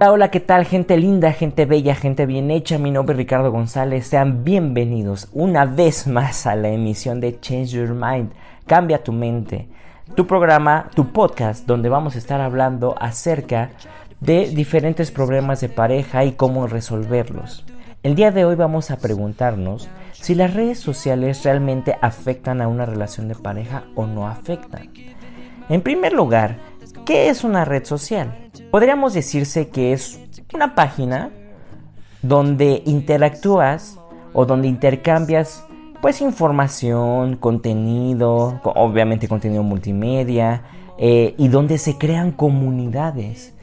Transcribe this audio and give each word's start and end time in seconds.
Hola, 0.00 0.30
¿qué 0.30 0.38
tal? 0.38 0.64
Gente 0.64 0.96
linda, 0.96 1.32
gente 1.32 1.66
bella, 1.66 1.96
gente 1.96 2.24
bien 2.24 2.52
hecha. 2.52 2.78
Mi 2.78 2.92
nombre 2.92 3.14
es 3.14 3.18
Ricardo 3.18 3.50
González. 3.50 4.06
Sean 4.06 4.44
bienvenidos 4.44 5.28
una 5.32 5.64
vez 5.64 6.06
más 6.06 6.46
a 6.46 6.54
la 6.54 6.68
emisión 6.68 7.18
de 7.18 7.40
Change 7.40 7.70
Your 7.70 7.94
Mind. 7.94 8.30
Cambia 8.64 9.02
tu 9.02 9.12
mente. 9.12 9.66
Tu 10.14 10.24
programa, 10.24 10.88
tu 10.94 11.12
podcast, 11.12 11.66
donde 11.66 11.88
vamos 11.88 12.14
a 12.14 12.18
estar 12.18 12.40
hablando 12.40 12.94
acerca 13.00 13.70
de 14.20 14.48
diferentes 14.50 15.10
problemas 15.10 15.60
de 15.60 15.68
pareja 15.68 16.24
y 16.24 16.30
cómo 16.30 16.68
resolverlos. 16.68 17.66
El 18.04 18.14
día 18.14 18.30
de 18.30 18.44
hoy 18.44 18.54
vamos 18.54 18.92
a 18.92 18.98
preguntarnos 18.98 19.88
si 20.12 20.36
las 20.36 20.54
redes 20.54 20.78
sociales 20.78 21.42
realmente 21.42 21.96
afectan 22.00 22.62
a 22.62 22.68
una 22.68 22.86
relación 22.86 23.26
de 23.26 23.34
pareja 23.34 23.82
o 23.96 24.06
no 24.06 24.28
afectan. 24.28 24.92
En 25.68 25.80
primer 25.80 26.12
lugar, 26.12 26.58
¿qué 27.04 27.30
es 27.30 27.42
una 27.42 27.64
red 27.64 27.84
social? 27.84 28.47
Podríamos 28.70 29.14
decirse 29.14 29.68
que 29.68 29.92
es 29.92 30.20
una 30.52 30.74
página 30.74 31.30
donde 32.22 32.82
interactúas 32.84 33.98
o 34.32 34.44
donde 34.44 34.68
intercambias 34.68 35.64
pues 36.02 36.20
información, 36.20 37.36
contenido, 37.36 38.60
co- 38.62 38.72
obviamente 38.76 39.26
contenido 39.26 39.62
multimedia 39.62 40.62
eh, 40.98 41.34
y 41.38 41.48
donde 41.48 41.78
se 41.78 41.96
crean 41.98 42.30
comunidades. 42.32 43.54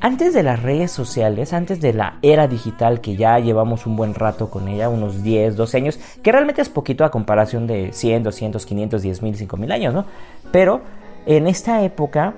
Antes 0.00 0.34
de 0.34 0.42
las 0.42 0.62
redes 0.62 0.90
sociales, 0.92 1.52
antes 1.52 1.80
de 1.80 1.92
la 1.92 2.18
era 2.22 2.46
digital 2.46 3.00
que 3.00 3.16
ya 3.16 3.38
llevamos 3.38 3.86
un 3.86 3.96
buen 3.96 4.14
rato 4.14 4.50
con 4.50 4.68
ella, 4.68 4.88
unos 4.88 5.22
10, 5.22 5.56
12 5.56 5.76
años, 5.78 5.98
que 6.22 6.30
realmente 6.32 6.62
es 6.62 6.68
poquito 6.68 7.04
a 7.04 7.10
comparación 7.10 7.66
de 7.66 7.92
100, 7.92 8.22
200, 8.22 8.64
500, 8.66 9.02
10 9.02 9.22
mil, 9.22 9.34
5 9.36 9.56
mil 9.56 9.72
años, 9.72 9.94
¿no? 9.94 10.04
Pero 10.52 10.80
en 11.26 11.46
esta 11.46 11.82
época, 11.84 12.34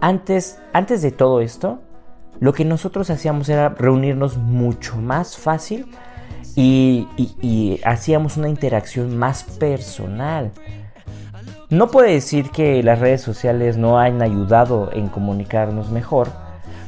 antes, 0.00 0.58
antes 0.72 1.02
de 1.02 1.10
todo 1.10 1.40
esto, 1.40 1.80
lo 2.40 2.52
que 2.52 2.64
nosotros 2.64 3.10
hacíamos 3.10 3.48
era 3.48 3.70
reunirnos 3.70 4.36
mucho 4.36 4.96
más 4.96 5.36
fácil 5.36 5.86
y, 6.54 7.80
hacíamos 7.84 8.36
una 8.36 8.48
interacción 8.48 9.16
más 9.16 9.44
personal. 9.44 10.52
No 11.70 11.88
puede 11.88 12.12
decir 12.12 12.50
que 12.50 12.82
las 12.82 12.98
redes 12.98 13.20
sociales 13.20 13.76
no 13.76 13.98
han 13.98 14.22
ayudado 14.22 14.90
en 14.92 15.08
comunicarnos 15.08 15.90
mejor, 15.90 16.28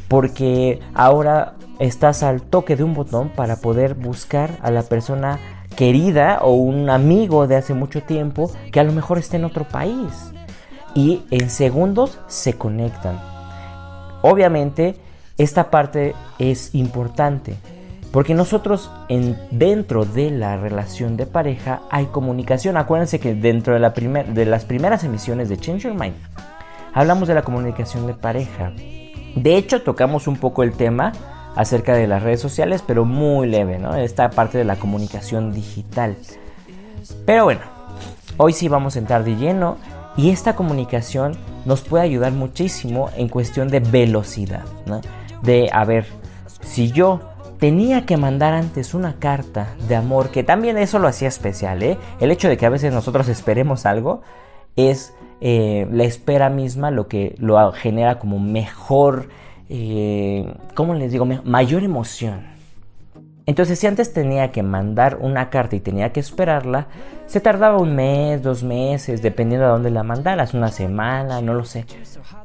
porque 0.08 0.80
ahora 0.94 1.54
estás 1.78 2.22
al 2.22 2.42
toque 2.42 2.76
de 2.76 2.84
un 2.84 2.94
botón 2.94 3.28
para 3.28 3.56
poder 3.56 3.94
buscar 3.94 4.58
a 4.62 4.70
la 4.70 4.82
persona 4.82 5.38
querida 5.76 6.40
o 6.42 6.54
un 6.54 6.90
amigo 6.90 7.46
de 7.46 7.56
hace 7.56 7.74
mucho 7.74 8.02
tiempo 8.02 8.50
que 8.72 8.80
a 8.80 8.84
lo 8.84 8.92
mejor 8.92 9.18
esté 9.18 9.36
en 9.36 9.44
otro 9.44 9.64
país. 9.68 10.32
Y 10.94 11.22
en 11.30 11.50
segundos 11.50 12.18
se 12.26 12.54
conectan. 12.54 13.18
Obviamente, 14.22 14.96
esta 15.38 15.70
parte 15.70 16.14
es 16.38 16.74
importante. 16.74 17.56
Porque 18.12 18.34
nosotros 18.34 18.90
en, 19.08 19.38
dentro 19.52 20.04
de 20.04 20.32
la 20.32 20.56
relación 20.56 21.16
de 21.16 21.26
pareja 21.26 21.82
hay 21.90 22.06
comunicación. 22.06 22.76
Acuérdense 22.76 23.20
que 23.20 23.34
dentro 23.34 23.72
de, 23.72 23.78
la 23.78 23.94
primer- 23.94 24.34
de 24.34 24.46
las 24.46 24.64
primeras 24.64 25.04
emisiones 25.04 25.48
de 25.48 25.56
Change 25.56 25.84
Your 25.84 25.94
Mind 25.94 26.16
hablamos 26.92 27.28
de 27.28 27.34
la 27.34 27.42
comunicación 27.42 28.08
de 28.08 28.14
pareja. 28.14 28.72
De 29.36 29.56
hecho, 29.56 29.82
tocamos 29.82 30.26
un 30.26 30.38
poco 30.38 30.64
el 30.64 30.72
tema 30.72 31.12
acerca 31.54 31.94
de 31.94 32.08
las 32.08 32.24
redes 32.24 32.40
sociales, 32.40 32.82
pero 32.84 33.04
muy 33.04 33.46
leve, 33.46 33.78
¿no? 33.78 33.94
Esta 33.94 34.30
parte 34.30 34.58
de 34.58 34.64
la 34.64 34.74
comunicación 34.74 35.52
digital. 35.52 36.16
Pero 37.26 37.44
bueno, 37.44 37.60
hoy 38.38 38.52
sí 38.52 38.66
vamos 38.68 38.96
a 38.96 38.98
entrar 38.98 39.22
de 39.22 39.36
lleno 39.36 39.76
y 40.16 40.30
esta 40.30 40.56
comunicación 40.56 41.32
nos 41.64 41.82
puede 41.82 42.04
ayudar 42.04 42.32
muchísimo 42.32 43.10
en 43.16 43.28
cuestión 43.28 43.68
de 43.68 43.80
velocidad, 43.80 44.64
¿no? 44.86 45.00
De, 45.42 45.70
a 45.72 45.84
ver, 45.84 46.06
si 46.62 46.90
yo 46.90 47.20
tenía 47.58 48.06
que 48.06 48.16
mandar 48.16 48.54
antes 48.54 48.94
una 48.94 49.14
carta 49.18 49.68
de 49.86 49.96
amor, 49.96 50.30
que 50.30 50.42
también 50.42 50.78
eso 50.78 50.98
lo 50.98 51.08
hacía 51.08 51.28
especial, 51.28 51.82
¿eh? 51.82 51.98
El 52.20 52.30
hecho 52.30 52.48
de 52.48 52.56
que 52.56 52.66
a 52.66 52.70
veces 52.70 52.92
nosotros 52.92 53.28
esperemos 53.28 53.86
algo 53.86 54.22
es 54.76 55.14
eh, 55.40 55.86
la 55.90 56.04
espera 56.04 56.50
misma 56.50 56.90
lo 56.90 57.08
que 57.08 57.34
lo 57.38 57.72
genera 57.72 58.18
como 58.18 58.38
mejor, 58.38 59.28
eh, 59.68 60.52
¿cómo 60.74 60.94
les 60.94 61.12
digo? 61.12 61.26
Mayor 61.44 61.82
emoción. 61.82 62.59
Entonces, 63.46 63.78
si 63.78 63.86
antes 63.86 64.12
tenía 64.12 64.52
que 64.52 64.62
mandar 64.62 65.18
una 65.20 65.50
carta 65.50 65.76
y 65.76 65.80
tenía 65.80 66.12
que 66.12 66.20
esperarla, 66.20 66.86
se 67.26 67.40
tardaba 67.40 67.78
un 67.78 67.94
mes, 67.94 68.42
dos 68.42 68.62
meses, 68.62 69.22
dependiendo 69.22 69.66
de 69.66 69.72
dónde 69.72 69.90
la 69.90 70.02
mandaras, 70.02 70.54
una 70.54 70.68
semana, 70.68 71.40
no 71.40 71.54
lo 71.54 71.64
sé. 71.64 71.86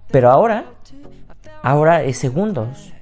Pero 0.10 0.32
ahora, 0.32 0.66
ahora 1.62 2.04
es 2.04 2.18
segundos. 2.18 2.94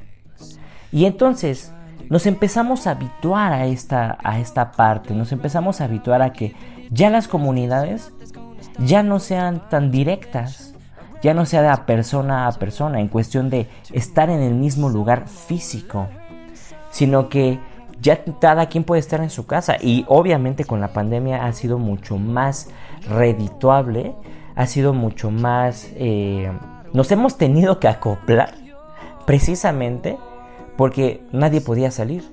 Y 0.92 1.06
entonces 1.06 1.74
nos 2.10 2.26
empezamos 2.26 2.88
a 2.88 2.92
habituar 2.92 3.54
a 3.54 3.66
esta, 3.66 4.18
a 4.24 4.40
esta 4.40 4.72
parte, 4.72 5.14
nos 5.14 5.32
empezamos 5.32 5.82
a 5.82 5.86
habituar 5.86 6.22
a 6.22 6.34
que 6.34 6.54
ya 6.92 7.10
las 7.10 7.28
comunidades 7.28 8.14
ya 8.80 9.04
no 9.04 9.20
sean 9.20 9.68
tan 9.70 9.92
directas, 9.92 10.76
ya 11.22 11.34
no 11.34 11.46
sea 11.46 11.62
de 11.62 11.84
persona 11.84 12.48
a 12.48 12.52
persona, 12.52 13.00
en 13.00 13.08
cuestión 13.08 13.50
de 13.50 13.68
estar 13.92 14.30
en 14.30 14.42
el 14.42 14.54
mismo 14.54 14.90
lugar 14.90 15.28
físico, 15.28 16.08
sino 16.92 17.30
que 17.30 17.60
ya 18.04 18.24
cada 18.40 18.68
quien 18.68 18.84
puede 18.84 19.00
estar 19.00 19.22
en 19.22 19.30
su 19.30 19.48
casa 19.48 19.78
y 19.82 20.06
obviamente 20.08 20.66
con 20.66 20.82
la 20.82 20.90
pandemia 20.90 21.46
ha 21.46 21.54
sido 21.54 21.80
mucho 21.80 22.18
más 22.18 22.70
redituable, 23.10 24.14
ha 24.56 24.68
sido 24.68 24.94
mucho 24.94 25.32
más... 25.32 25.90
eh, 25.96 26.52
nos 26.92 27.12
hemos 27.12 27.38
tenido 27.38 27.80
que 27.80 27.88
acoplar 27.88 28.54
precisamente 29.26 30.18
porque 30.78 31.24
nadie 31.32 31.62
podía 31.62 31.90
salir. 31.90 32.24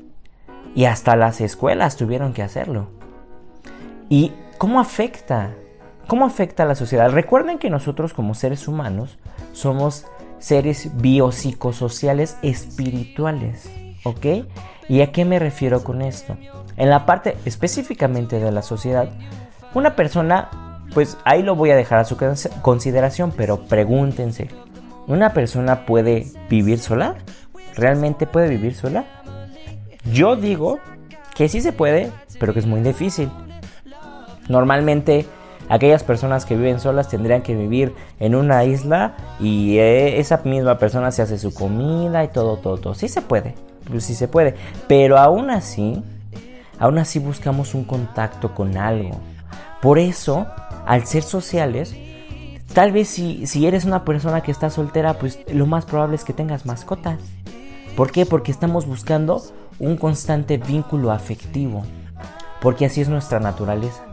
Y 0.75 0.85
hasta 0.85 1.17
las 1.17 1.41
escuelas 1.41 1.97
tuvieron 1.97 2.33
que 2.33 2.43
hacerlo. 2.43 2.89
¿Y 4.09 4.33
cómo 4.59 4.79
afecta? 4.79 5.55
¿Cómo 6.07 6.27
afecta 6.27 6.63
a 6.65 6.67
la 6.67 6.75
sociedad? 6.75 7.11
Recuerden 7.11 7.59
que 7.59 7.71
nosotros 7.71 8.13
como 8.13 8.35
seres 8.35 8.69
humanos 8.69 9.19
somos 9.53 10.07
seres 10.39 10.91
biopsicosociales 11.01 12.37
espirituales, 12.43 13.71
¿ok? 14.05 14.47
¿Y 14.91 15.03
a 15.03 15.13
qué 15.13 15.25
me 15.25 15.39
refiero 15.39 15.85
con 15.85 16.03
esto? 16.03 16.37
En 16.77 16.91
la 16.91 17.07
parte 17.07 17.37
específicamente 17.45 18.41
de 18.41 18.51
la 18.51 18.61
sociedad, 18.61 19.09
una 19.73 19.95
persona, 19.95 20.83
pues 20.93 21.17
ahí 21.25 21.45
lo 21.45 21.55
voy 21.55 21.71
a 21.71 21.77
dejar 21.77 22.01
a 22.01 22.05
su 22.05 22.17
consideración, 22.61 23.33
pero 23.37 23.67
pregúntense, 23.67 24.49
¿una 25.07 25.33
persona 25.33 25.87
puede 25.87 26.27
vivir 26.49 26.81
sola? 26.81 27.15
¿Realmente 27.77 28.27
puede 28.27 28.49
vivir 28.49 28.75
sola? 28.75 29.05
Yo 30.13 30.35
digo 30.35 30.81
que 31.37 31.49
sí 31.49 31.61
se 31.61 31.71
puede, 31.71 32.11
pero 32.41 32.53
que 32.53 32.59
es 32.59 32.67
muy 32.67 32.81
difícil. 32.81 33.31
Normalmente 34.49 35.25
aquellas 35.69 36.03
personas 36.03 36.45
que 36.45 36.57
viven 36.57 36.81
solas 36.81 37.09
tendrían 37.09 37.43
que 37.43 37.55
vivir 37.55 37.95
en 38.19 38.35
una 38.35 38.65
isla 38.65 39.15
y 39.39 39.79
eh, 39.79 40.19
esa 40.19 40.41
misma 40.43 40.79
persona 40.79 41.13
se 41.13 41.23
hace 41.23 41.39
su 41.39 41.55
comida 41.55 42.25
y 42.25 42.29
todo, 42.29 42.57
todo, 42.57 42.79
todo. 42.79 42.95
Sí 42.95 43.07
se 43.07 43.23
puede, 43.23 43.55
pues 43.91 44.05
sí 44.05 44.15
se 44.15 44.29
puede. 44.29 44.55
Pero 44.89 45.19
aún 45.19 45.51
así, 45.51 46.03
aún 46.79 46.99
así 46.99 47.19
buscamos 47.19 47.75
un 47.75 47.85
contacto 47.85 48.55
con 48.55 48.77
algo. 48.77 49.21
Por 49.83 49.99
eso, 49.99 50.47
al 50.87 51.07
ser 51.07 51.23
sociales, 51.23 51.95
tal 52.73 52.93
vez 52.93 53.09
si, 53.09 53.47
si 53.47 53.67
eres 53.67 53.85
una 53.85 54.05
persona 54.05 54.43
que 54.43 54.51
está 54.51 54.71
soltera, 54.71 55.15
pues 55.15 55.41
lo 55.53 55.67
más 55.67 55.85
probable 55.85 56.17
es 56.17 56.25
que 56.25 56.33
tengas 56.33 56.67
mascotas. 56.67 57.19
¿Por 57.97 58.13
qué? 58.13 58.27
Porque 58.27 58.53
estamos 58.53 58.87
buscando 58.87 59.43
un 59.79 59.97
constante 59.97 60.59
vínculo 60.59 61.11
afectivo, 61.11 61.85
porque 62.61 62.87
así 62.87 63.01
es 63.01 63.09
nuestra 63.09 63.41
naturaleza. 63.41 64.05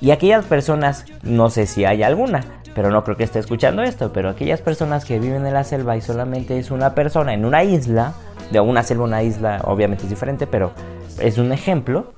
Y 0.00 0.10
aquellas 0.10 0.44
personas, 0.44 1.06
no 1.22 1.48
sé 1.48 1.66
si 1.66 1.84
hay 1.84 2.02
alguna, 2.02 2.44
pero 2.74 2.90
no 2.90 3.04
creo 3.04 3.16
que 3.16 3.24
esté 3.24 3.38
escuchando 3.38 3.82
esto, 3.82 4.12
pero 4.12 4.28
aquellas 4.28 4.60
personas 4.60 5.04
que 5.04 5.18
viven 5.18 5.46
en 5.46 5.54
la 5.54 5.64
selva 5.64 5.96
y 5.96 6.02
solamente 6.02 6.58
es 6.58 6.70
una 6.70 6.94
persona 6.94 7.32
en 7.32 7.44
una 7.44 7.64
isla, 7.64 8.12
de 8.50 8.60
una 8.60 8.82
selva 8.82 9.04
una 9.04 9.22
isla 9.22 9.60
obviamente 9.64 10.04
es 10.04 10.10
diferente, 10.10 10.46
pero 10.46 10.72
es 11.20 11.38
un 11.38 11.52
ejemplo, 11.52 12.12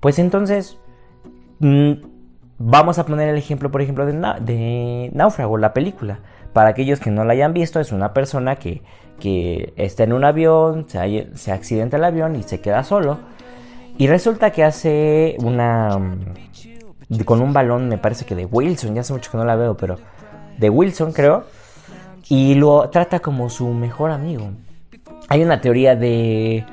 pues 0.00 0.18
entonces 0.18 0.78
mm, 1.58 1.92
vamos 2.58 2.98
a 2.98 3.06
poner 3.06 3.28
el 3.28 3.36
ejemplo, 3.36 3.70
por 3.70 3.82
ejemplo, 3.82 4.06
de, 4.06 4.12
de 4.12 5.10
Náufrago, 5.14 5.58
la 5.58 5.72
película. 5.72 6.20
Para 6.52 6.70
aquellos 6.70 7.00
que 7.00 7.10
no 7.10 7.24
la 7.24 7.32
hayan 7.32 7.52
visto, 7.52 7.80
es 7.80 7.92
una 7.92 8.12
persona 8.12 8.56
que, 8.56 8.82
está 9.76 10.04
en 10.04 10.12
un 10.12 10.24
avión, 10.24 10.86
se, 10.88 11.28
se 11.34 11.52
accidenta 11.52 11.96
el 11.96 12.04
avión 12.04 12.36
y 12.36 12.42
se 12.42 12.60
queda 12.60 12.84
solo. 12.84 13.18
Y 13.98 14.06
resulta 14.06 14.50
que 14.50 14.64
hace 14.64 15.36
una... 15.42 15.98
Mm, 15.98 17.24
con 17.24 17.40
un 17.40 17.52
balón, 17.52 17.88
me 17.88 17.98
parece 17.98 18.24
que 18.24 18.36
de 18.36 18.44
Wilson, 18.46 18.94
ya 18.94 19.00
hace 19.00 19.12
mucho 19.12 19.30
que 19.30 19.36
no 19.36 19.44
la 19.44 19.56
veo, 19.56 19.76
pero 19.76 19.96
de 20.58 20.70
Wilson 20.70 21.12
creo. 21.12 21.44
Y 22.28 22.54
lo 22.54 22.88
trata 22.90 23.20
como 23.20 23.50
su 23.50 23.68
mejor 23.68 24.10
amigo. 24.10 24.50
Hay 25.28 25.42
una 25.42 25.60
teoría 25.60 25.96
de 25.96 26.64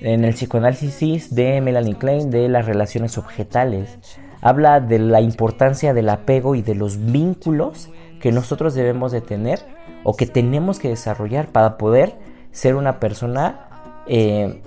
en 0.00 0.24
el 0.24 0.34
psicoanálisis 0.34 1.34
de 1.34 1.60
Melanie 1.60 1.96
Klein 1.96 2.30
de 2.30 2.48
las 2.48 2.66
relaciones 2.66 3.18
objetales. 3.18 3.98
Habla 4.40 4.80
de 4.80 4.98
la 4.98 5.20
importancia 5.20 5.94
del 5.94 6.08
apego 6.08 6.54
y 6.54 6.62
de 6.62 6.74
los 6.74 7.10
vínculos 7.10 7.90
que 8.20 8.32
nosotros 8.32 8.74
debemos 8.74 9.12
de 9.12 9.20
tener 9.20 9.60
o 10.04 10.14
que 10.14 10.26
tenemos 10.26 10.78
que 10.78 10.88
desarrollar 10.88 11.48
para 11.48 11.78
poder 11.78 12.14
ser 12.52 12.76
una 12.76 13.00
persona 13.00 14.02
eh, 14.06 14.62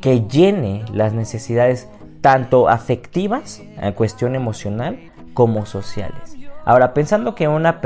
que 0.00 0.22
llene 0.22 0.84
las 0.92 1.12
necesidades 1.12 1.88
tanto 2.20 2.68
afectivas, 2.68 3.62
en 3.76 3.92
cuestión 3.92 4.34
emocional, 4.34 4.98
como 5.34 5.66
sociales. 5.66 6.36
Ahora, 6.64 6.94
pensando 6.94 7.34
que 7.34 7.48
una 7.48 7.82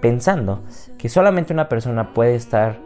pensando 0.00 0.62
que 0.98 1.08
solamente 1.08 1.52
una 1.52 1.68
persona 1.68 2.14
puede 2.14 2.36
estar 2.36 2.78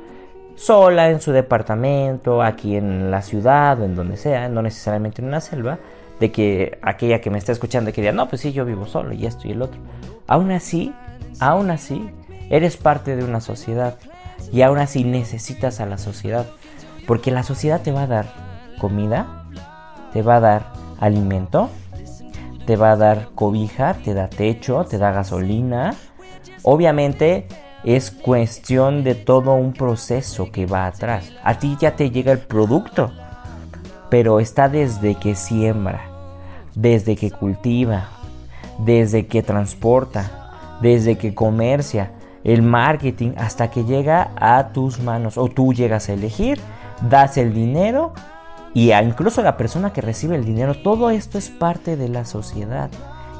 sola 0.61 1.09
en 1.09 1.23
su 1.23 1.33
departamento, 1.33 2.43
aquí 2.43 2.77
en 2.77 3.11
la 3.11 3.23
ciudad 3.23 3.81
o 3.81 3.85
en 3.85 3.97
donde 3.97 4.19
sea, 4.19 4.49
no 4.51 4.61
necesariamente 4.61 5.23
en 5.23 5.29
una 5.29 5.41
selva, 5.41 5.79
de 6.21 6.31
que 6.31 6.79
aquella 6.83 7.23
que 7.23 7.31
me 7.31 7.39
está 7.39 7.53
escuchando 7.53 7.93
que 7.93 8.03
diga, 8.03 8.12
no, 8.12 8.29
pues 8.29 8.43
sí, 8.43 8.53
yo 8.53 8.67
vivo 8.67 8.87
solo 8.87 9.15
y 9.15 9.25
esto 9.25 9.49
y 9.49 9.53
el 9.53 9.62
otro. 9.62 9.81
Aún 10.27 10.51
así, 10.51 10.93
aún 11.41 11.71
así, 11.71 12.11
eres 12.51 12.77
parte 12.77 13.17
de 13.17 13.25
una 13.25 13.41
sociedad 13.41 13.97
y 14.53 14.61
aún 14.61 14.77
así 14.77 15.03
necesitas 15.03 15.81
a 15.81 15.87
la 15.87 15.97
sociedad. 15.97 16.47
Porque 17.07 17.31
la 17.31 17.43
sociedad 17.43 17.81
te 17.81 17.91
va 17.91 18.03
a 18.03 18.07
dar 18.07 18.27
comida, 18.79 19.47
te 20.12 20.21
va 20.21 20.37
a 20.37 20.41
dar 20.41 20.73
alimento, 21.01 21.71
te 22.67 22.77
va 22.77 22.93
a 22.93 22.97
dar 22.97 23.31
cobija, 23.35 23.95
te 23.95 24.12
da 24.12 24.29
techo, 24.29 24.85
te 24.85 24.99
da 24.99 25.11
gasolina. 25.11 25.95
Obviamente 26.62 27.49
es 27.85 28.11
cuestión 28.11 29.05
de 29.05 29.15
todo 29.15 29.55
un 29.55 29.73
proceso 29.73 30.50
que 30.53 30.67
va 30.67 30.87
atrás. 30.87 31.32
A 31.43 31.59
ti 31.59 31.77
ya 31.81 31.97
te 31.97 32.11
llega 32.11 32.32
el 32.32 32.41
producto, 32.41 33.11
pero 34.11 34.41
está 34.41 34.69
desde 34.69 35.15
que 35.15 35.35
siembra, 35.35 36.03
desde 36.75 37.17
que 37.17 37.31
cultiva, 37.31 38.09
desde 38.79 39.27
que 39.27 39.43
transporta, 39.43 40.79
desde 40.81 41.17
que 41.17 41.35
comercia, 41.35 42.12
el 42.44 42.62
marketing, 42.62 43.32
hasta 43.37 43.71
que 43.71 43.85
llega 43.85 44.31
a 44.37 44.73
tus 44.73 44.99
manos 45.00 45.37
o 45.37 45.49
tú 45.49 45.73
llegas 45.73 46.09
a 46.09 46.15
elegir, 46.15 46.59
das 47.09 47.37
el 47.37 47.53
dinero 47.53 48.12
y 48.73 48.93
incluso 48.93 49.43
la 49.43 49.56
persona 49.56 49.93
que 49.93 50.00
recibe 50.00 50.37
el 50.37 50.44
dinero, 50.44 50.75
todo 50.75 51.11
esto 51.11 51.38
es 51.38 51.50
parte 51.50 51.97
de 51.97 52.09
la 52.09 52.25
sociedad 52.25 52.91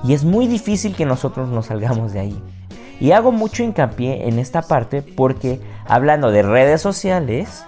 y 0.04 0.12
es 0.12 0.25
muy 0.25 0.46
difícil 0.46 0.94
que 0.94 1.06
nosotros 1.06 1.48
nos 1.48 1.66
salgamos 1.66 2.12
de 2.12 2.20
ahí. 2.20 2.43
Y 3.00 3.12
hago 3.12 3.32
mucho 3.32 3.62
hincapié 3.62 4.29
en 4.29 4.38
esta 4.38 4.61
parte 4.61 5.00
porque 5.00 5.58
hablando 5.87 6.31
de 6.31 6.43
redes 6.43 6.82
sociales, 6.82 7.64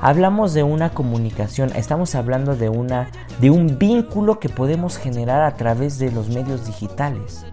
hablamos 0.00 0.54
de 0.54 0.62
una 0.62 0.90
comunicación, 0.90 1.72
estamos 1.74 2.14
hablando 2.14 2.54
de, 2.54 2.68
una, 2.68 3.10
de 3.40 3.50
un 3.50 3.78
vínculo 3.78 4.38
que 4.38 4.48
podemos 4.48 4.96
generar 4.96 5.42
a 5.42 5.56
través 5.56 5.98
de 5.98 6.12
los 6.12 6.28
medios 6.28 6.66
digitales. 6.66 7.44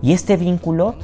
Y 0.00 0.12
este 0.12 0.36
vínculo 0.36 0.94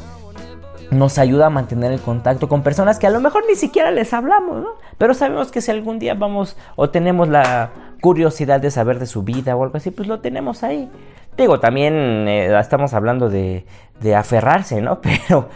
nos 0.93 1.19
ayuda 1.19 1.47
a 1.47 1.51
mantener 1.51 1.93
el 1.93 2.01
contacto 2.01 2.49
con 2.49 2.63
personas 2.63 2.99
que 2.99 3.07
a 3.07 3.11
lo 3.11 3.21
mejor 3.21 3.45
ni 3.49 3.57
siquiera 3.57 3.91
les 3.91 4.13
hablamos, 4.15 4.63
¿no? 4.63 4.71
Pero 4.97 5.13
sabemos 5.13 5.51
que 5.51 5.61
si 5.61 5.71
algún 5.71 5.99
día 5.99 6.15
vamos 6.15 6.57
o 6.77 6.89
tenemos 6.91 7.29
la 7.29 7.71
curiosidad 8.01 8.61
de 8.61 8.71
saber 8.71 8.99
de 8.99 9.07
su 9.07 9.23
vida 9.23 9.57
o 9.57 9.65
algo 9.65 9.77
así, 9.77 9.91
pues 9.91 10.09
lo 10.09 10.21
tenemos 10.21 10.63
ahí. 10.63 10.89
Digo, 11.39 11.61
también 11.61 11.95
eh, 12.27 12.59
estamos 12.59 12.93
hablando 12.95 13.31
de, 13.31 13.65
de 14.01 14.17
aferrarse, 14.17 14.83
¿no? 14.83 15.01
Pero 15.29 15.49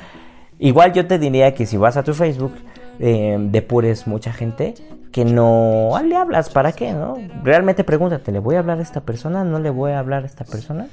igual 0.60 0.92
yo 0.92 1.06
te 1.06 1.18
diría 1.18 1.54
que 1.54 1.66
si 1.66 1.76
vas 1.76 1.96
a 1.96 2.04
tu 2.04 2.14
Facebook, 2.14 2.54
eh, 3.00 3.36
depures 3.50 4.06
mucha 4.06 4.32
gente 4.32 4.74
que 5.10 5.24
no 5.24 5.92
le 6.06 6.16
hablas, 6.16 6.50
¿para 6.50 6.72
qué? 6.72 6.92
¿no? 6.92 7.18
Realmente 7.42 7.84
pregúntate, 7.84 8.32
¿le 8.32 8.38
voy 8.38 8.54
a 8.54 8.60
hablar 8.60 8.78
a 8.78 8.82
esta 8.82 9.00
persona? 9.00 9.44
¿No 9.44 9.58
le 9.58 9.70
voy 9.70 9.92
a 9.92 9.98
hablar 9.98 10.22
a 10.22 10.26
esta 10.26 10.44
persona? 10.44 10.86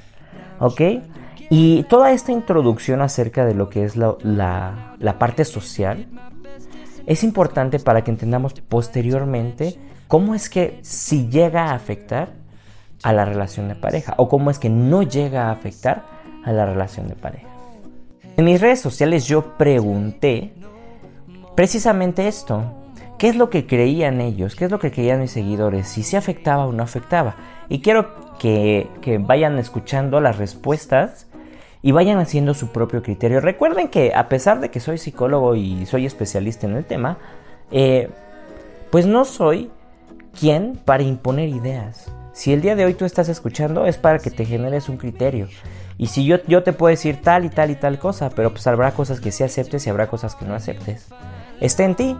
¿Ok? 0.58 0.80
Y 1.48 1.84
toda 1.84 2.12
esta 2.12 2.32
introducción 2.32 3.00
acerca 3.00 3.46
de 3.46 3.54
lo 3.54 3.70
que 3.70 3.84
es 3.84 3.96
la, 3.96 4.16
la 4.98 5.18
parte 5.18 5.44
social 5.44 6.06
es 7.06 7.24
importante 7.24 7.78
para 7.78 8.02
que 8.04 8.10
entendamos 8.10 8.54
posteriormente 8.54 9.78
cómo 10.06 10.34
es 10.34 10.50
que 10.50 10.78
si 10.82 11.28
llega 11.28 11.70
a 11.70 11.74
afectar 11.74 12.39
a 13.02 13.12
la 13.12 13.24
relación 13.24 13.68
de 13.68 13.74
pareja 13.74 14.14
o 14.16 14.28
cómo 14.28 14.50
es 14.50 14.58
que 14.58 14.68
no 14.68 15.02
llega 15.02 15.48
a 15.48 15.52
afectar 15.52 16.04
a 16.44 16.52
la 16.52 16.66
relación 16.66 17.08
de 17.08 17.14
pareja. 17.14 17.48
En 18.36 18.44
mis 18.44 18.60
redes 18.60 18.80
sociales 18.80 19.26
yo 19.26 19.56
pregunté 19.56 20.52
precisamente 21.54 22.28
esto. 22.28 22.74
¿Qué 23.18 23.28
es 23.28 23.36
lo 23.36 23.50
que 23.50 23.66
creían 23.66 24.20
ellos? 24.22 24.56
¿Qué 24.56 24.64
es 24.64 24.70
lo 24.70 24.78
que 24.78 24.90
creían 24.90 25.20
mis 25.20 25.32
seguidores? 25.32 25.88
Si 25.88 26.02
se 26.02 26.16
afectaba 26.16 26.66
o 26.66 26.72
no 26.72 26.82
afectaba. 26.82 27.36
Y 27.68 27.80
quiero 27.80 28.36
que, 28.38 28.88
vayan 29.20 29.58
escuchando 29.58 30.20
las 30.20 30.38
respuestas 30.38 31.26
y 31.82 31.92
vayan 31.92 32.18
haciendo 32.18 32.54
su 32.54 32.68
propio 32.68 33.02
criterio. 33.02 33.40
Recuerden 33.40 33.88
que 33.88 34.14
a 34.14 34.30
pesar 34.30 34.60
de 34.60 34.70
que 34.70 34.80
soy 34.80 34.96
psicólogo 34.96 35.54
y 35.54 35.84
soy 35.84 36.06
especialista 36.06 36.66
en 36.66 36.76
el 36.76 36.86
tema, 36.86 37.18
eh, 37.70 38.08
pues 38.90 39.04
no 39.04 39.26
soy 39.26 39.70
quien 40.38 40.80
para 40.82 41.02
imponer 41.02 41.50
ideas. 41.50 42.10
Si 42.40 42.54
el 42.54 42.62
día 42.62 42.74
de 42.74 42.86
hoy 42.86 42.94
tú 42.94 43.04
estás 43.04 43.28
escuchando 43.28 43.84
es 43.84 43.98
para 43.98 44.18
que 44.18 44.30
te 44.30 44.46
generes 44.46 44.88
un 44.88 44.96
criterio. 44.96 45.46
Y 45.98 46.06
si 46.06 46.24
yo, 46.24 46.38
yo 46.46 46.62
te 46.62 46.72
puedo 46.72 46.88
decir 46.88 47.20
tal 47.20 47.44
y 47.44 47.50
tal 47.50 47.70
y 47.70 47.74
tal 47.74 47.98
cosa, 47.98 48.30
pero 48.30 48.50
pues 48.50 48.66
habrá 48.66 48.92
cosas 48.92 49.20
que 49.20 49.30
sí 49.30 49.44
aceptes 49.44 49.86
y 49.86 49.90
habrá 49.90 50.06
cosas 50.06 50.34
que 50.36 50.46
no 50.46 50.54
aceptes 50.54 51.08
está 51.60 51.84
en 51.84 51.96
ti. 51.96 52.16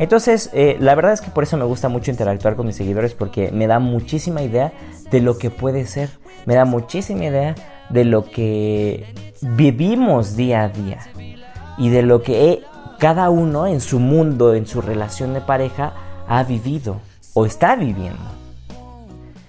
Entonces, 0.00 0.50
eh, 0.52 0.76
la 0.80 0.96
verdad 0.96 1.12
es 1.12 1.20
que 1.20 1.30
por 1.30 1.44
eso 1.44 1.56
me 1.56 1.64
gusta 1.64 1.88
mucho 1.88 2.10
interactuar 2.10 2.56
con 2.56 2.66
mis 2.66 2.74
seguidores 2.74 3.14
porque 3.14 3.52
me 3.52 3.68
da 3.68 3.78
muchísima 3.78 4.42
idea 4.42 4.72
de 5.12 5.20
lo 5.20 5.38
que 5.38 5.50
puede 5.50 5.86
ser. 5.86 6.10
Me 6.44 6.56
da 6.56 6.64
muchísima 6.64 7.26
idea 7.26 7.54
de 7.88 8.04
lo 8.04 8.24
que 8.24 9.14
vivimos 9.42 10.34
día 10.34 10.64
a 10.64 10.68
día 10.70 10.98
y 11.78 11.90
de 11.90 12.02
lo 12.02 12.20
que 12.20 12.62
cada 12.98 13.30
uno 13.30 13.68
en 13.68 13.80
su 13.80 14.00
mundo, 14.00 14.56
en 14.56 14.66
su 14.66 14.80
relación 14.80 15.34
de 15.34 15.40
pareja, 15.40 15.92
ha 16.26 16.42
vivido. 16.42 17.00
o 17.32 17.46
está 17.46 17.76
viviendo. 17.76 18.41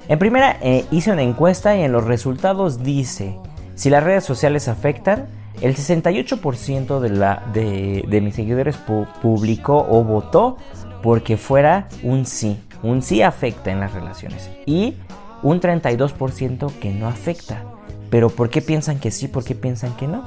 En 0.08 0.20
primera, 0.20 0.58
eh, 0.62 0.86
hice 0.92 1.12
una 1.12 1.22
encuesta 1.22 1.78
y 1.78 1.82
en 1.82 1.92
los 1.92 2.04
resultados 2.04 2.84
dice, 2.84 3.38
si 3.76 3.90
las 3.90 4.04
redes 4.04 4.24
sociales 4.26 4.68
afectan, 4.68 5.28
el 5.62 5.76
68% 5.76 7.00
de, 7.00 7.10
la, 7.10 7.44
de, 7.54 8.22
mis 8.22 8.36
seguidores 8.36 8.78
publicó 9.22 9.86
o 9.90 10.04
votó 10.04 10.58
porque 11.02 11.38
fuera 11.38 11.88
un 12.02 12.26
sí. 12.26 12.60
Un 12.82 13.02
sí 13.02 13.22
afecta 13.22 13.72
en 13.72 13.80
las 13.80 13.94
relaciones. 13.94 14.50
Y 14.66 14.96
un 15.42 15.62
32% 15.62 16.72
que 16.80 16.92
no 16.92 17.08
afecta. 17.08 17.64
Pero 18.10 18.30
¿por 18.30 18.50
qué 18.50 18.62
piensan 18.62 19.00
que 19.00 19.10
sí? 19.10 19.30
¿Por 19.30 19.46
qué 19.46 19.56
piensan 19.56 19.96
que 19.96 20.08
no? 20.08 20.24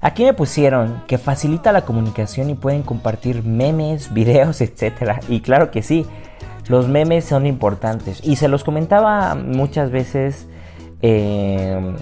Aquí 0.00 0.24
me 0.24 0.34
pusieron 0.34 1.02
que 1.06 1.18
facilita 1.18 1.72
la 1.72 1.84
comunicación 1.84 2.50
y 2.50 2.54
pueden 2.54 2.82
compartir 2.82 3.42
memes, 3.42 4.12
videos, 4.12 4.60
etc. 4.62 5.20
Y 5.28 5.40
claro 5.40 5.70
que 5.70 5.82
sí, 5.82 6.06
los 6.68 6.88
memes 6.88 7.24
son 7.24 7.46
importantes. 7.46 8.20
Y 8.24 8.36
se 8.36 8.48
los 8.48 8.64
comentaba 8.64 9.34
muchas 9.34 9.90
veces 9.90 10.48
eh, 11.02 11.94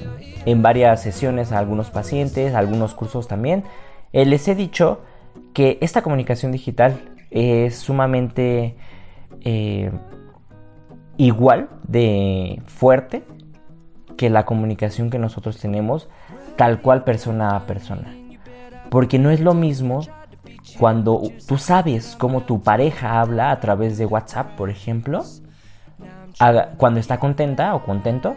en 0.45 0.63
varias 0.63 1.03
sesiones 1.03 1.53
a 1.53 1.59
algunos 1.59 1.91
pacientes, 1.91 2.55
a 2.55 2.59
algunos 2.59 2.95
cursos 2.95 3.29
también. 3.29 3.65
Eh, 4.13 4.25
les 4.25 4.47
he 4.49 4.55
dicho 4.55 5.01
que 5.53 5.79
esta 5.81 6.03
comunicación 6.03 6.53
digital 6.53 7.01
es 7.31 7.77
sumamente 7.77 8.77
eh, 9.41 9.91
igual 11.17 11.69
de 11.87 12.63
fuerte 12.67 13.25
que 14.17 14.31
la 14.31 14.45
comunicación 14.45 15.11
que 15.11 15.19
nosotros 15.19 15.59
tenemos 15.59 16.09
tal 16.57 16.81
cual 16.83 17.05
persona 17.05 17.57
a 17.57 17.67
persona. 17.67 18.15
Porque 18.91 19.19
no 19.19 19.31
es 19.31 19.41
lo 19.41 19.55
mismo 19.55 20.03
cuando 20.79 21.23
tú 21.47 21.59
sabes 21.59 22.17
cómo 22.19 22.43
tu 22.43 22.63
pareja 22.63 23.21
habla 23.21 23.51
a 23.51 23.61
través 23.61 23.99
de 23.99 24.07
WhatsApp, 24.07 24.57
por 24.57 24.71
ejemplo, 24.71 25.25
cuando 26.77 27.01
está 27.01 27.19
contenta 27.19 27.75
o 27.75 27.85
contento, 27.85 28.37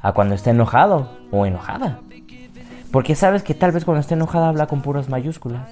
a 0.00 0.12
cuando 0.12 0.34
está 0.34 0.50
enojado 0.50 1.08
o 1.30 1.46
enojada. 1.46 2.00
Porque 2.90 3.14
sabes 3.14 3.42
que 3.42 3.54
tal 3.54 3.72
vez 3.72 3.84
cuando 3.84 4.00
está 4.00 4.14
enojada 4.14 4.48
habla 4.48 4.66
con 4.66 4.80
puras 4.80 5.08
mayúsculas. 5.08 5.68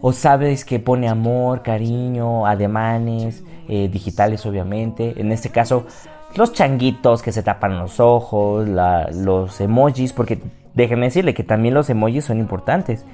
O 0.00 0.12
sabes 0.12 0.64
que 0.64 0.80
pone 0.80 1.08
amor, 1.08 1.62
cariño, 1.62 2.46
ademanes, 2.46 3.44
eh, 3.68 3.88
digitales 3.88 4.44
obviamente. 4.44 5.20
En 5.20 5.30
este 5.30 5.50
caso, 5.50 5.86
los 6.34 6.52
changuitos 6.52 7.22
que 7.22 7.32
se 7.32 7.42
tapan 7.42 7.78
los 7.78 8.00
ojos, 8.00 8.68
los 8.68 9.60
emojis, 9.60 10.12
porque 10.12 10.40
déjenme 10.74 11.06
decirle 11.06 11.34
que 11.34 11.44
también 11.44 11.74
los 11.74 11.88
emojis 11.88 12.24
son 12.24 12.38
importantes. 12.38 13.04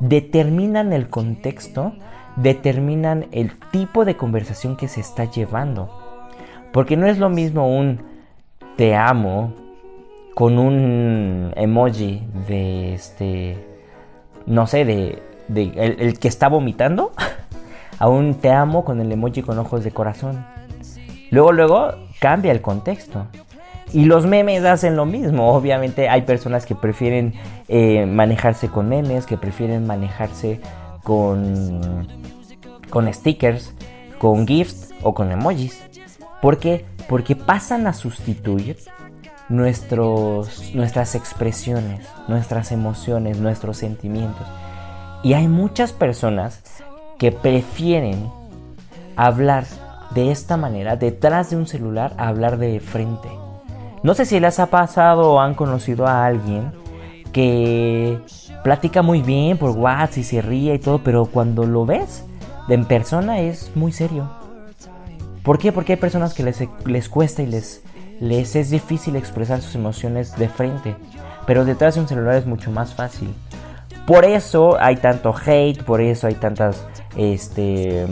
Determinan 0.00 0.92
el 0.92 1.08
contexto, 1.08 1.92
determinan 2.36 3.26
el 3.32 3.52
tipo 3.70 4.04
de 4.04 4.16
conversación 4.16 4.76
que 4.76 4.88
se 4.88 5.00
está 5.00 5.24
llevando. 5.24 5.90
Porque 6.72 6.96
no 6.96 7.06
es 7.06 7.18
lo 7.18 7.28
mismo 7.28 7.68
un 7.68 8.00
te 8.76 8.96
amo 8.96 9.52
con 10.34 10.58
un 10.58 11.52
emoji 11.56 12.22
de 12.48 12.94
este, 12.94 13.56
no 14.46 14.66
sé, 14.66 14.84
de, 14.84 15.22
el, 15.48 16.18
que 16.18 16.28
está 16.28 16.48
vomitando, 16.48 17.12
a 17.98 18.08
un 18.08 18.34
te 18.34 18.50
amo 18.50 18.84
con 18.84 19.00
el 19.00 19.12
emoji 19.12 19.42
con 19.42 19.58
ojos 19.58 19.84
de 19.84 19.90
corazón. 19.90 20.46
Luego, 21.30 21.52
luego 21.52 21.92
cambia 22.20 22.52
el 22.52 22.62
contexto. 22.62 23.26
Y 23.92 24.04
los 24.04 24.26
memes 24.26 24.64
hacen 24.64 24.96
lo 24.96 25.04
mismo. 25.04 25.52
Obviamente 25.52 26.08
hay 26.08 26.22
personas 26.22 26.66
que 26.66 26.74
prefieren 26.74 27.34
eh, 27.68 28.06
manejarse 28.06 28.68
con 28.68 28.88
memes, 28.88 29.26
que 29.26 29.36
prefieren 29.36 29.86
manejarse 29.86 30.60
con, 31.02 32.06
con 32.88 33.12
stickers, 33.12 33.74
con 34.18 34.46
GIFs 34.46 34.90
o 35.02 35.14
con 35.14 35.32
emojis. 35.32 35.82
¿Por 36.40 36.58
qué? 36.58 36.84
Porque 37.08 37.34
pasan 37.34 37.86
a 37.86 37.92
sustituir 37.92 38.76
nuestros, 39.48 40.74
nuestras 40.74 41.14
expresiones, 41.14 42.06
nuestras 42.28 42.70
emociones, 42.70 43.38
nuestros 43.38 43.76
sentimientos. 43.76 44.46
Y 45.22 45.34
hay 45.34 45.48
muchas 45.48 45.92
personas 45.92 46.62
que 47.18 47.32
prefieren 47.32 48.30
hablar 49.16 49.66
de 50.14 50.30
esta 50.30 50.56
manera, 50.56 50.96
detrás 50.96 51.50
de 51.50 51.56
un 51.56 51.66
celular, 51.66 52.14
a 52.16 52.28
hablar 52.28 52.56
de 52.58 52.80
frente. 52.80 53.28
No 54.02 54.14
sé 54.14 54.24
si 54.24 54.40
les 54.40 54.58
ha 54.58 54.66
pasado 54.66 55.32
o 55.32 55.40
han 55.40 55.54
conocido 55.54 56.06
a 56.06 56.24
alguien 56.24 56.72
que 57.32 58.18
platica 58.64 59.02
muy 59.02 59.22
bien 59.22 59.58
por 59.58 59.70
WhatsApp 59.70 60.18
y 60.18 60.24
se 60.24 60.42
ríe 60.42 60.74
y 60.74 60.78
todo, 60.78 61.00
pero 61.02 61.26
cuando 61.26 61.64
lo 61.64 61.86
ves 61.86 62.24
en 62.68 62.84
persona 62.84 63.40
es 63.40 63.72
muy 63.74 63.92
serio. 63.92 64.30
¿Por 65.42 65.58
qué? 65.58 65.72
Porque 65.72 65.94
hay 65.94 65.98
personas 65.98 66.34
que 66.34 66.42
les, 66.42 66.62
les 66.84 67.08
cuesta 67.08 67.42
y 67.42 67.46
les, 67.46 67.82
les 68.20 68.54
es 68.56 68.70
difícil 68.70 69.16
expresar 69.16 69.60
sus 69.60 69.74
emociones 69.74 70.36
de 70.36 70.48
frente, 70.48 70.94
pero 71.46 71.64
detrás 71.64 71.94
de 71.94 72.02
un 72.02 72.08
celular 72.08 72.34
es 72.34 72.46
mucho 72.46 72.70
más 72.70 72.94
fácil. 72.94 73.34
Por 74.06 74.24
eso 74.24 74.76
hay 74.80 74.96
tanto 74.96 75.34
hate, 75.34 75.82
por 75.82 76.00
eso 76.00 76.26
hay 76.26 76.34
tantas, 76.34 76.84
este, 77.16 78.06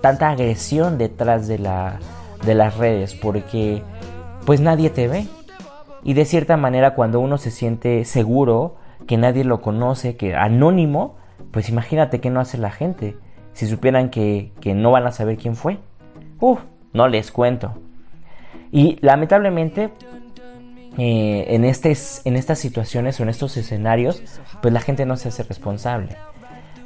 tanta 0.00 0.30
agresión 0.30 0.98
detrás 0.98 1.46
de, 1.46 1.58
la, 1.58 1.98
de 2.44 2.54
las 2.54 2.76
redes, 2.76 3.14
porque 3.14 3.82
pues 4.44 4.60
nadie 4.60 4.90
te 4.90 5.08
ve. 5.08 5.26
Y 6.02 6.14
de 6.14 6.24
cierta 6.24 6.56
manera 6.56 6.94
cuando 6.94 7.20
uno 7.20 7.38
se 7.38 7.50
siente 7.50 8.04
seguro, 8.04 8.76
que 9.06 9.16
nadie 9.16 9.44
lo 9.44 9.60
conoce, 9.60 10.16
que 10.16 10.34
anónimo, 10.34 11.16
pues 11.50 11.68
imagínate 11.68 12.20
qué 12.20 12.30
no 12.30 12.40
hace 12.40 12.58
la 12.58 12.70
gente 12.70 13.16
si 13.54 13.66
supieran 13.66 14.10
que, 14.10 14.52
que 14.60 14.74
no 14.74 14.90
van 14.90 15.06
a 15.06 15.12
saber 15.12 15.38
quién 15.38 15.56
fue. 15.56 15.78
Uf, 16.40 16.60
no 16.92 17.08
les 17.08 17.30
cuento. 17.30 17.74
Y 18.70 18.98
lamentablemente 19.00 19.90
eh, 20.98 21.46
en, 21.48 21.64
en 21.64 22.36
estas 22.36 22.58
situaciones 22.58 23.18
o 23.18 23.22
en 23.22 23.28
estos 23.28 23.56
escenarios, 23.56 24.22
pues 24.60 24.74
la 24.74 24.80
gente 24.80 25.06
no 25.06 25.16
se 25.16 25.28
hace 25.28 25.44
responsable. 25.44 26.16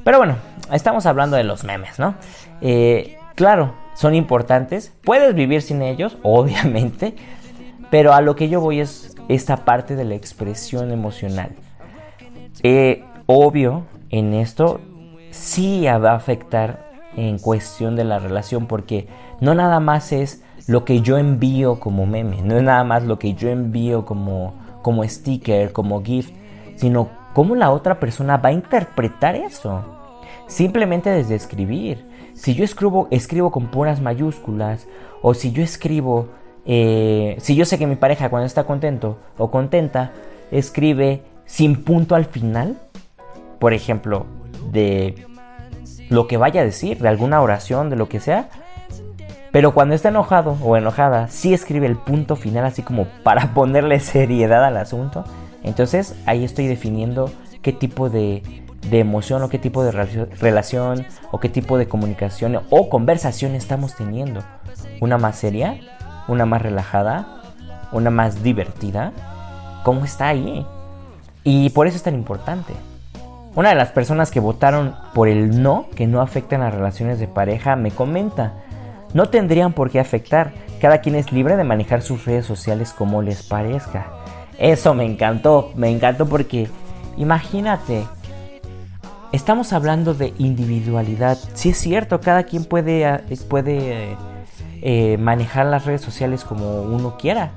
Pero 0.04 0.18
bueno, 0.18 0.36
estamos 0.72 1.06
hablando 1.06 1.36
de 1.36 1.44
los 1.44 1.64
memes, 1.64 1.98
¿no? 1.98 2.14
Eh, 2.60 3.16
claro, 3.34 3.74
son 3.94 4.14
importantes. 4.14 4.92
Puedes 5.02 5.34
vivir 5.34 5.62
sin 5.62 5.82
ellos, 5.82 6.18
obviamente. 6.22 7.14
Pero 7.90 8.12
a 8.12 8.20
lo 8.20 8.36
que 8.36 8.48
yo 8.48 8.60
voy 8.60 8.80
es 8.80 9.14
esta 9.28 9.64
parte 9.64 9.96
de 9.96 10.04
la 10.04 10.14
expresión 10.14 10.90
emocional. 10.90 11.50
Eh, 12.62 13.04
obvio, 13.26 13.84
en 14.10 14.34
esto 14.34 14.80
sí 15.30 15.84
va 15.86 16.12
a 16.12 16.16
afectar 16.16 16.88
en 17.16 17.38
cuestión 17.38 17.96
de 17.96 18.04
la 18.04 18.18
relación 18.18 18.66
porque 18.66 19.08
no 19.40 19.54
nada 19.54 19.80
más 19.80 20.12
es 20.12 20.42
lo 20.66 20.84
que 20.84 21.00
yo 21.00 21.18
envío 21.18 21.80
como 21.80 22.06
meme, 22.06 22.42
no 22.42 22.56
es 22.56 22.62
nada 22.62 22.84
más 22.84 23.04
lo 23.04 23.18
que 23.18 23.34
yo 23.34 23.48
envío 23.48 24.04
como, 24.04 24.54
como 24.82 25.02
sticker, 25.04 25.72
como 25.72 26.02
gift, 26.02 26.32
sino 26.76 27.08
cómo 27.32 27.54
la 27.54 27.70
otra 27.70 27.98
persona 27.98 28.36
va 28.36 28.50
a 28.50 28.52
interpretar 28.52 29.34
eso. 29.34 29.82
Simplemente 30.46 31.10
desde 31.10 31.34
escribir. 31.34 32.06
Si 32.34 32.54
yo 32.54 32.64
escribo, 32.64 33.08
escribo 33.10 33.50
con 33.50 33.68
puras 33.68 34.00
mayúsculas, 34.00 34.86
o 35.22 35.34
si 35.34 35.52
yo 35.52 35.62
escribo, 35.62 36.28
eh, 36.68 37.36
si 37.40 37.56
yo 37.56 37.64
sé 37.64 37.78
que 37.78 37.86
mi 37.86 37.96
pareja 37.96 38.28
cuando 38.28 38.46
está 38.46 38.64
contento 38.64 39.18
o 39.38 39.50
contenta, 39.50 40.12
escribe 40.50 41.22
sin 41.46 41.82
punto 41.82 42.14
al 42.14 42.26
final, 42.26 42.76
por 43.58 43.72
ejemplo, 43.72 44.26
de 44.70 45.26
lo 46.10 46.26
que 46.26 46.36
vaya 46.36 46.60
a 46.60 46.64
decir, 46.64 46.98
de 46.98 47.08
alguna 47.08 47.40
oración, 47.40 47.88
de 47.88 47.96
lo 47.96 48.08
que 48.08 48.20
sea, 48.20 48.50
pero 49.50 49.72
cuando 49.72 49.94
está 49.94 50.10
enojado 50.10 50.58
o 50.62 50.76
enojada, 50.76 51.28
sí 51.28 51.54
escribe 51.54 51.86
el 51.86 51.96
punto 51.96 52.36
final 52.36 52.66
así 52.66 52.82
como 52.82 53.06
para 53.22 53.52
ponerle 53.54 53.98
seriedad 53.98 54.62
al 54.64 54.76
asunto. 54.76 55.24
Entonces 55.62 56.14
ahí 56.26 56.44
estoy 56.44 56.66
definiendo 56.66 57.32
qué 57.62 57.72
tipo 57.72 58.10
de, 58.10 58.42
emoción 58.90 59.42
o 59.42 59.48
qué 59.48 59.58
tipo 59.58 59.82
de 59.84 59.90
relación 59.90 61.06
o 61.32 61.40
qué 61.40 61.48
tipo 61.48 61.78
de 61.78 61.88
comunicación 61.88 62.60
o 62.68 62.88
conversación 62.90 63.54
estamos 63.54 63.96
teniendo. 63.96 64.42
Una 65.00 65.16
más 65.16 65.38
seria, 65.38 65.80
una 66.28 66.46
más 66.46 66.62
relajada, 66.62 67.26
una 67.90 68.10
más 68.10 68.42
divertida. 68.42 69.12
¿Cómo 69.82 70.04
está 70.04 70.28
ahí? 70.28 70.66
Y 71.42 71.70
por 71.70 71.86
eso 71.86 71.96
es 71.96 72.02
tan 72.02 72.14
importante. 72.14 72.74
Una 73.54 73.70
de 73.70 73.74
las 73.74 73.90
personas 73.90 74.30
que 74.30 74.40
votaron 74.40 74.94
por 75.14 75.26
el 75.26 75.62
no, 75.62 75.86
que 75.96 76.06
no 76.06 76.20
afectan 76.20 76.60
las 76.60 76.74
relaciones 76.74 77.18
de 77.18 77.26
pareja, 77.26 77.74
me 77.74 77.90
comenta 77.90 78.52
no 79.14 79.28
tendrían 79.28 79.72
por 79.72 79.90
qué 79.90 80.00
afectar. 80.00 80.52
Cada 80.80 81.00
quien 81.00 81.14
es 81.14 81.32
libre 81.32 81.56
de 81.56 81.64
manejar 81.64 82.02
sus 82.02 82.24
redes 82.24 82.46
sociales 82.46 82.92
como 82.92 83.22
les 83.22 83.42
parezca. 83.42 84.06
Eso 84.58 84.94
me 84.94 85.04
encantó, 85.04 85.72
me 85.76 85.88
encantó 85.88 86.26
porque 86.26 86.68
imagínate, 87.16 88.04
estamos 89.32 89.72
hablando 89.72 90.14
de 90.14 90.34
individualidad. 90.38 91.38
Sí 91.54 91.70
es 91.70 91.78
cierto, 91.78 92.20
cada 92.20 92.44
quien 92.44 92.64
puede, 92.64 93.04
eh, 93.04 93.38
puede 93.48 94.16
eh, 94.82 95.16
manejar 95.18 95.66
las 95.66 95.84
redes 95.84 96.00
sociales 96.00 96.44
como 96.44 96.82
uno 96.82 97.16
quiera. 97.18 97.52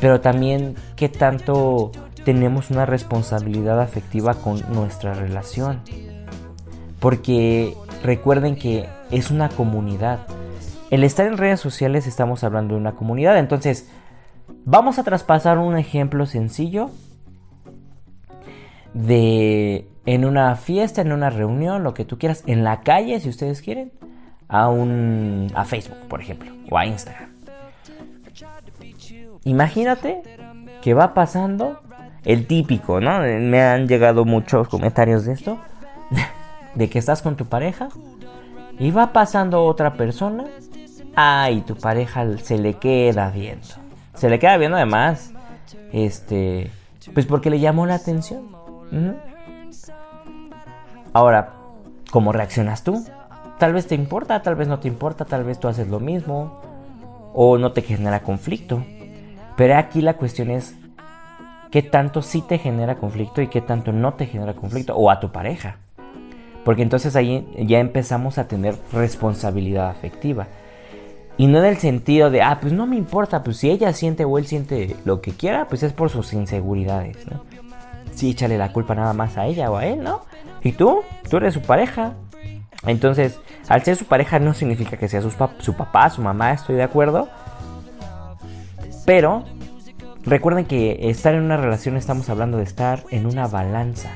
Pero 0.00 0.20
también 0.20 0.76
qué 0.96 1.08
tanto 1.08 1.92
tenemos 2.24 2.70
una 2.70 2.86
responsabilidad 2.86 3.80
afectiva 3.80 4.34
con 4.34 4.62
nuestra 4.72 5.14
relación. 5.14 5.80
Porque 7.00 7.74
recuerden 8.02 8.56
que 8.56 8.88
es 9.10 9.30
una 9.30 9.48
comunidad 9.48 10.20
el 10.90 11.04
estar 11.04 11.26
en 11.26 11.36
redes 11.36 11.60
sociales 11.60 12.06
estamos 12.06 12.44
hablando 12.44 12.74
de 12.74 12.80
una 12.80 12.92
comunidad. 12.92 13.38
Entonces, 13.38 13.90
vamos 14.64 14.98
a 14.98 15.04
traspasar 15.04 15.58
un 15.58 15.76
ejemplo 15.76 16.26
sencillo 16.26 16.90
de 18.94 19.86
en 20.06 20.24
una 20.24 20.56
fiesta, 20.56 21.02
en 21.02 21.12
una 21.12 21.28
reunión, 21.28 21.82
lo 21.82 21.92
que 21.92 22.06
tú 22.06 22.18
quieras, 22.18 22.42
en 22.46 22.64
la 22.64 22.80
calle, 22.80 23.20
si 23.20 23.28
ustedes 23.28 23.60
quieren, 23.60 23.92
a 24.48 24.68
un 24.68 25.52
a 25.54 25.64
Facebook, 25.64 25.98
por 26.08 26.20
ejemplo, 26.20 26.52
o 26.70 26.78
a 26.78 26.86
Instagram. 26.86 27.30
Imagínate 29.44 30.22
que 30.82 30.94
va 30.94 31.14
pasando 31.14 31.80
el 32.24 32.46
típico, 32.46 33.00
¿no? 33.00 33.20
Me 33.20 33.62
han 33.62 33.88
llegado 33.88 34.24
muchos 34.24 34.68
comentarios 34.68 35.24
de 35.24 35.32
esto, 35.32 35.58
de 36.74 36.90
que 36.90 36.98
estás 36.98 37.22
con 37.22 37.36
tu 37.36 37.46
pareja 37.46 37.88
y 38.78 38.90
va 38.90 39.12
pasando 39.12 39.64
otra 39.64 39.94
persona, 39.94 40.44
ay, 41.16 41.62
tu 41.62 41.76
pareja 41.76 42.26
se 42.38 42.58
le 42.58 42.74
queda 42.74 43.30
viendo. 43.30 43.66
Se 44.14 44.28
le 44.28 44.38
queda 44.38 44.56
viendo 44.56 44.76
además, 44.76 45.32
este, 45.92 46.70
pues 47.14 47.26
porque 47.26 47.50
le 47.50 47.60
llamó 47.60 47.86
la 47.86 47.94
atención. 47.94 48.48
Ahora, 51.12 51.54
¿cómo 52.10 52.32
reaccionas 52.32 52.84
tú? 52.84 53.04
Tal 53.58 53.72
vez 53.72 53.86
te 53.86 53.94
importa, 53.94 54.40
tal 54.42 54.54
vez 54.54 54.68
no 54.68 54.78
te 54.78 54.88
importa, 54.88 55.24
tal 55.24 55.44
vez 55.44 55.58
tú 55.58 55.68
haces 55.68 55.88
lo 55.88 56.00
mismo 56.00 56.60
o 57.34 57.58
no 57.58 57.72
te 57.72 57.82
genera 57.82 58.20
conflicto. 58.20 58.84
Pero 59.56 59.76
aquí 59.76 60.00
la 60.00 60.14
cuestión 60.14 60.50
es 60.50 60.76
qué 61.70 61.82
tanto 61.82 62.22
sí 62.22 62.42
te 62.42 62.58
genera 62.58 62.96
conflicto 62.96 63.42
y 63.42 63.48
qué 63.48 63.60
tanto 63.60 63.92
no 63.92 64.14
te 64.14 64.26
genera 64.26 64.54
conflicto 64.54 64.94
o 64.96 65.10
a 65.10 65.20
tu 65.20 65.30
pareja. 65.30 65.76
Porque 66.64 66.82
entonces 66.82 67.16
ahí 67.16 67.48
ya 67.66 67.80
empezamos 67.80 68.38
a 68.38 68.46
tener 68.46 68.76
responsabilidad 68.92 69.88
afectiva. 69.88 70.46
Y 71.36 71.46
no 71.46 71.58
en 71.58 71.66
el 71.66 71.78
sentido 71.78 72.30
de, 72.30 72.42
ah, 72.42 72.58
pues 72.60 72.72
no 72.72 72.86
me 72.86 72.96
importa, 72.96 73.42
pues 73.42 73.58
si 73.58 73.70
ella 73.70 73.92
siente 73.92 74.24
o 74.24 74.38
él 74.38 74.46
siente 74.46 74.96
lo 75.04 75.20
que 75.20 75.30
quiera, 75.32 75.68
pues 75.68 75.82
es 75.82 75.92
por 75.92 76.10
sus 76.10 76.32
inseguridades, 76.32 77.26
¿no? 77.28 77.44
Sí, 78.12 78.30
échale 78.30 78.58
la 78.58 78.72
culpa 78.72 78.96
nada 78.96 79.12
más 79.12 79.38
a 79.38 79.46
ella 79.46 79.70
o 79.70 79.76
a 79.76 79.86
él, 79.86 80.02
¿no? 80.02 80.22
Y 80.62 80.72
tú, 80.72 81.02
tú 81.30 81.36
eres 81.36 81.54
su 81.54 81.62
pareja. 81.62 82.14
Entonces, 82.86 83.38
al 83.68 83.82
ser 83.82 83.96
su 83.96 84.04
pareja 84.04 84.38
no 84.38 84.54
significa 84.54 84.96
que 84.96 85.08
sea 85.08 85.20
su, 85.20 85.30
papá, 85.74 86.10
su 86.10 86.22
mamá, 86.22 86.52
estoy 86.52 86.76
de 86.76 86.84
acuerdo. 86.84 87.28
Pero 89.04 89.44
recuerden 90.24 90.66
que 90.66 91.10
estar 91.10 91.34
en 91.34 91.42
una 91.42 91.56
relación 91.56 91.96
estamos 91.96 92.28
hablando 92.28 92.58
de 92.58 92.64
estar 92.64 93.04
en 93.10 93.26
una 93.26 93.46
balanza. 93.46 94.10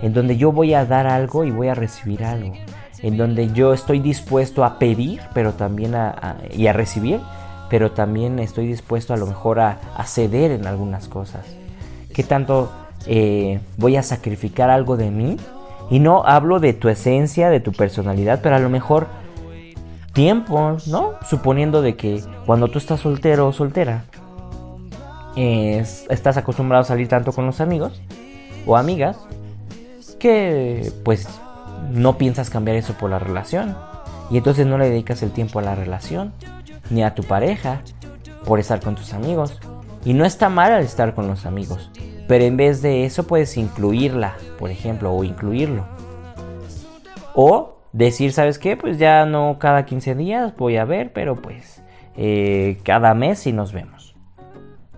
En 0.00 0.12
donde 0.14 0.36
yo 0.36 0.52
voy 0.52 0.74
a 0.74 0.84
dar 0.84 1.06
algo 1.06 1.44
y 1.44 1.50
voy 1.50 1.68
a 1.68 1.74
recibir 1.74 2.24
algo. 2.24 2.54
En 3.02 3.16
donde 3.16 3.52
yo 3.52 3.72
estoy 3.72 3.98
dispuesto 3.98 4.64
a 4.64 4.78
pedir, 4.78 5.20
pero 5.34 5.54
también 5.54 5.94
a, 5.94 6.38
y 6.52 6.66
a 6.68 6.72
recibir, 6.72 7.20
pero 7.68 7.92
también 7.92 8.38
estoy 8.38 8.66
dispuesto 8.66 9.12
a 9.12 9.16
lo 9.16 9.26
mejor 9.26 9.60
a, 9.60 9.78
ceder 10.06 10.50
en 10.50 10.66
algunas 10.66 11.08
cosas. 11.08 11.44
¿Qué 12.12 12.22
tanto 12.22 12.70
eh, 13.06 13.60
voy 13.76 13.96
a 13.96 14.02
sacrificar 14.02 14.70
algo 14.70 14.96
de 14.96 15.10
mí? 15.10 15.36
Y 15.92 15.98
no 15.98 16.24
hablo 16.24 16.58
de 16.58 16.72
tu 16.72 16.88
esencia, 16.88 17.50
de 17.50 17.60
tu 17.60 17.72
personalidad, 17.72 18.40
pero 18.42 18.56
a 18.56 18.58
lo 18.58 18.70
mejor 18.70 19.08
tiempo, 20.14 20.78
¿no? 20.86 21.10
Suponiendo 21.28 21.82
de 21.82 21.96
que 21.96 22.22
cuando 22.46 22.68
tú 22.68 22.78
estás 22.78 23.00
soltero 23.00 23.46
o 23.46 23.52
soltera, 23.52 24.04
estás 25.36 26.38
acostumbrado 26.38 26.80
a 26.80 26.86
salir 26.86 27.08
tanto 27.08 27.32
con 27.32 27.44
los 27.44 27.60
amigos 27.60 28.00
o 28.66 28.78
amigas, 28.78 29.18
que 30.18 30.90
pues 31.04 31.28
no 31.90 32.16
piensas 32.16 32.48
cambiar 32.48 32.78
eso 32.78 32.94
por 32.94 33.10
la 33.10 33.18
relación. 33.18 33.76
Y 34.30 34.38
entonces 34.38 34.66
no 34.66 34.78
le 34.78 34.88
dedicas 34.88 35.22
el 35.22 35.30
tiempo 35.30 35.58
a 35.58 35.62
la 35.62 35.74
relación, 35.74 36.32
ni 36.88 37.02
a 37.02 37.14
tu 37.14 37.22
pareja, 37.22 37.82
por 38.46 38.60
estar 38.60 38.80
con 38.80 38.94
tus 38.94 39.12
amigos. 39.12 39.60
Y 40.06 40.14
no 40.14 40.24
está 40.24 40.48
mal 40.48 40.72
al 40.72 40.84
estar 40.84 41.14
con 41.14 41.28
los 41.28 41.44
amigos, 41.44 41.90
pero 42.26 42.44
en 42.44 42.56
vez 42.56 42.82
de 42.82 43.04
eso 43.04 43.24
puedes 43.24 43.56
incluirla, 43.56 44.36
por 44.58 44.70
ejemplo, 44.70 45.12
o 45.12 45.22
incluirlo. 45.22 45.84
O 47.34 47.78
decir, 47.92 48.32
¿sabes 48.32 48.58
qué? 48.58 48.76
Pues 48.76 48.98
ya 48.98 49.26
no 49.26 49.58
cada 49.58 49.84
15 49.84 50.14
días 50.14 50.56
voy 50.56 50.76
a 50.76 50.84
ver, 50.84 51.12
pero 51.12 51.36
pues 51.36 51.82
eh, 52.16 52.78
cada 52.84 53.14
mes 53.14 53.38
sí 53.38 53.52
nos 53.52 53.72
vemos. 53.72 54.14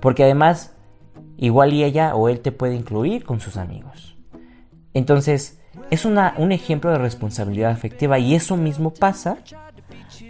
Porque 0.01 0.25
además, 0.25 0.75
igual 1.37 1.73
y 1.73 1.85
ella 1.85 2.14
o 2.14 2.29
él 2.29 2.40
te 2.40 2.53
puede 2.53 2.75
incluir 2.75 3.25
con 3.25 3.40
sus 3.40 3.57
amigos. 3.57 4.16
Entonces, 4.92 5.61
es 5.90 6.05
una, 6.05 6.35
un 6.37 6.53
ejemplo 6.53 6.90
de 6.90 6.99
responsabilidad 6.99 7.70
afectiva 7.70 8.18
y 8.18 8.35
eso 8.35 8.57
mismo 8.57 8.92
pasa 8.92 9.38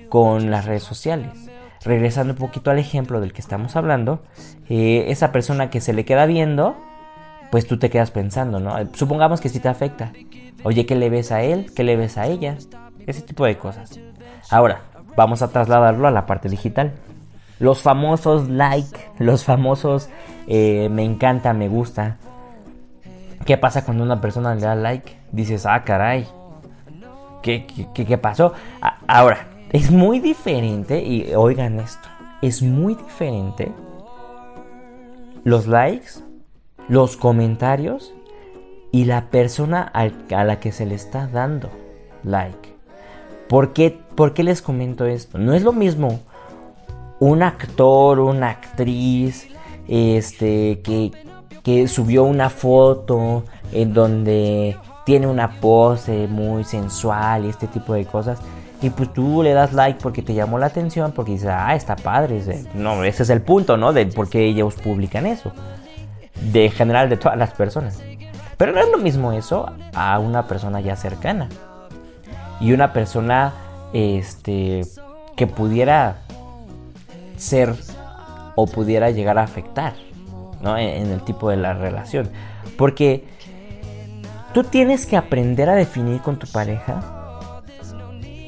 con 0.09 0.51
las 0.51 0.65
redes 0.65 0.83
sociales. 0.83 1.51
Regresando 1.85 2.33
un 2.33 2.39
poquito 2.39 2.71
al 2.71 2.79
ejemplo 2.79 3.21
del 3.21 3.33
que 3.35 3.43
estamos 3.43 3.77
hablando, 3.77 4.23
eh, 4.69 5.07
esa 5.09 5.33
persona 5.33 5.69
que 5.69 5.83
se 5.83 5.93
le 5.93 6.07
queda 6.07 6.25
viendo, 6.25 6.77
pues 7.51 7.67
tú 7.67 7.79
te 7.79 7.91
quedas 7.91 8.11
pensando, 8.11 8.59
¿no? 8.59 8.75
Supongamos 8.95 9.41
que 9.43 9.51
sí 9.51 9.61
te 9.61 9.69
afecta. 9.69 10.13
Oye, 10.65 10.87
¿qué 10.87 10.97
le 10.97 11.11
ves 11.11 11.31
a 11.31 11.43
él? 11.43 11.73
¿Qué 11.75 11.85
le 11.85 11.97
ves 11.97 12.19
a 12.19 12.27
ella? 12.27 12.57
Ese 13.07 13.23
tipo 13.23 13.45
de 13.45 13.57
cosas. 13.57 14.01
Ahora, 14.51 14.83
vamos 15.17 15.43
a 15.43 15.49
trasladarlo 15.49 16.09
a 16.09 16.11
la 16.11 16.27
parte 16.27 16.49
digital. 16.49 16.93
Los 17.61 17.83
famosos 17.83 18.49
like, 18.49 18.99
los 19.19 19.45
famosos 19.45 20.09
eh, 20.47 20.89
me 20.91 21.05
encanta, 21.05 21.53
me 21.53 21.69
gusta. 21.69 22.17
¿Qué 23.45 23.57
pasa 23.57 23.85
cuando 23.85 24.03
una 24.03 24.21
persona 24.21 24.55
le 24.55 24.63
da 24.63 24.75
like? 24.75 25.17
Dices, 25.31 25.67
ah, 25.67 25.85
caray. 25.85 26.27
¿Qué, 27.43 27.67
qué, 27.95 28.07
qué 28.07 28.19
pasó? 28.19 28.55
ahora, 29.07 29.49
es 29.71 29.91
muy 29.91 30.19
diferente, 30.19 31.03
y 31.03 31.35
oigan 31.35 31.79
esto, 31.79 32.09
es 32.41 32.63
muy 32.63 32.95
diferente 32.95 33.71
los 35.45 35.67
likes, 35.67 36.21
los 36.89 37.19
comentarios 37.19 38.15
y 38.95 39.07
la 39.07 39.23
persona 39.23 39.91
a 39.93 40.45
la 40.45 40.61
que 40.61 40.71
se 40.71 40.87
le 40.87 40.95
está 40.95 41.27
dando 41.27 41.69
like. 42.23 42.77
¿Por 43.49 43.73
qué, 43.73 43.99
¿Por 44.15 44.35
qué 44.35 44.45
les 44.45 44.63
comento 44.63 45.05
esto? 45.05 45.37
No 45.37 45.53
es 45.53 45.65
lo 45.65 45.73
mismo 45.73 46.21
un 47.19 47.43
actor, 47.43 48.21
una 48.21 48.51
actriz, 48.51 49.49
este, 49.89 50.81
que, 50.83 51.11
que 51.65 51.89
subió 51.89 52.23
una 52.23 52.51
foto 52.51 53.43
en 53.73 53.95
donde 53.95 54.77
tiene 55.05 55.27
una 55.27 55.59
pose 55.61 56.29
muy 56.29 56.63
sensual 56.63 57.47
y 57.47 57.49
este 57.49 57.67
tipo 57.67 57.95
de 57.95 58.05
cosas. 58.05 58.39
Y 58.81 58.91
pues 58.91 59.13
tú 59.13 59.43
le 59.43 59.55
das 59.55 59.73
like 59.73 59.99
porque 60.01 60.23
te 60.23 60.35
llamó 60.35 60.57
la 60.57 60.67
atención, 60.67 61.11
porque 61.11 61.33
dices, 61.33 61.49
ah, 61.51 61.75
está 61.75 61.97
padre. 61.97 62.41
No, 62.75 63.03
ese 63.03 63.25
es 63.25 63.31
el 63.31 63.43
punto, 63.43 63.77
¿no? 63.77 63.93
De 63.93 64.07
por 64.07 64.29
qué 64.29 64.45
ellos 64.45 64.77
publican 64.77 65.27
eso. 65.27 65.51
De 66.53 66.71
general 66.71 67.09
de 67.09 67.17
todas 67.17 67.37
las 67.37 67.51
personas. 67.55 68.01
Pero 68.57 68.73
no 68.73 68.81
es 68.81 68.91
lo 68.91 68.99
mismo 68.99 69.33
eso 69.33 69.71
a 69.95 70.19
una 70.19 70.47
persona 70.47 70.81
ya 70.81 70.97
cercana. 70.97 71.49
Y 72.61 72.73
una 72.73 72.93
persona 72.93 73.53
este, 73.93 74.83
que 75.37 75.47
pudiera 75.47 76.19
ser 77.37 77.75
o 78.55 78.67
pudiera 78.67 79.11
llegar 79.11 79.39
a 79.39 79.43
afectar 79.43 79.95
¿no? 80.61 80.79
en, 80.79 80.89
en 80.89 81.11
el 81.11 81.23
tipo 81.23 81.51
de 81.51 81.57
la 81.57 81.75
relación. 81.75 82.31
Porque 82.79 83.25
tú 84.53 84.65
tienes 84.65 85.07
que 85.07 85.17
aprender 85.17 85.69
a 85.69 85.75
definir 85.75 86.21
con 86.21 86.39
tu 86.39 86.47
pareja. 86.47 87.03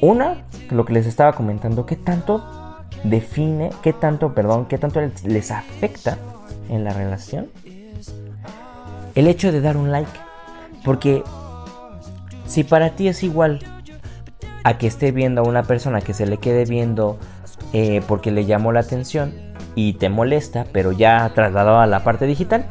Una, 0.01 0.45
lo 0.69 0.85
que 0.85 0.93
les 0.93 1.05
estaba 1.05 1.33
comentando, 1.33 1.85
qué 1.85 1.95
tanto 1.95 2.43
define, 3.03 3.71
qué 3.81 3.93
tanto, 3.93 4.33
perdón, 4.33 4.65
qué 4.67 4.77
tanto 4.77 5.01
les 5.23 5.51
afecta 5.51 6.17
en 6.69 6.83
la 6.83 6.91
relación 6.93 7.47
el 9.17 9.27
hecho 9.27 9.51
de 9.51 9.61
dar 9.61 9.77
un 9.77 9.91
like. 9.91 10.11
Porque 10.85 11.23
si 12.45 12.63
para 12.63 12.91
ti 12.91 13.07
es 13.07 13.23
igual 13.23 13.59
a 14.63 14.77
que 14.77 14.85
esté 14.85 15.11
viendo 15.11 15.41
a 15.41 15.47
una 15.47 15.63
persona 15.63 16.01
que 16.01 16.13
se 16.13 16.27
le 16.27 16.37
quede 16.37 16.65
viendo 16.65 17.17
eh, 17.73 18.01
porque 18.07 18.31
le 18.31 18.45
llamó 18.45 18.71
la 18.71 18.81
atención 18.81 19.33
y 19.73 19.93
te 19.93 20.09
molesta, 20.09 20.67
pero 20.71 20.91
ya 20.91 21.29
trasladado 21.33 21.79
a 21.79 21.87
la 21.87 22.03
parte 22.03 22.27
digital, 22.27 22.67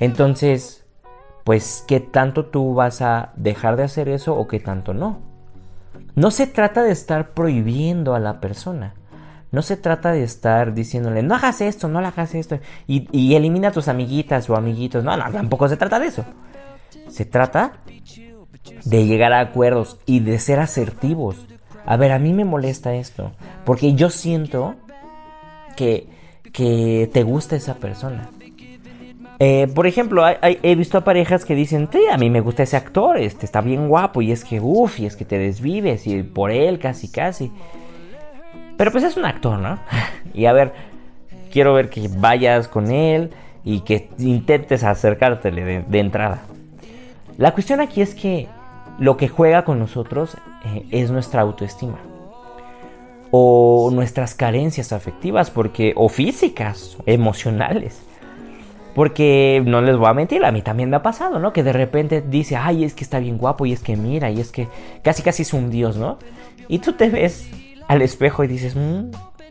entonces, 0.00 0.86
pues, 1.44 1.84
¿qué 1.86 2.00
tanto 2.00 2.46
tú 2.46 2.74
vas 2.74 3.02
a 3.02 3.32
dejar 3.36 3.76
de 3.76 3.84
hacer 3.84 4.08
eso 4.08 4.34
o 4.34 4.48
qué 4.48 4.60
tanto 4.60 4.94
no? 4.94 5.20
No 6.14 6.30
se 6.30 6.46
trata 6.46 6.82
de 6.82 6.92
estar 6.92 7.30
prohibiendo 7.30 8.14
a 8.14 8.18
la 8.18 8.40
persona. 8.40 8.94
No 9.52 9.62
se 9.62 9.76
trata 9.76 10.12
de 10.12 10.24
estar 10.24 10.74
diciéndole, 10.74 11.22
no 11.22 11.34
hagas 11.34 11.60
esto, 11.60 11.88
no 11.88 11.98
hagas 12.00 12.34
esto, 12.34 12.58
y, 12.86 13.34
elimina 13.34 13.68
a 13.68 13.72
tus 13.72 13.88
amiguitas 13.88 14.50
o 14.50 14.56
amiguitos. 14.56 15.04
No, 15.04 15.16
no, 15.16 15.30
tampoco 15.30 15.68
se 15.68 15.76
trata 15.76 15.98
de 15.98 16.08
eso. 16.08 16.24
Se 17.08 17.24
trata 17.24 17.78
de 18.84 19.06
llegar 19.06 19.32
a 19.32 19.40
acuerdos 19.40 19.98
y 20.06 20.20
de 20.20 20.38
ser 20.38 20.58
asertivos. 20.58 21.46
A 21.84 21.96
ver, 21.96 22.12
a 22.12 22.18
mí 22.18 22.32
me 22.32 22.44
molesta 22.44 22.94
esto, 22.94 23.32
porque 23.64 23.94
yo 23.94 24.10
siento 24.10 24.74
que, 25.76 26.08
que 26.52 27.08
te 27.12 27.22
gusta 27.22 27.54
esa 27.54 27.76
persona. 27.76 28.30
Eh, 29.38 29.68
por 29.74 29.86
ejemplo, 29.86 30.24
he 30.42 30.74
visto 30.74 30.96
a 30.96 31.04
parejas 31.04 31.44
que 31.44 31.54
dicen, 31.54 31.88
sí, 31.92 32.00
a 32.10 32.16
mí 32.16 32.30
me 32.30 32.40
gusta 32.40 32.62
ese 32.62 32.76
actor, 32.76 33.18
este 33.18 33.44
está 33.44 33.60
bien 33.60 33.88
guapo, 33.88 34.22
y 34.22 34.32
es 34.32 34.44
que, 34.44 34.60
uff, 34.60 34.98
y 34.98 35.06
es 35.06 35.14
que 35.14 35.24
te 35.24 35.38
desvives, 35.38 36.06
y 36.06 36.22
por 36.22 36.50
él 36.50 36.78
casi, 36.78 37.08
casi. 37.08 37.52
Pero 38.76 38.92
pues 38.92 39.04
es 39.04 39.16
un 39.16 39.24
actor, 39.24 39.58
¿no? 39.58 39.78
y 40.34 40.46
a 40.46 40.52
ver, 40.52 40.72
quiero 41.50 41.74
ver 41.74 41.88
que 41.88 42.08
vayas 42.08 42.68
con 42.68 42.90
él 42.90 43.30
y 43.64 43.80
que 43.80 44.10
intentes 44.18 44.84
acercártele 44.84 45.82
de, 45.82 45.98
entrada. 45.98 46.42
La 47.38 47.52
cuestión 47.52 47.80
aquí 47.80 48.00
es 48.00 48.14
que 48.14 48.48
lo 48.98 49.16
que 49.16 49.28
juega 49.28 49.64
con 49.64 49.78
nosotros 49.78 50.36
eh, 50.64 50.86
es 50.90 51.10
nuestra 51.10 51.42
autoestima 51.42 51.98
o 53.30 53.90
nuestras 53.92 54.34
carencias 54.34 54.92
afectivas 54.92 55.50
porque 55.50 55.92
o 55.96 56.08
físicas, 56.08 56.96
emocionales. 57.06 58.02
Porque 58.94 59.62
no 59.66 59.82
les 59.82 59.96
voy 59.98 60.08
a 60.08 60.14
mentir, 60.14 60.42
a 60.44 60.52
mí 60.52 60.62
también 60.62 60.88
me 60.88 60.96
ha 60.96 61.02
pasado, 61.02 61.38
¿no? 61.38 61.52
Que 61.52 61.62
de 61.62 61.74
repente 61.74 62.22
dice, 62.22 62.56
ay, 62.56 62.84
es 62.84 62.94
que 62.94 63.04
está 63.04 63.18
bien 63.18 63.36
guapo 63.36 63.66
y 63.66 63.72
es 63.72 63.80
que 63.80 63.94
mira 63.94 64.30
y 64.30 64.40
es 64.40 64.50
que 64.50 64.68
casi 65.02 65.22
casi 65.22 65.42
es 65.42 65.52
un 65.52 65.70
dios, 65.70 65.96
¿no? 65.98 66.18
Y 66.68 66.78
tú 66.78 66.94
te 66.94 67.10
ves 67.10 67.46
al 67.88 68.02
espejo 68.02 68.44
y 68.44 68.46
dices, 68.46 68.76
mmm, 68.76 69.10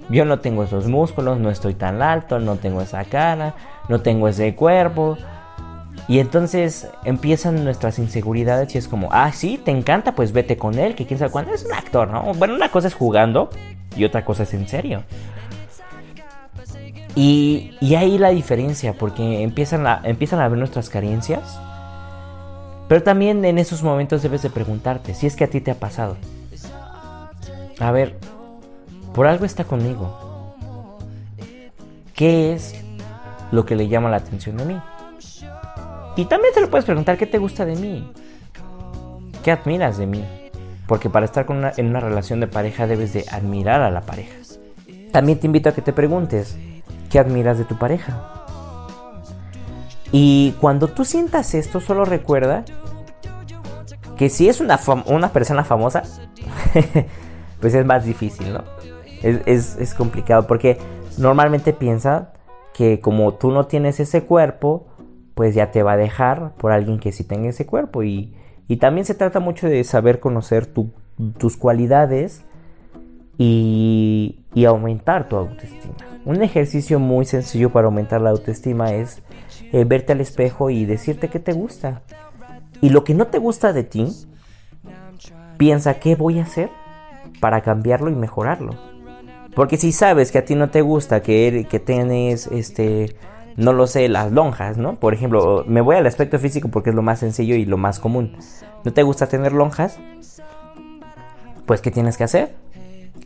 yo 0.10 0.26
no 0.26 0.40
tengo 0.40 0.64
esos 0.64 0.88
músculos, 0.88 1.40
no 1.40 1.50
estoy 1.50 1.74
tan 1.74 2.02
alto, 2.02 2.40
no 2.40 2.58
tengo 2.58 2.82
esa 2.82 3.04
cara, 3.06 3.56
no 3.90 4.02
tengo 4.02 4.28
ese 4.28 4.54
cuerpo. 4.56 5.18
Y 6.08 6.20
entonces 6.20 6.90
empiezan 7.04 7.64
nuestras 7.64 7.98
inseguridades 7.98 8.76
y 8.76 8.78
es 8.78 8.88
como, 8.88 9.10
ah, 9.12 9.32
sí, 9.32 9.60
te 9.64 9.72
encanta, 9.72 10.14
pues 10.14 10.34
vete 10.34 10.58
con 10.58 10.78
él, 10.78 10.94
que 10.94 11.08
quién 11.08 11.18
sabe 11.18 11.32
cuándo. 11.32 11.54
Es 11.54 11.66
un 11.66 11.74
actor, 11.74 12.10
¿no? 12.10 12.34
Bueno, 12.36 12.54
una 12.54 12.70
cosa 12.70 12.88
es 12.88 12.94
jugando 12.94 13.50
y 13.96 14.04
otra 14.04 14.24
cosa 14.24 14.44
es 14.44 14.54
en 14.54 14.68
serio. 14.68 15.04
Y, 17.16 17.72
ahí 17.96 18.18
la 18.18 18.30
diferencia, 18.30 18.94
porque 18.94 19.42
empiezan 19.42 19.88
a, 19.88 20.02
empiezan 20.04 20.42
a 20.42 20.50
ver 20.50 20.60
nuestras 20.60 20.90
carencias. 20.90 21.60
Pero 22.88 23.02
también 23.02 23.44
en 23.46 23.58
esos 23.58 23.82
momentos 23.82 24.22
debes 24.22 24.44
de 24.44 24.52
preguntarte 24.52 25.16
si 25.16 25.26
es 25.26 25.36
que 25.36 25.46
a 25.46 25.50
ti 25.50 25.60
te 25.60 25.72
ha 25.72 25.76
pasado. 25.76 26.18
A 27.80 27.92
ver, 27.92 28.18
por 29.14 29.28
algo 29.28 29.46
está 29.46 29.64
conmigo. 29.64 30.96
¿Qué 32.14 32.54
es 32.54 32.76
lo 33.52 33.66
que 33.66 33.76
le 33.76 33.88
llama 33.88 34.10
la 34.10 34.18
atención 34.18 34.58
de 34.58 34.66
mí? 34.66 34.82
Y 36.16 36.26
también 36.26 36.54
te 36.54 36.62
lo 36.62 36.70
puedes 36.70 36.86
preguntar, 36.86 37.18
¿qué 37.18 37.28
te 37.28 37.38
gusta 37.38 37.66
de 37.66 37.76
mí? 37.76 38.12
¿Qué 39.44 39.52
admiras 39.52 39.98
de 39.98 40.06
mí? 40.06 40.24
Porque 40.88 41.10
para 41.10 41.26
estar 41.26 41.46
en 41.78 41.88
una 41.88 42.00
relación 42.00 42.40
de 42.40 42.48
pareja 42.48 42.88
debes 42.88 43.14
de 43.14 43.26
admirar 43.30 43.82
a 43.82 43.92
la 43.92 44.02
pareja. 44.02 44.34
También 45.12 45.40
te 45.40 45.48
invito 45.48 45.70
a 45.70 45.74
que 45.74 45.82
te 45.82 45.94
preguntes, 45.94 46.58
¿Qué 47.10 47.20
admiras 47.20 47.58
de 47.58 47.64
tu 47.66 47.78
pareja? 47.78 48.44
Y 50.12 50.54
cuando 50.60 50.88
tú 50.90 51.06
sientas 51.06 51.54
esto, 51.54 51.80
solo 51.80 52.04
recuerda 52.04 52.66
que 54.18 54.30
si 54.30 54.50
es 54.50 54.60
una, 54.60 54.80
una 55.06 55.30
persona 55.30 55.64
famosa, 55.64 56.04
pues 57.60 57.74
es 57.74 57.86
más 57.86 58.06
difícil, 58.06 58.54
¿no? 58.54 58.64
Es, 59.24 59.94
complicado 59.98 60.46
porque 60.46 60.78
normalmente 61.18 61.74
piensa 61.74 62.34
que 62.74 63.00
como 63.00 63.34
tú 63.34 63.52
no 63.52 63.66
tienes 63.66 64.00
ese 64.00 64.24
cuerpo, 64.24 64.88
pues 65.34 65.56
ya 65.56 65.72
te 65.72 65.82
va 65.82 65.94
a 65.94 65.98
dejar 65.98 66.54
por 66.58 66.72
alguien 66.72 67.00
que 67.00 67.12
sí 67.12 67.24
tenga 67.24 67.50
ese 67.50 67.66
cuerpo. 67.66 68.04
Y, 68.04 68.34
también 68.80 69.06
se 69.06 69.16
trata 69.16 69.40
mucho 69.40 69.68
de 69.68 69.84
saber 69.84 70.20
conocer 70.20 70.68
tus 71.38 71.58
cualidades 71.58 72.44
y, 73.38 74.44
aumentar 74.68 75.28
tu 75.28 75.38
autoestima. 75.38 75.96
Un 76.26 76.42
ejercicio 76.42 77.00
muy 77.00 77.26
sencillo 77.26 77.72
para 77.72 77.86
aumentar 77.86 78.22
la 78.22 78.32
autoestima 78.32 78.94
es 78.94 79.22
eh, 79.72 79.86
verte 79.86 80.14
al 80.14 80.22
espejo 80.22 80.70
y 80.70 80.86
decirte 80.86 81.30
que 81.30 81.40
te 81.40 81.54
gusta. 81.54 82.02
Y 82.82 82.90
lo 82.90 83.04
que 83.04 83.14
no 83.14 83.28
te 83.28 83.38
gusta 83.38 83.74
de 83.74 83.84
ti, 83.84 84.08
piensa 85.58 85.96
qué 85.96 86.16
voy 86.16 86.40
a 86.40 86.44
hacer 86.44 86.70
para 87.40 87.62
cambiarlo 87.62 88.10
y 88.10 88.16
mejorarlo. 88.16 88.76
Porque 89.56 89.78
si 89.78 89.92
sabes 89.92 90.32
que 90.32 90.40
a 90.40 90.46
ti 90.46 90.56
no 90.56 90.70
te 90.70 90.82
gusta, 90.82 91.22
que, 91.22 91.66
que 91.70 91.80
tienes, 91.80 92.48
este, 92.48 93.16
no 93.56 93.72
lo 93.72 93.88
sé, 93.88 94.10
las 94.10 94.32
lonjas, 94.32 94.78
¿no? 94.78 94.96
Por 95.00 95.14
ejemplo, 95.14 95.64
me 95.68 95.82
voy 95.82 95.96
al 95.96 96.06
aspecto 96.06 96.40
físico 96.40 96.68
porque 96.70 96.90
es 96.90 96.96
lo 96.96 97.02
más 97.02 97.20
sencillo 97.20 97.56
y 97.56 97.66
lo 97.66 97.78
más 97.78 98.00
común. 98.00 98.38
¿No 98.84 98.94
te 98.94 99.04
gusta 99.04 99.28
tener 99.28 99.54
lonjas? 99.54 99.98
Pues 101.66 101.82
¿qué 101.82 101.90
tienes 101.90 102.18
que 102.18 102.26
hacer? 102.26 102.56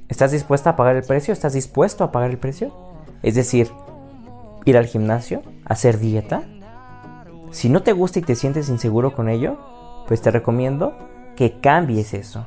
¿Estás 0.08 0.32
dispuesta 0.32 0.72
a 0.72 0.76
pagar 0.76 0.95
el 0.95 1.04
precio? 1.04 1.34
¿Estás 1.34 1.54
dispuesto 1.54 2.04
a 2.04 2.12
pagar 2.12 2.30
el 2.30 2.38
precio? 2.38 2.74
Es 3.24 3.36
decir, 3.36 3.72
ir 4.65 4.78
al 4.78 4.86
gimnasio, 4.86 5.41
hacer 5.65 6.00
dieta. 6.00 6.43
Si 7.52 7.69
no 7.69 7.82
te 7.82 7.91
gusta 7.91 8.19
y 8.19 8.22
te 8.22 8.36
sientes 8.36 8.69
inseguro 8.69 9.13
con 9.13 9.30
ello, 9.30 9.58
pues 10.08 10.22
te 10.22 10.32
recomiendo 10.32 10.95
que 11.36 11.60
cambies 11.60 12.13
eso. 12.13 12.45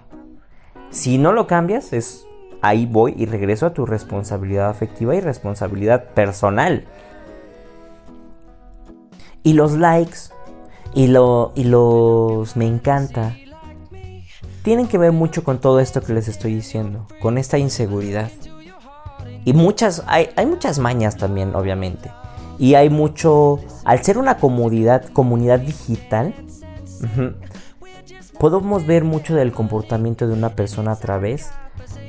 Si 0.92 1.18
no 1.18 1.32
lo 1.32 1.46
cambias, 1.46 1.92
es 1.92 2.26
ahí 2.60 2.86
voy 2.86 3.14
y 3.16 3.26
regreso 3.26 3.66
a 3.66 3.74
tu 3.74 3.86
responsabilidad 3.86 4.68
afectiva 4.68 5.16
y 5.16 5.20
responsabilidad 5.20 6.10
personal. 6.14 6.84
Y 9.42 9.54
los 9.54 9.72
likes 9.72 10.18
y, 10.94 11.08
lo, 11.08 11.52
y 11.56 11.64
los 11.64 12.56
me 12.56 12.66
encanta 12.66 13.34
tienen 14.62 14.86
que 14.86 14.98
ver 14.98 15.12
mucho 15.12 15.42
con 15.42 15.58
todo 15.58 15.80
esto 15.80 16.02
que 16.02 16.12
les 16.12 16.28
estoy 16.28 16.54
diciendo, 16.54 17.06
con 17.20 17.36
esta 17.36 17.58
inseguridad. 17.58 18.30
Y 19.44 19.54
muchas, 19.54 20.04
hay, 20.06 20.28
muchas 20.46 20.78
mañas 20.78 21.16
también, 21.16 21.54
obviamente. 21.56 22.10
Y 22.58 22.74
hay 22.74 22.90
mucho, 22.90 23.58
al 23.84 24.04
ser 24.04 24.18
una 24.18 24.36
comunidad, 24.36 25.06
comunidad 25.12 25.58
digital, 25.58 26.32
podemos 28.38 28.86
ver 28.86 29.04
mucho 29.04 29.34
del 29.34 29.52
comportamiento 29.52 30.26
de 30.26 30.32
una 30.34 30.50
persona 30.50 30.92
a 30.92 30.96
través 30.96 31.50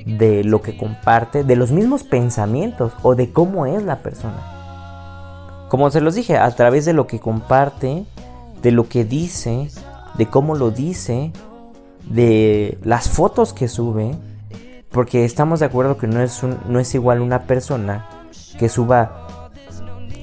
de 0.05 0.43
lo 0.43 0.61
que 0.61 0.77
comparte, 0.77 1.43
de 1.43 1.55
los 1.55 1.71
mismos 1.71 2.03
pensamientos 2.03 2.93
o 3.03 3.15
de 3.15 3.31
cómo 3.31 3.65
es 3.65 3.83
la 3.83 3.99
persona. 3.99 5.67
Como 5.69 5.89
se 5.89 6.01
los 6.01 6.15
dije, 6.15 6.37
a 6.37 6.51
través 6.51 6.85
de 6.85 6.93
lo 6.93 7.07
que 7.07 7.19
comparte, 7.19 8.05
de 8.61 8.71
lo 8.71 8.87
que 8.87 9.05
dice, 9.05 9.69
de 10.17 10.27
cómo 10.27 10.55
lo 10.55 10.71
dice, 10.71 11.31
de 12.09 12.77
las 12.83 13.09
fotos 13.09 13.53
que 13.53 13.67
sube, 13.67 14.15
porque 14.91 15.25
estamos 15.25 15.59
de 15.59 15.65
acuerdo 15.65 15.97
que 15.97 16.07
no 16.07 16.21
es, 16.21 16.41
no 16.43 16.79
es 16.79 16.93
igual 16.93 17.21
una 17.21 17.43
persona 17.43 18.07
que 18.59 18.69
suba 18.69 19.49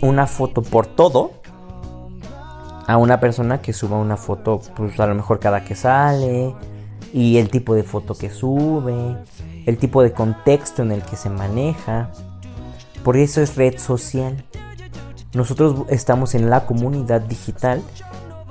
una 0.00 0.26
foto 0.26 0.62
por 0.62 0.86
todo 0.86 1.39
a 2.90 2.96
una 2.96 3.20
persona 3.20 3.62
que 3.62 3.72
suba 3.72 3.98
una 3.98 4.16
foto, 4.16 4.60
pues 4.74 4.98
a 4.98 5.06
lo 5.06 5.14
mejor 5.14 5.38
cada 5.38 5.62
que 5.64 5.76
sale, 5.76 6.52
y 7.12 7.36
el 7.36 7.48
tipo 7.48 7.76
de 7.76 7.84
foto 7.84 8.16
que 8.16 8.30
sube, 8.30 9.16
el 9.64 9.78
tipo 9.78 10.02
de 10.02 10.10
contexto 10.10 10.82
en 10.82 10.90
el 10.90 11.02
que 11.02 11.14
se 11.14 11.30
maneja. 11.30 12.10
Por 13.04 13.16
eso 13.16 13.42
es 13.42 13.54
red 13.54 13.78
social. 13.78 14.44
Nosotros 15.34 15.86
estamos 15.88 16.34
en 16.34 16.50
la 16.50 16.66
comunidad 16.66 17.20
digital 17.20 17.80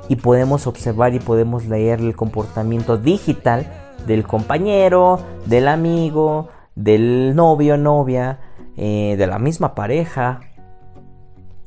y 0.07 0.15
podemos 0.15 0.67
observar 0.67 1.13
y 1.13 1.19
podemos 1.19 1.65
leer 1.65 1.99
el 1.99 2.15
comportamiento 2.15 2.97
digital 2.97 3.69
del 4.07 4.25
compañero, 4.25 5.19
del 5.47 5.67
amigo, 5.67 6.47
del 6.75 7.35
novio, 7.35 7.75
novia, 7.75 8.39
eh, 8.77 9.15
de 9.17 9.27
la 9.27 9.37
misma 9.37 9.75
pareja. 9.75 10.39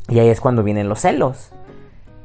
Y 0.08 0.20
ahí 0.20 0.28
es 0.28 0.40
cuando 0.40 0.62
vienen 0.62 0.88
los 0.88 1.00
celos. 1.00 1.52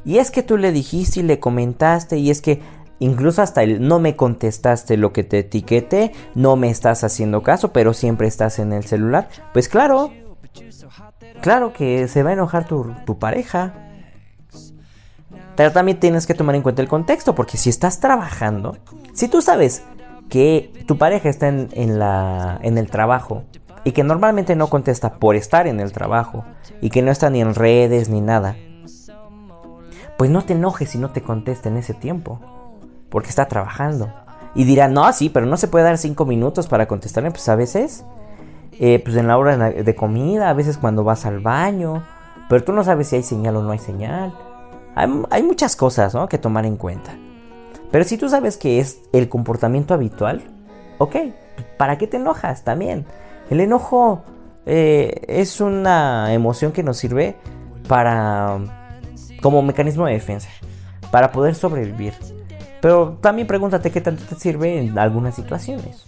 Y 0.08 0.20
es 0.20 0.32
que 0.32 0.42
tú 0.42 0.56
le 0.56 0.72
dijiste 0.72 1.20
y 1.20 1.24
le 1.24 1.42
comentaste 1.42 2.18
y 2.18 2.32
es 2.32 2.42
que 2.42 2.62
incluso 3.00 3.42
hasta 3.42 3.62
el 3.62 3.86
no 3.86 4.00
me 4.00 4.16
contestaste 4.16 4.96
lo 4.96 5.12
que 5.12 5.26
te 5.26 5.40
etiqueté, 5.40 6.14
no 6.34 6.56
me 6.56 6.70
estás 6.70 7.04
haciendo 7.04 7.44
caso, 7.44 7.74
pero 7.74 7.94
siempre 7.94 8.26
estás 8.26 8.58
en 8.60 8.72
el 8.72 8.86
celular. 8.86 9.28
Pues 9.52 9.68
claro, 9.68 10.14
claro 11.42 11.74
que 11.74 12.08
se 12.08 12.24
va 12.24 12.30
a 12.30 12.34
enojar 12.34 12.66
tu, 12.66 12.96
tu 13.06 13.20
pareja. 13.20 13.74
Pero 15.58 15.74
también 15.74 16.00
tienes 16.00 16.26
que 16.26 16.34
tomar 16.34 16.56
en 16.56 16.62
cuenta 16.62 16.82
el 16.82 16.88
contexto, 16.88 17.36
porque 17.36 17.58
si 17.58 17.70
estás 17.70 18.00
trabajando, 18.00 18.78
si 19.12 19.28
tú 19.28 19.42
sabes 19.42 19.84
que 20.30 20.72
tu 20.88 20.98
pareja 20.98 21.28
está 21.28 21.50
en, 21.50 22.00
la, 22.00 22.60
en 22.62 22.78
el 22.78 22.90
trabajo 22.90 23.44
y 23.84 23.92
que 23.92 24.06
normalmente 24.06 24.56
no 24.56 24.68
contesta 24.68 25.16
por 25.16 25.36
estar 25.36 25.68
en 25.68 25.82
el 25.82 25.92
trabajo 25.92 26.46
y 26.80 26.92
que 26.92 27.02
no 27.02 27.12
está 27.12 27.30
ni 27.30 27.42
en 27.42 27.56
redes 27.56 28.08
ni 28.08 28.22
nada, 28.22 28.56
pues 30.18 30.30
no 30.30 30.44
te 30.44 30.54
enojes 30.54 30.90
si 30.90 30.98
no 30.98 31.12
te 31.12 31.22
contesta 31.22 31.70
en 31.70 31.78
ese 31.78 31.94
tiempo, 31.94 32.40
porque 33.10 33.30
está 33.30 33.48
trabajando. 33.48 34.12
Y 34.56 34.64
dirá, 34.64 34.88
no, 34.88 35.12
sí, 35.14 35.30
pero 35.30 35.46
no 35.46 35.58
se 35.58 35.68
puede 35.68 35.86
dar 35.86 35.98
cinco 35.98 36.26
minutos 36.26 36.68
para 36.68 36.88
contestarme, 36.88 37.32
pues 37.32 37.48
a 37.48 37.56
veces, 37.56 38.04
eh, 38.80 39.00
pues 39.04 39.16
en 39.16 39.28
la 39.28 39.38
hora 39.38 39.56
de 39.58 39.96
comida, 39.96 40.50
a 40.50 40.54
veces 40.54 40.78
cuando 40.78 41.04
vas 41.04 41.26
al 41.26 41.40
baño, 41.40 42.04
pero 42.50 42.64
tú 42.64 42.74
no 42.74 42.84
sabes 42.84 43.08
si 43.08 43.18
hay 43.18 43.24
señal 43.24 43.56
o 43.58 43.62
no 43.62 43.72
hay 43.72 43.80
señal. 43.80 44.34
Hay, 44.96 45.44
muchas 45.44 45.76
cosas 45.76 46.16
que 46.28 46.40
tomar 46.40 46.66
en 46.66 46.76
cuenta. 46.76 47.12
Pero 47.92 48.04
si 48.04 48.18
tú 48.18 48.30
sabes 48.30 48.58
que 48.58 48.80
es 48.80 49.02
el 49.14 49.30
comportamiento 49.30 49.94
habitual, 49.94 50.42
ok, 50.98 51.16
¿para 51.78 52.00
qué 52.00 52.08
te 52.08 52.18
enojas 52.18 52.64
también? 52.64 53.06
El 53.52 53.60
enojo 53.60 54.24
eh, 54.66 55.22
es 55.28 55.62
una 55.62 56.34
emoción 56.34 56.72
que 56.72 56.82
nos 56.82 56.98
sirve 56.98 57.36
para 57.88 58.60
como 59.42 59.62
mecanismo 59.62 60.06
de 60.06 60.14
defensa, 60.14 60.50
para 61.12 61.32
poder 61.32 61.56
sobrevivir. 61.56 62.14
Pero 62.82 63.18
también 63.22 63.48
pregúntate 63.48 63.92
qué 63.92 64.02
tanto 64.02 64.24
te 64.24 64.36
sirve 64.36 64.80
en 64.80 64.98
algunas 64.98 65.36
situaciones. 65.36 66.06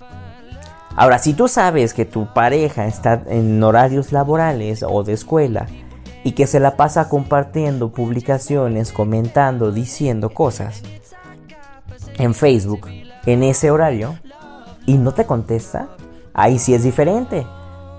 Ahora, 0.95 1.19
si 1.19 1.33
tú 1.33 1.47
sabes 1.47 1.93
que 1.93 2.05
tu 2.05 2.33
pareja 2.33 2.85
está 2.85 3.23
en 3.27 3.63
horarios 3.63 4.11
laborales 4.11 4.83
o 4.87 5.03
de 5.03 5.13
escuela 5.13 5.67
y 6.23 6.33
que 6.33 6.47
se 6.47 6.59
la 6.59 6.75
pasa 6.75 7.07
compartiendo 7.07 7.91
publicaciones, 7.91 8.91
comentando, 8.91 9.71
diciendo 9.71 10.31
cosas 10.31 10.83
en 12.17 12.33
Facebook 12.33 12.87
en 13.25 13.43
ese 13.43 13.71
horario 13.71 14.17
y 14.85 14.97
no 14.97 15.13
te 15.13 15.25
contesta, 15.25 15.89
ahí 16.33 16.59
sí 16.59 16.73
es 16.73 16.83
diferente. 16.83 17.45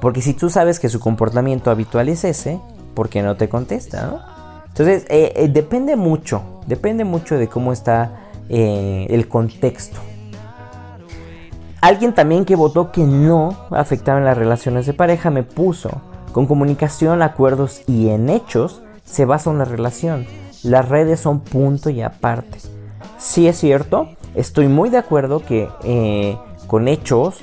Porque 0.01 0.23
si 0.23 0.35
tú 0.35 0.51
sabes 0.51 0.81
que 0.81 0.89
su 0.89 1.01
comportamiento 1.01 1.71
habitual 1.71 2.09
es 2.09 2.25
ese, 2.25 2.61
¿por 2.95 3.09
qué 3.09 3.23
no 3.23 3.37
te 3.37 3.49
contesta? 3.49 4.40
Entonces, 4.71 5.05
eh, 5.09 5.33
eh, 5.37 5.49
depende 5.49 5.97
mucho, 5.97 6.43
depende 6.67 7.05
mucho 7.05 7.37
de 7.37 7.49
cómo 7.49 7.73
está 7.73 8.29
eh, 8.49 9.07
el 9.11 9.29
contexto. 9.29 9.99
Alguien 11.81 12.15
también 12.15 12.45
que 12.45 12.57
votó 12.57 12.93
que 12.93 13.03
no 13.03 13.57
afectaban 13.71 14.25
las 14.25 14.39
relaciones 14.39 14.87
de 14.87 14.93
pareja 14.93 15.31
me 15.31 15.43
puso, 15.43 15.91
con 16.33 16.47
comunicación, 16.47 17.23
acuerdos 17.23 17.83
y 17.87 18.11
en 18.11 18.29
hechos 18.31 18.83
se 19.05 19.25
basa 19.25 19.51
una 19.51 19.65
relación. 19.65 20.27
Las 20.63 20.89
redes 20.89 21.21
son 21.21 21.41
punto 21.41 21.91
y 21.91 22.03
aparte. 22.03 22.59
Sí 23.19 23.49
es 23.49 23.59
cierto, 23.59 24.09
estoy 24.35 24.69
muy 24.69 24.91
de 24.91 24.99
acuerdo 24.99 25.43
que 25.45 25.69
con 26.67 26.87
hechos, 26.87 27.39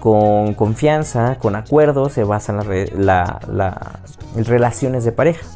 con 0.00 0.54
confianza, 0.54 1.36
con 1.38 1.54
acuerdos 1.54 2.14
se 2.14 2.24
basan 2.24 2.60
las 2.96 3.38
relaciones 4.34 5.04
de 5.04 5.12
pareja. 5.12 5.46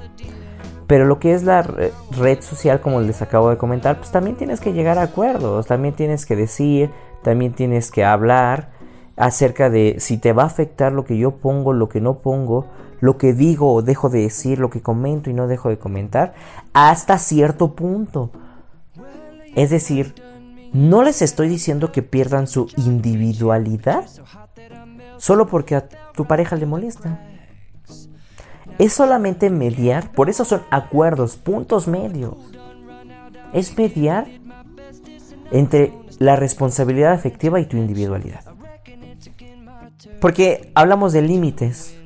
Pero 0.88 1.05
lo 1.05 1.20
que 1.20 1.35
es 1.35 1.42
la 1.42 1.61
red 1.62 2.40
social, 2.40 2.81
como 2.81 3.03
les 3.03 3.20
acabo 3.20 3.51
de 3.51 3.59
comentar, 3.59 3.98
pues 3.98 4.11
también 4.11 4.37
tienes 4.37 4.59
que 4.59 4.72
llegar 4.72 4.98
a 4.98 5.03
acuerdos, 5.03 5.66
también 5.66 5.94
tienes 5.94 6.24
que 6.24 6.35
decir, 6.35 6.90
también 7.22 7.53
tienes 7.53 7.90
que 7.90 8.07
hablar 8.07 8.70
acerca 9.14 9.68
de 9.68 9.96
si 9.98 10.16
te 10.16 10.33
va 10.33 10.44
a 10.44 10.46
afectar 10.46 10.92
lo 10.92 11.05
que 11.05 11.18
yo 11.18 11.33
pongo, 11.33 11.74
lo 11.74 11.90
que 11.90 12.01
no 12.01 12.20
pongo, 12.20 12.64
lo 13.01 13.18
que 13.18 13.35
digo 13.35 13.74
o 13.74 13.83
dejo 13.83 14.09
de 14.09 14.22
decir, 14.22 14.59
lo 14.59 14.70
que 14.70 14.81
comento 14.81 15.29
y 15.29 15.35
no 15.35 15.46
dejo 15.46 15.68
de 15.68 15.79
comentar, 15.79 16.33
hasta 16.72 17.18
cierto 17.18 17.74
punto. 17.74 18.31
Es 19.55 19.68
decir, 19.68 20.14
no 20.72 21.03
les 21.03 21.20
estoy 21.20 21.51
diciendo 21.51 21.92
que 21.92 22.03
pierdan 22.03 22.46
su 22.46 22.66
individualidad 22.79 24.07
solo 25.18 25.48
porque 25.48 25.77
a 25.77 25.87
tu 26.14 26.24
pareja 26.24 26.57
le 26.57 26.64
molesta 26.64 27.28
es 28.79 28.93
solamente 28.93 29.51
mediar, 29.51 30.12
por 30.12 30.31
eso 30.31 30.45
son 30.45 30.62
acuerdos, 30.71 31.37
puntos 31.37 31.88
medios. 31.88 32.37
Es 33.53 33.77
mediar 33.77 34.29
entre 35.51 35.93
la 36.19 36.37
responsabilidad 36.37 37.12
afectiva 37.12 37.59
y 37.59 37.67
tu 37.67 37.77
individualidad. 37.77 38.45
Porque 40.21 40.71
hablamos 40.75 41.12
de 41.12 41.23
límites. 41.23 41.97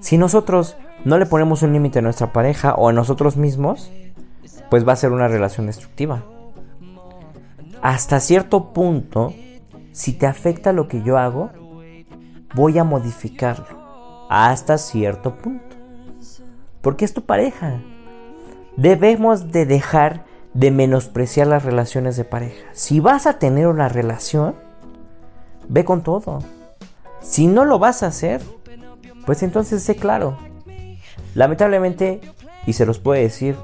Si 0.00 0.18
nosotros 0.18 0.76
no 1.04 1.18
le 1.18 1.26
ponemos 1.26 1.62
un 1.62 1.72
límite 1.72 1.98
a 1.98 2.02
nuestra 2.02 2.32
pareja 2.32 2.74
o 2.74 2.88
a 2.88 2.92
nosotros 2.92 3.36
mismos, 3.36 3.90
pues 4.70 4.86
va 4.86 4.92
a 4.92 4.96
ser 4.96 5.10
una 5.10 5.26
relación 5.26 5.66
destructiva. 5.66 6.24
Hasta 7.82 8.20
cierto 8.20 8.72
punto, 8.72 9.32
si 9.92 10.12
te 10.12 10.26
afecta 10.26 10.72
lo 10.72 10.86
que 10.86 11.02
yo 11.02 11.18
hago, 11.18 11.50
voy 12.54 12.78
a 12.78 12.84
modificarlo. 12.84 13.66
Hasta 14.28 14.78
cierto 14.78 15.36
punto 15.36 15.77
porque 16.80 17.04
es 17.04 17.14
tu 17.14 17.22
pareja. 17.22 17.80
Debemos 18.76 19.50
de 19.52 19.66
dejar 19.66 20.24
de 20.54 20.70
menospreciar 20.70 21.46
las 21.46 21.64
relaciones 21.64 22.16
de 22.16 22.24
pareja. 22.24 22.66
Si 22.72 23.00
vas 23.00 23.26
a 23.26 23.38
tener 23.38 23.66
una 23.66 23.88
relación, 23.88 24.54
ve 25.68 25.84
con 25.84 26.02
todo. 26.02 26.40
Si 27.20 27.46
no 27.46 27.64
lo 27.64 27.78
vas 27.78 28.02
a 28.02 28.08
hacer, 28.08 28.40
pues 29.26 29.42
entonces 29.42 29.82
sé 29.82 29.96
claro. 29.96 30.38
Lamentablemente, 31.34 32.20
y 32.66 32.72
se 32.72 32.86
los 32.86 32.98
puedo 32.98 33.20
decir, 33.20 33.56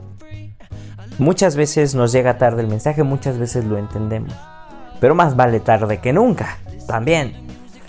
muchas 1.18 1.56
veces 1.56 1.94
nos 1.94 2.12
llega 2.12 2.38
tarde 2.38 2.62
el 2.62 2.68
mensaje, 2.68 3.02
muchas 3.02 3.38
veces 3.38 3.64
lo 3.64 3.78
entendemos. 3.78 4.34
Pero 5.00 5.14
más 5.14 5.36
vale 5.36 5.60
tarde 5.60 5.98
que 5.98 6.12
nunca, 6.12 6.58
también. 6.86 7.34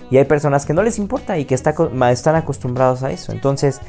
Y 0.09 0.17
hay 0.17 0.25
personas 0.25 0.65
que 0.65 0.73
no 0.73 0.83
les 0.83 0.99
importa 0.99 1.37
y 1.37 1.45
que 1.45 1.55
están 1.55 2.35
acostumbrados 2.35 3.03
a 3.03 3.11
eso. 3.11 3.31
Entonces, 3.31 3.81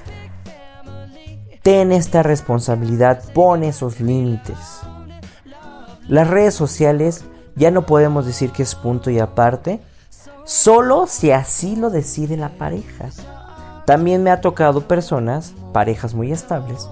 Ten 1.66 1.90
esta 1.90 2.22
responsabilidad, 2.22 3.24
pon 3.34 3.64
esos 3.64 3.98
límites. 3.98 4.82
Las 6.06 6.30
redes 6.30 6.54
sociales 6.54 7.24
ya 7.56 7.72
no 7.72 7.86
podemos 7.86 8.24
decir 8.24 8.52
que 8.52 8.62
es 8.62 8.76
punto 8.76 9.10
y 9.10 9.18
aparte, 9.18 9.80
solo 10.44 11.08
si 11.08 11.32
así 11.32 11.74
lo 11.74 11.90
decide 11.90 12.36
la 12.36 12.50
pareja. 12.50 13.08
También 13.84 14.22
me 14.22 14.30
ha 14.30 14.40
tocado 14.40 14.82
personas, 14.82 15.54
parejas 15.72 16.14
muy 16.14 16.30
estables, 16.30 16.88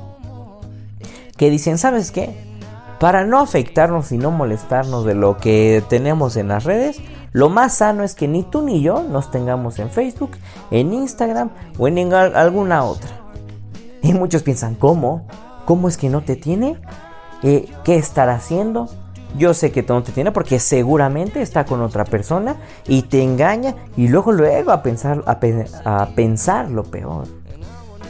que 1.37 1.51
dicen, 1.51 1.79
¿sabes 1.79 2.11
qué? 2.11 2.37
Para 2.99 3.25
no 3.25 3.39
afectarnos 3.39 4.11
y 4.11 4.19
no 4.19 4.33
molestarnos 4.33 5.05
de 5.05 5.15
lo 5.15 5.37
que 5.37 5.85
tenemos 5.89 6.37
en 6.37 6.49
las 6.49 6.65
redes, 6.65 7.01
lo 7.31 7.49
más 7.49 7.77
sano 7.77 8.03
es 8.03 8.17
que 8.17 8.27
ni 8.27 8.43
tú 8.43 8.63
ni 8.63 8.83
yo 8.83 9.05
nos 9.05 9.31
tengamos 9.31 9.79
en 9.79 9.91
Facebook, 9.91 10.33
en 10.73 10.93
Instagram 10.93 11.51
o 11.79 11.87
en 11.87 12.13
alguna 12.13 12.83
otra. 12.83 13.24
Y 14.05 14.13
muchos 14.13 14.43
piensan, 14.43 14.75
¿cómo? 14.75 15.27
¿Cómo 15.65 15.89
es 15.89 15.97
que 15.97 16.11
no 16.11 16.21
te 16.21 16.37
tiene? 16.37 16.77
Eh, 17.43 17.71
¿Qué 17.85 17.97
estará 17.97 18.35
haciendo? 18.35 18.87
Yo 19.39 19.55
sé 19.55 19.73
que 19.73 19.83
no 19.83 20.03
te 20.03 20.13
tiene 20.13 20.31
porque 20.31 20.61
seguramente 20.61 21.41
está 21.41 21.65
con 21.65 21.81
otra 21.81 22.05
persona 22.05 22.57
y 22.87 23.03
te 23.05 23.23
engaña 23.23 23.75
y 23.97 24.09
luego 24.09 24.31
luego 24.31 24.73
a 24.73 24.83
pensar, 24.83 25.25
a, 25.25 26.09
pensar 26.15 26.71
lo 26.71 26.85
peor. 26.85 27.29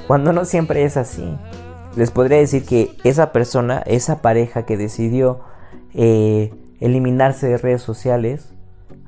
Cuando 0.08 0.32
no 0.32 0.44
siempre 0.44 0.82
es 0.82 0.96
así. 0.96 1.38
Les 1.94 2.10
podría 2.10 2.38
decir 2.38 2.66
que 2.66 2.96
esa 3.04 3.30
persona, 3.30 3.78
esa 3.86 4.20
pareja 4.20 4.66
que 4.66 4.76
decidió 4.76 5.42
eh, 5.94 6.52
eliminarse 6.80 7.46
de 7.46 7.56
redes 7.56 7.82
sociales, 7.82 8.52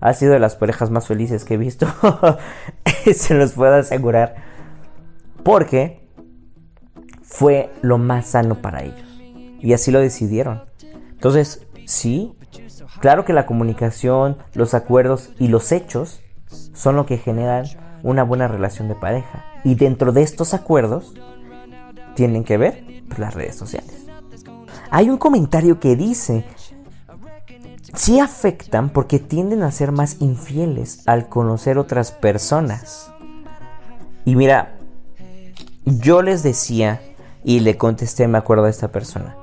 ha 0.00 0.12
sido 0.12 0.34
de 0.34 0.38
las 0.38 0.54
parejas 0.54 0.92
más 0.92 1.08
felices 1.08 1.44
que 1.44 1.54
he 1.54 1.58
visto. 1.58 1.88
Se 3.12 3.34
los 3.34 3.54
puedo 3.54 3.74
asegurar. 3.74 4.36
Porque 5.42 6.05
fue 7.38 7.70
lo 7.82 7.98
más 7.98 8.28
sano 8.28 8.62
para 8.62 8.82
ellos. 8.82 9.20
Y 9.60 9.74
así 9.74 9.90
lo 9.90 10.00
decidieron. 10.00 10.62
Entonces, 11.10 11.66
sí, 11.84 12.32
claro 13.00 13.26
que 13.26 13.34
la 13.34 13.44
comunicación, 13.44 14.38
los 14.54 14.72
acuerdos 14.72 15.32
y 15.38 15.48
los 15.48 15.70
hechos 15.70 16.22
son 16.72 16.96
lo 16.96 17.04
que 17.04 17.18
generan 17.18 17.66
una 18.02 18.22
buena 18.22 18.48
relación 18.48 18.88
de 18.88 18.94
pareja. 18.94 19.44
Y 19.64 19.74
dentro 19.74 20.12
de 20.12 20.22
estos 20.22 20.54
acuerdos 20.54 21.12
tienen 22.14 22.42
que 22.42 22.56
ver 22.56 22.82
pues, 23.06 23.18
las 23.18 23.34
redes 23.34 23.54
sociales. 23.54 24.06
Hay 24.90 25.10
un 25.10 25.18
comentario 25.18 25.78
que 25.78 25.94
dice, 25.94 26.46
sí 27.92 28.18
afectan 28.18 28.88
porque 28.88 29.18
tienden 29.18 29.62
a 29.62 29.72
ser 29.72 29.92
más 29.92 30.22
infieles 30.22 31.02
al 31.06 31.28
conocer 31.28 31.76
otras 31.76 32.12
personas. 32.12 33.10
Y 34.24 34.36
mira, 34.36 34.78
yo 35.84 36.22
les 36.22 36.42
decía 36.42 37.02
y 37.46 37.60
le 37.60 37.78
contesté, 37.78 38.26
me 38.26 38.38
acuerdo 38.38 38.64
a 38.64 38.70
esta 38.70 38.88
persona, 38.88 39.36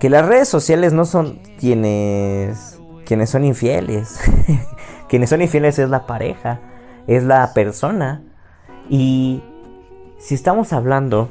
que 0.00 0.10
las 0.10 0.26
redes 0.26 0.48
sociales 0.48 0.92
no 0.92 1.04
son 1.04 1.38
quienes, 1.56 2.80
quienes 3.06 3.30
son 3.30 3.44
infieles. 3.44 4.18
quienes 5.08 5.30
son 5.30 5.40
infieles 5.40 5.78
es 5.78 5.88
la 5.88 6.04
pareja, 6.04 6.58
es 7.06 7.22
la 7.22 7.54
persona. 7.54 8.24
Y 8.90 9.40
si 10.18 10.34
estamos 10.34 10.72
hablando, 10.72 11.28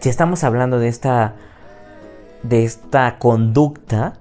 si 0.00 0.10
estamos 0.10 0.44
hablando 0.44 0.78
de 0.78 0.88
esta, 0.88 1.36
de 2.42 2.64
esta 2.64 3.18
conducta, 3.18 4.18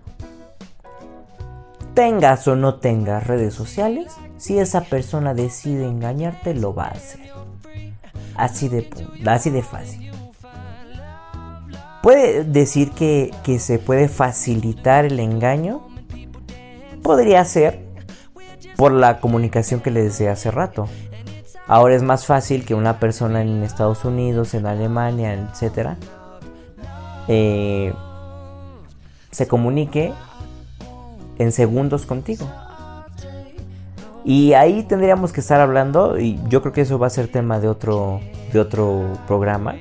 tengas 1.94 2.48
o 2.48 2.56
no 2.56 2.76
tengas 2.76 3.28
redes 3.28 3.54
sociales, 3.54 4.16
si 4.38 4.60
esa 4.60 4.80
persona 4.80 5.34
decide 5.34 5.86
engañarte, 5.86 6.54
lo 6.54 6.74
va 6.74 6.86
a 6.86 6.92
hacer. 6.92 7.43
Así 8.36 8.70
de, 8.70 8.90
así 9.26 9.50
de 9.50 9.62
fácil. 9.62 10.12
¿Puede 12.02 12.44
decir 12.44 12.92
que, 12.92 13.32
se 13.60 13.80
puede 13.80 14.10
facilitar 14.10 15.06
el 15.06 15.20
engaño? 15.22 15.88
Podría 17.02 17.46
ser 17.46 17.80
por 18.76 18.92
la 18.92 19.22
comunicación 19.22 19.80
que 19.80 19.90
les 19.90 20.04
decía 20.04 20.34
hace 20.34 20.52
rato. 20.52 20.90
Ahora 21.66 21.96
es 21.96 22.04
más 22.04 22.26
fácil 22.26 22.66
que 22.66 22.76
una 22.76 23.00
persona 23.00 23.42
en 23.42 23.64
Estados 23.64 24.04
Unidos, 24.04 24.54
en 24.54 24.66
Alemania, 24.66 25.34
etc. 25.34 25.92
Eh, 27.30 27.94
se 29.32 29.48
comunique 29.48 30.12
en 31.40 31.52
segundos 31.54 32.06
contigo. 32.06 32.50
Y 34.26 34.54
ahí 34.54 34.84
tendríamos 34.84 35.34
que 35.34 35.42
estar 35.42 35.60
hablando, 35.60 36.18
y 36.18 36.40
yo 36.48 36.62
creo 36.62 36.74
que 36.74 36.82
eso 36.82 36.98
va 37.00 37.08
a 37.08 37.10
ser 37.10 37.28
tema 37.28 37.60
de 37.60 37.68
otro, 37.68 38.22
de 38.52 38.60
otro 38.60 39.18
programa. 39.28 39.76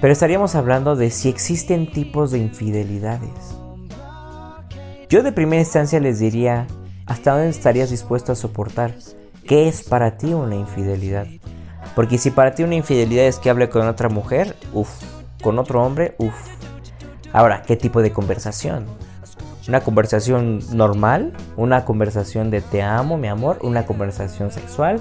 Pero 0.00 0.12
estaríamos 0.12 0.54
hablando 0.54 0.96
de 0.96 1.10
si 1.10 1.28
existen 1.28 1.90
tipos 1.90 2.30
de 2.30 2.38
infidelidades. 2.38 3.56
Yo 5.08 5.22
de 5.22 5.32
primera 5.32 5.60
instancia 5.60 6.00
les 6.00 6.18
diría 6.18 6.66
¿Hasta 7.06 7.32
dónde 7.32 7.50
estarías 7.50 7.90
dispuesto 7.90 8.32
a 8.32 8.34
soportar? 8.34 8.94
¿Qué 9.46 9.68
es 9.68 9.82
para 9.82 10.16
ti 10.16 10.32
una 10.32 10.56
infidelidad? 10.56 11.26
Porque 11.94 12.16
si 12.16 12.30
para 12.30 12.54
ti 12.54 12.62
una 12.62 12.76
infidelidad 12.76 13.26
es 13.26 13.38
que 13.38 13.50
hable 13.50 13.68
con 13.68 13.86
otra 13.86 14.08
mujer, 14.08 14.56
uff, 14.72 14.88
con 15.42 15.58
otro 15.58 15.84
hombre, 15.84 16.14
uff. 16.18 16.34
Ahora, 17.32 17.62
¿qué 17.62 17.76
tipo 17.76 18.00
de 18.00 18.10
conversación? 18.10 18.86
¿Una 19.68 19.80
conversación 19.80 20.60
normal? 20.72 21.32
¿Una 21.56 21.84
conversación 21.84 22.50
de 22.50 22.60
te 22.60 22.82
amo, 22.82 23.16
mi 23.16 23.28
amor? 23.28 23.58
¿Una 23.62 23.86
conversación 23.86 24.50
sexual? 24.50 25.00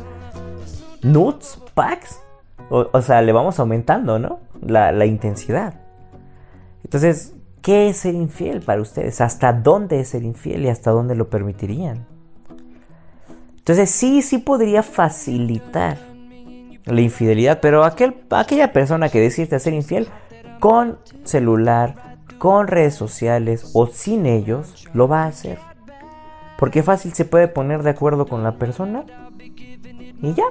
¿Nudes? 1.01 1.59
¿Packs? 1.73 2.21
O, 2.69 3.01
sea, 3.01 3.21
le 3.21 3.31
vamos 3.33 3.59
aumentando, 3.59 4.19
¿no? 4.19 4.39
La, 4.61 5.05
intensidad. 5.05 5.75
Entonces, 6.83 7.35
¿qué 7.61 7.89
es 7.89 7.97
ser 7.97 8.15
infiel 8.15 8.61
para 8.61 8.81
ustedes? 8.81 9.19
¿Hasta 9.21 9.51
dónde 9.51 9.99
es 9.99 10.09
ser 10.09 10.23
infiel 10.23 10.63
y 10.65 10.69
hasta 10.69 10.91
dónde 10.91 11.15
lo 11.15 11.29
permitirían? 11.29 12.05
Entonces, 13.57 13.89
sí, 13.89 14.21
sí 14.21 14.37
podría 14.37 14.81
facilitar 14.81 15.97
la 16.85 17.01
infidelidad, 17.01 17.59
pero 17.61 17.83
aquel, 17.83 18.15
aquella 18.29 18.71
persona 18.71 19.09
que 19.09 19.19
decide 19.19 19.59
ser 19.59 19.73
infiel 19.73 20.07
con 20.59 20.97
celular, 21.23 21.95
con 22.43 22.67
redes 22.67 22.93
sociales 22.93 23.71
o 23.73 23.87
sin 23.87 24.25
ellos, 24.25 24.85
lo 24.93 25.07
va 25.07 25.23
a 25.23 25.27
hacer. 25.27 25.59
Porque 26.57 26.83
fácil 26.83 27.13
se 27.13 27.23
puede 27.23 27.47
poner 27.47 27.83
de 27.83 27.91
acuerdo 27.91 28.25
con 28.25 28.43
la 28.43 28.55
persona 28.55 29.05
y 30.21 30.33
ya. 30.33 30.43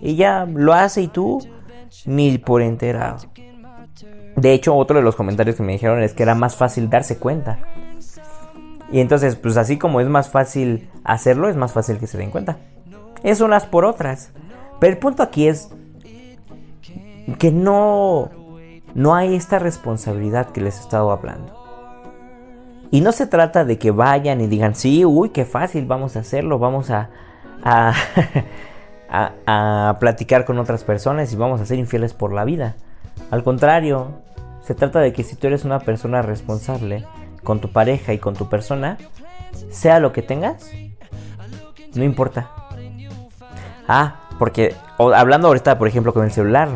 Y 0.00 0.16
ya 0.16 0.44
lo 0.44 0.72
hace 0.72 1.02
y 1.02 1.06
tú 1.06 1.38
ni 2.04 2.36
por 2.38 2.62
enterado. 2.62 3.18
De 4.34 4.54
hecho, 4.54 4.74
otro 4.74 4.96
de 4.96 5.04
los 5.04 5.14
comentarios 5.14 5.54
que 5.54 5.62
me 5.62 5.70
dijeron 5.70 6.02
es 6.02 6.14
que 6.14 6.24
era 6.24 6.34
más 6.34 6.56
fácil 6.56 6.90
darse 6.90 7.16
cuenta. 7.16 7.60
Y 8.90 8.98
entonces, 8.98 9.36
pues 9.36 9.56
así 9.58 9.78
como 9.78 10.00
es 10.00 10.08
más 10.08 10.30
fácil 10.30 10.90
hacerlo, 11.04 11.48
es 11.48 11.54
más 11.54 11.74
fácil 11.74 11.98
que 11.98 12.08
se 12.08 12.18
den 12.18 12.32
cuenta. 12.32 12.56
Es 13.22 13.40
unas 13.40 13.66
por 13.66 13.84
otras. 13.84 14.32
Pero 14.80 14.92
el 14.92 14.98
punto 14.98 15.22
aquí 15.22 15.46
es 15.46 15.68
que 17.38 17.52
no, 17.52 18.32
no 18.96 19.14
hay 19.14 19.34
esta 19.34 19.58
responsabilidad 19.58 20.52
que 20.52 20.62
les 20.62 20.78
he 20.78 20.80
estado 20.80 21.10
hablando. 21.10 21.52
Y 22.90 23.02
no 23.02 23.12
se 23.12 23.26
trata 23.26 23.66
de 23.66 23.78
que 23.78 23.90
vayan 23.90 24.40
y 24.40 24.46
digan, 24.46 24.74
sí, 24.74 25.04
uy, 25.04 25.28
qué 25.30 25.44
fácil, 25.44 25.84
vamos 25.84 26.16
a 26.16 26.20
hacerlo, 26.20 26.58
vamos 26.58 26.88
a, 26.90 27.10
a, 27.62 27.92
a, 29.46 29.96
platicar 30.00 30.46
con 30.46 30.58
otras 30.58 30.82
personas 30.82 31.30
y 31.30 31.36
vamos 31.36 31.60
a 31.60 31.66
ser 31.66 31.78
infieles 31.78 32.14
por 32.14 32.32
la 32.32 32.46
vida. 32.46 32.76
Al 33.30 33.44
contrario, 33.44 34.22
se 34.62 34.74
trata 34.74 35.00
de 35.00 35.12
que 35.12 35.24
si 35.24 35.36
tú 35.36 35.46
eres 35.46 35.66
una 35.66 35.80
persona 35.80 36.22
responsable 36.22 37.04
con 37.44 37.60
tu 37.60 37.68
pareja 37.68 38.14
y 38.14 38.18
con 38.18 38.34
tu 38.34 38.48
persona, 38.48 38.96
sea 39.68 40.00
lo 40.00 40.14
que 40.14 40.22
tengas, 40.22 40.70
no 41.94 42.02
importa. 42.02 42.50
Ah, 43.86 44.22
porque 44.38 44.74
hablando 44.96 45.48
ahorita, 45.48 45.78
por 45.78 45.86
ejemplo, 45.86 46.14
con 46.14 46.24
el 46.24 46.32
celular, 46.32 46.70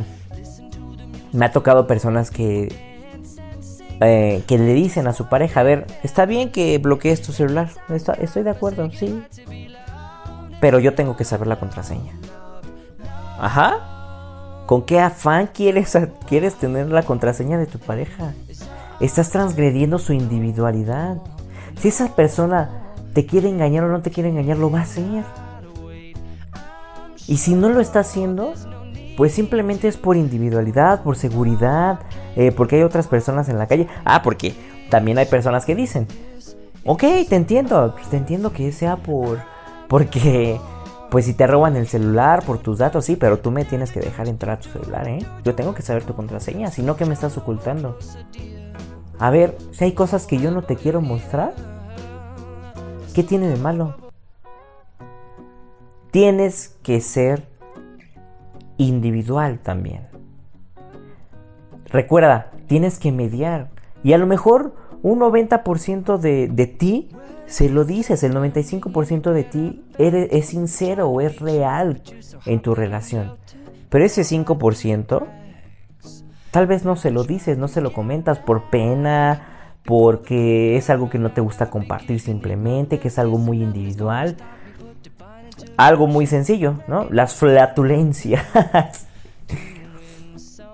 me 1.32 1.46
ha 1.46 1.52
tocado 1.52 1.86
personas 1.86 2.30
que 2.30 2.68
eh, 4.02 4.42
que 4.46 4.56
le 4.56 4.72
dicen 4.72 5.06
a 5.06 5.12
su 5.12 5.28
pareja, 5.28 5.60
a 5.60 5.62
ver, 5.62 5.86
está 6.02 6.24
bien 6.24 6.50
que 6.50 6.78
bloquees 6.78 7.20
tu 7.20 7.32
celular, 7.32 7.68
estoy 8.18 8.42
de 8.42 8.50
acuerdo, 8.50 8.90
sí, 8.90 9.22
pero 10.58 10.78
yo 10.78 10.94
tengo 10.94 11.16
que 11.16 11.24
saber 11.24 11.46
la 11.46 11.60
contraseña. 11.60 12.12
Ajá. 13.38 14.64
¿Con 14.64 14.82
qué 14.82 15.00
afán 15.00 15.48
quieres, 15.52 15.98
quieres 16.26 16.54
tener 16.54 16.90
la 16.90 17.02
contraseña 17.02 17.58
de 17.58 17.66
tu 17.66 17.78
pareja? 17.78 18.32
Estás 19.00 19.30
transgrediendo 19.30 19.98
su 19.98 20.12
individualidad. 20.12 21.18
Si 21.78 21.88
esa 21.88 22.14
persona 22.14 22.70
te 23.12 23.26
quiere 23.26 23.48
engañar 23.48 23.84
o 23.84 23.88
no 23.88 24.00
te 24.00 24.10
quiere 24.10 24.28
engañar, 24.28 24.58
lo 24.58 24.70
va 24.70 24.80
a 24.80 24.82
hacer. 24.82 25.24
Y 27.26 27.38
si 27.38 27.54
no 27.54 27.68
lo 27.68 27.80
está 27.80 28.00
haciendo, 28.00 28.54
pues 29.16 29.32
simplemente 29.32 29.88
es 29.88 29.96
por 29.96 30.16
individualidad, 30.16 31.02
por 31.02 31.16
seguridad, 31.16 32.00
eh, 32.36 32.52
porque 32.52 32.76
hay 32.76 32.82
otras 32.82 33.08
personas 33.08 33.48
en 33.48 33.58
la 33.58 33.66
calle. 33.66 33.88
Ah, 34.04 34.22
porque 34.22 34.54
también 34.90 35.18
hay 35.18 35.26
personas 35.26 35.64
que 35.64 35.74
dicen, 35.74 36.06
ok, 36.84 37.02
te 37.28 37.36
entiendo, 37.36 37.94
pues 37.94 38.08
te 38.08 38.16
entiendo 38.16 38.52
que 38.52 38.72
sea 38.72 38.96
por, 38.96 39.38
porque 39.88 40.58
pues 41.10 41.24
si 41.24 41.34
te 41.34 41.46
roban 41.46 41.76
el 41.76 41.88
celular 41.88 42.44
por 42.44 42.58
tus 42.58 42.78
datos, 42.78 43.04
sí, 43.04 43.16
pero 43.16 43.38
tú 43.38 43.50
me 43.50 43.64
tienes 43.64 43.90
que 43.90 44.00
dejar 44.00 44.28
entrar 44.28 44.58
a 44.58 44.60
tu 44.60 44.70
celular, 44.70 45.08
¿eh? 45.08 45.18
Yo 45.44 45.54
tengo 45.54 45.74
que 45.74 45.82
saber 45.82 46.04
tu 46.04 46.14
contraseña, 46.14 46.70
si 46.70 46.82
no, 46.82 46.96
¿qué 46.96 47.04
me 47.04 47.14
estás 47.14 47.36
ocultando? 47.36 47.98
A 49.18 49.30
ver, 49.30 49.58
si 49.72 49.84
hay 49.84 49.92
cosas 49.92 50.26
que 50.26 50.38
yo 50.38 50.50
no 50.50 50.62
te 50.62 50.76
quiero 50.76 51.00
mostrar, 51.00 51.52
¿qué 53.12 53.24
tiene 53.24 53.48
de 53.48 53.56
malo? 53.56 53.96
Tienes 56.12 56.76
que 56.82 57.00
ser 57.00 57.49
individual 58.88 59.58
también. 59.60 60.08
Recuerda, 61.86 62.52
tienes 62.66 62.98
que 62.98 63.12
mediar. 63.12 63.70
Y 64.02 64.12
a 64.12 64.18
lo 64.18 64.26
mejor 64.26 64.74
un 65.02 65.20
90% 65.20 66.18
de, 66.18 66.48
de 66.48 66.66
ti 66.66 67.08
se 67.50 67.68
lo 67.68 67.84
dices, 67.84 68.22
el 68.22 68.32
95% 68.32 69.32
de 69.32 69.42
ti 69.42 69.82
es 69.98 70.46
sincero 70.46 71.20
es 71.20 71.40
real 71.40 72.00
en 72.46 72.60
tu 72.60 72.76
relación. 72.76 73.36
Pero 73.88 74.04
ese 74.04 74.22
5%, 74.22 75.26
tal 76.52 76.66
vez 76.68 76.84
no 76.84 76.94
se 76.94 77.10
lo 77.10 77.24
dices, 77.24 77.58
no 77.58 77.66
se 77.66 77.80
lo 77.80 77.92
comentas 77.92 78.38
por 78.38 78.70
pena, 78.70 79.74
porque 79.84 80.76
es 80.76 80.90
algo 80.90 81.10
que 81.10 81.18
no 81.18 81.32
te 81.32 81.40
gusta 81.40 81.70
compartir 81.70 82.20
simplemente, 82.20 83.00
que 83.00 83.08
es 83.08 83.18
algo 83.18 83.36
muy 83.36 83.60
individual. 83.62 84.36
Algo 85.76 86.06
muy 86.06 86.26
sencillo, 86.26 86.76
¿no? 86.88 87.06
Las 87.10 87.34
flatulencias. 87.34 88.44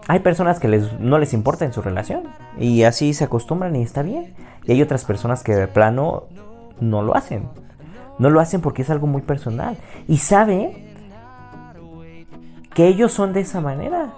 hay 0.09 0.21
personas 0.21 0.61
que 0.61 0.69
les, 0.69 0.99
no 1.01 1.19
les 1.19 1.33
importa 1.33 1.65
en 1.65 1.73
su 1.73 1.83
relación 1.83 2.25
y 2.59 2.85
así 2.85 3.15
se 3.15 3.25
acostumbran 3.25 3.75
y 3.77 3.83
está 3.83 4.03
bien. 4.03 4.35
Y 4.65 4.73
hay 4.73 4.83
otras 4.83 5.05
personas 5.05 5.43
que 5.43 5.55
de 5.55 5.69
plano 5.69 6.25
no 6.81 7.03
lo 7.03 7.17
hacen. 7.17 7.49
No 8.19 8.31
lo 8.31 8.41
hacen 8.41 8.61
porque 8.61 8.83
es 8.83 8.91
algo 8.91 9.07
muy 9.07 9.23
personal. 9.23 9.77
Y 10.09 10.19
sabe 10.19 10.87
que 12.75 12.87
ellos 12.87 13.13
son 13.13 13.33
de 13.33 13.41
esa 13.41 13.61
manera. 13.61 14.15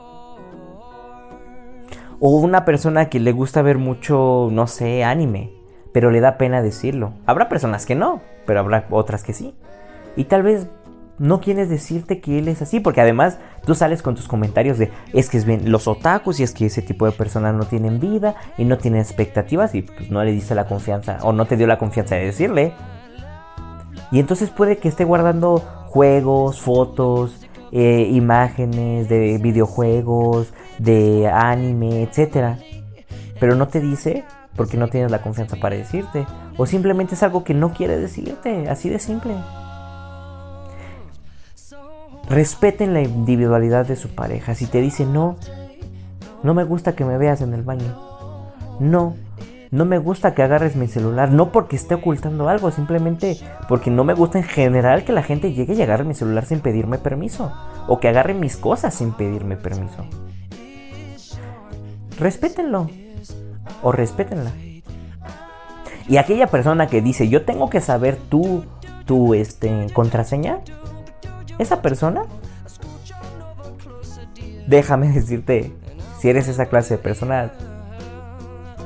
O 2.21 2.37
una 2.39 2.65
persona 2.65 3.09
que 3.09 3.21
le 3.21 3.33
gusta 3.33 3.63
ver 3.63 3.79
mucho, 3.79 4.49
no 4.51 4.67
sé, 4.67 5.05
anime, 5.05 5.53
pero 5.93 6.11
le 6.11 6.21
da 6.21 6.37
pena 6.37 6.63
decirlo. 6.63 7.13
Habrá 7.27 7.49
personas 7.49 7.87
que 7.87 7.95
no, 7.95 8.21
pero 8.47 8.61
habrá 8.61 8.87
otras 8.91 9.23
que 9.23 9.33
sí. 9.33 9.55
Y 10.19 10.25
tal 10.25 10.43
vez 10.43 10.67
no 11.19 11.41
quieres 11.41 11.69
decirte 11.69 12.21
que 12.21 12.41
él 12.41 12.49
es 12.49 12.61
así, 12.61 12.81
porque 12.81 13.01
además 13.01 13.39
tú 13.65 13.77
sales 13.77 14.03
con 14.03 14.17
tus 14.17 14.27
comentarios 14.27 14.77
de 14.77 14.91
es 15.13 15.31
que 15.31 15.37
es 15.37 15.45
bien 15.45 15.71
los 15.71 15.87
otakus 15.87 16.41
y 16.41 16.43
es 16.43 16.53
que 16.53 16.67
ese 16.67 16.83
tipo 16.83 17.07
de 17.07 17.13
personas 17.13 17.55
no 17.55 17.67
tienen 17.67 18.01
vida 18.01 18.35
y 18.57 18.65
no 18.65 18.79
tienen 18.79 19.01
expectativas 19.01 19.77
y 19.77 19.83
pues 19.83 20.11
no 20.11 20.23
le 20.25 20.33
diste 20.33 20.57
la 20.57 20.67
confianza 20.67 21.19
o 21.23 21.33
no 21.33 21.47
te 21.47 21.57
dio 21.57 21.69
la 21.69 21.79
confianza 21.79 22.17
de 22.17 22.27
decirle. 22.27 22.73
Y 24.11 24.19
entonces 24.19 24.51
puede 24.51 24.79
que 24.79 24.89
esté 24.89 25.05
guardando 25.05 25.59
juegos, 25.87 26.61
fotos, 26.61 27.47
eh, 27.71 28.09
imágenes 28.11 29.09
de 29.09 29.39
videojuegos, 29.39 30.53
de 30.81 31.29
anime, 31.29 32.03
etc. 32.03 32.59
Pero 33.39 33.55
no 33.55 33.69
te 33.69 33.81
dice 33.81 34.25
porque 34.57 34.77
no 34.77 34.89
tienes 34.89 35.13
la 35.13 35.23
confianza 35.23 35.57
para 35.61 35.77
decirte. 35.77 36.27
O 36.57 36.67
simplemente 36.67 37.15
es 37.15 37.23
algo 37.23 37.45
que 37.45 37.55
no 37.55 37.73
quiere 37.73 37.97
decirte, 37.99 38.69
así 38.69 38.89
de 38.89 38.99
simple. 38.99 39.35
Respeten 42.29 42.93
la 42.93 43.01
individualidad 43.01 43.87
de 43.87 43.97
su 43.97 44.15
pareja. 44.15 44.55
Si 44.55 44.67
te 44.67 44.81
dice 44.81 45.07
no, 45.07 45.37
no 46.43 46.55
me 46.55 46.65
gusta 46.65 46.95
que 46.95 47.05
me 47.05 47.17
veas 47.17 47.41
en 47.41 47.55
el 47.55 47.63
baño. 47.63 47.97
No, 48.81 49.17
no 49.71 49.85
me 49.85 49.99
gusta 49.99 50.35
que 50.35 50.43
agarres 50.43 50.77
mi 50.77 50.89
celular. 50.89 51.31
No 51.31 51.53
porque 51.53 51.77
esté 51.77 51.95
ocultando 51.95 52.49
algo, 52.49 52.71
simplemente 52.71 53.39
porque 53.69 53.91
no 53.91 54.05
me 54.05 54.15
gusta 54.15 54.39
en 54.39 54.45
general 54.45 55.05
que 55.05 55.13
la 55.13 55.23
gente 55.23 55.53
llegue 55.53 55.75
y 55.75 55.83
agarre 55.83 56.05
mi 56.05 56.15
celular 56.15 56.45
sin 56.45 56.61
pedirme 56.61 56.99
permiso. 56.99 57.53
O 57.87 57.99
que 57.99 58.09
agarre 58.09 58.35
mis 58.35 58.57
cosas 58.57 58.95
sin 58.95 59.13
pedirme 59.13 59.57
permiso. 59.57 60.05
Respétenlo. 62.19 62.89
O 63.83 63.93
respétenla. 63.93 64.53
Y 66.09 66.17
aquella 66.17 66.47
persona 66.47 66.87
que 66.87 67.03
dice, 67.03 67.29
yo 67.29 67.45
tengo 67.45 67.69
que 67.69 67.81
saber 67.81 68.17
tu, 68.17 68.65
tu 69.05 69.35
este, 69.35 69.89
contraseña, 69.93 70.61
esa 71.59 71.83
persona, 71.83 72.23
déjame 74.67 75.09
decirte, 75.11 75.73
si 76.19 76.29
eres 76.29 76.49
esa 76.49 76.67
clase 76.67 76.97
de 76.97 77.03
persona, 77.03 77.53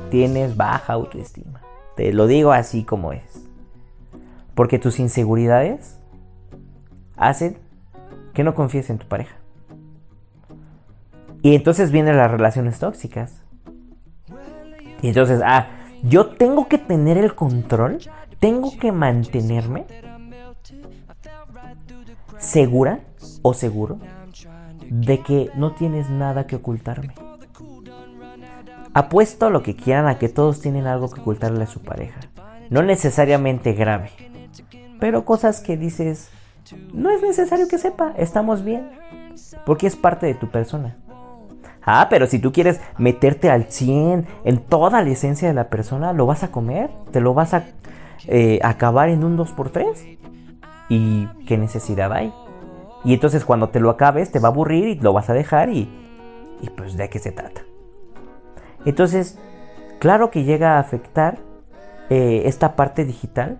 tienes 0.09 0.55
baja 0.55 0.93
autoestima. 0.93 1.61
Te 1.95 2.13
lo 2.13 2.27
digo 2.27 2.51
así 2.51 2.83
como 2.83 3.13
es. 3.13 3.47
Porque 4.55 4.79
tus 4.79 4.99
inseguridades 4.99 5.99
hacen 7.15 7.57
que 8.33 8.43
no 8.43 8.53
confíes 8.55 8.89
en 8.89 8.97
tu 8.97 9.07
pareja. 9.07 9.35
Y 11.41 11.55
entonces 11.55 11.91
vienen 11.91 12.17
las 12.17 12.31
relaciones 12.31 12.79
tóxicas. 12.79 13.41
Y 15.01 15.09
entonces, 15.09 15.41
ah, 15.43 15.67
yo 16.03 16.27
tengo 16.27 16.67
que 16.67 16.77
tener 16.77 17.17
el 17.17 17.35
control 17.35 17.99
tengo 18.43 18.77
que 18.77 18.91
mantenerme 18.91 19.85
segura 22.43 22.99
o 23.41 23.53
seguro 23.53 23.99
de 24.89 25.21
que 25.21 25.49
no 25.55 25.73
tienes 25.73 26.09
nada 26.09 26.45
que 26.45 26.57
ocultarme. 26.57 27.13
Apuesto 28.93 29.49
lo 29.49 29.63
que 29.63 29.75
quieran 29.75 30.07
a 30.07 30.19
que 30.19 30.29
todos 30.29 30.61
tienen 30.61 30.85
algo 30.85 31.09
que 31.09 31.21
ocultarle 31.21 31.63
a 31.63 31.67
su 31.67 31.81
pareja. 31.81 32.19
No 32.69 32.83
necesariamente 32.83 33.73
grave, 33.73 34.11
pero 34.99 35.25
cosas 35.25 35.61
que 35.61 35.77
dices, 35.77 36.29
no 36.93 37.09
es 37.09 37.21
necesario 37.21 37.67
que 37.67 37.77
sepa, 37.77 38.13
estamos 38.17 38.63
bien, 38.63 38.91
porque 39.65 39.87
es 39.87 39.95
parte 39.95 40.25
de 40.25 40.35
tu 40.35 40.49
persona. 40.51 40.97
Ah, 41.85 42.07
pero 42.09 42.27
si 42.27 42.39
tú 42.39 42.51
quieres 42.51 42.79
meterte 42.97 43.49
al 43.49 43.65
100 43.65 44.25
en 44.45 44.57
toda 44.59 45.01
la 45.01 45.09
esencia 45.09 45.47
de 45.47 45.53
la 45.53 45.69
persona, 45.69 46.13
¿lo 46.13 46.25
vas 46.25 46.43
a 46.43 46.51
comer? 46.51 46.89
¿Te 47.11 47.19
lo 47.19 47.33
vas 47.33 47.53
a 47.53 47.65
eh, 48.27 48.59
acabar 48.63 49.09
en 49.09 49.23
un 49.23 49.37
2x3? 49.37 50.17
¿Y 50.95 51.27
qué 51.47 51.57
necesidad 51.57 52.13
hay? 52.13 52.31
Y 53.03 53.15
entonces 53.15 53.45
cuando 53.45 53.69
te 53.69 53.79
lo 53.79 53.89
acabes 53.89 54.31
te 54.31 54.37
va 54.37 54.49
a 54.49 54.51
aburrir 54.51 54.87
y 54.87 54.95
lo 54.99 55.11
vas 55.11 55.27
a 55.27 55.33
dejar 55.33 55.69
y, 55.69 55.89
y 56.61 56.69
pues 56.69 56.95
de 56.95 57.09
qué 57.09 57.17
se 57.17 57.31
trata. 57.31 57.61
Entonces, 58.85 59.39
claro 59.97 60.29
que 60.29 60.43
llega 60.43 60.75
a 60.75 60.79
afectar 60.79 61.39
eh, 62.11 62.43
esta 62.45 62.75
parte 62.75 63.05
digital, 63.05 63.59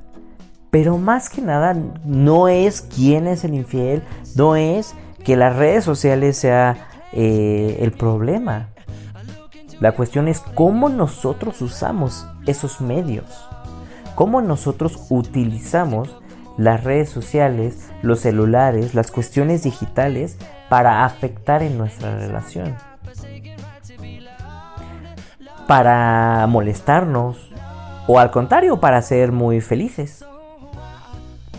pero 0.69 0.99
más 0.99 1.31
que 1.31 1.41
nada 1.41 1.75
no 2.05 2.49
es 2.49 2.81
quién 2.81 3.25
es 3.25 3.43
el 3.43 3.55
infiel, 3.55 4.03
no 4.36 4.55
es 4.55 4.93
que 5.25 5.36
las 5.36 5.55
redes 5.55 5.84
sociales 5.84 6.38
sea 6.38 6.88
eh, 7.13 7.79
el 7.79 7.93
problema. 7.93 8.69
La 9.79 9.93
cuestión 9.93 10.27
es 10.27 10.39
cómo 10.39 10.88
nosotros 10.88 11.63
usamos 11.63 12.27
esos 12.45 12.79
medios, 12.79 13.25
cómo 14.13 14.39
nosotros 14.39 15.07
utilizamos 15.09 16.15
las 16.58 16.84
redes 16.84 17.10
sociales, 17.10 17.89
los 18.01 18.20
celulares, 18.20 18.93
las 18.93 19.12
cuestiones 19.12 19.64
digitales 19.64 20.38
para 20.70 21.06
afectar 21.06 21.64
en 21.64 21.78
nuestra 21.78 22.18
relación. 22.18 22.76
Para 25.68 26.45
molestarnos 26.47 27.54
o 28.08 28.20
al 28.20 28.32
contrario, 28.32 28.80
para 28.80 29.01
ser 29.01 29.32
muy 29.32 29.62
felices. 29.62 30.26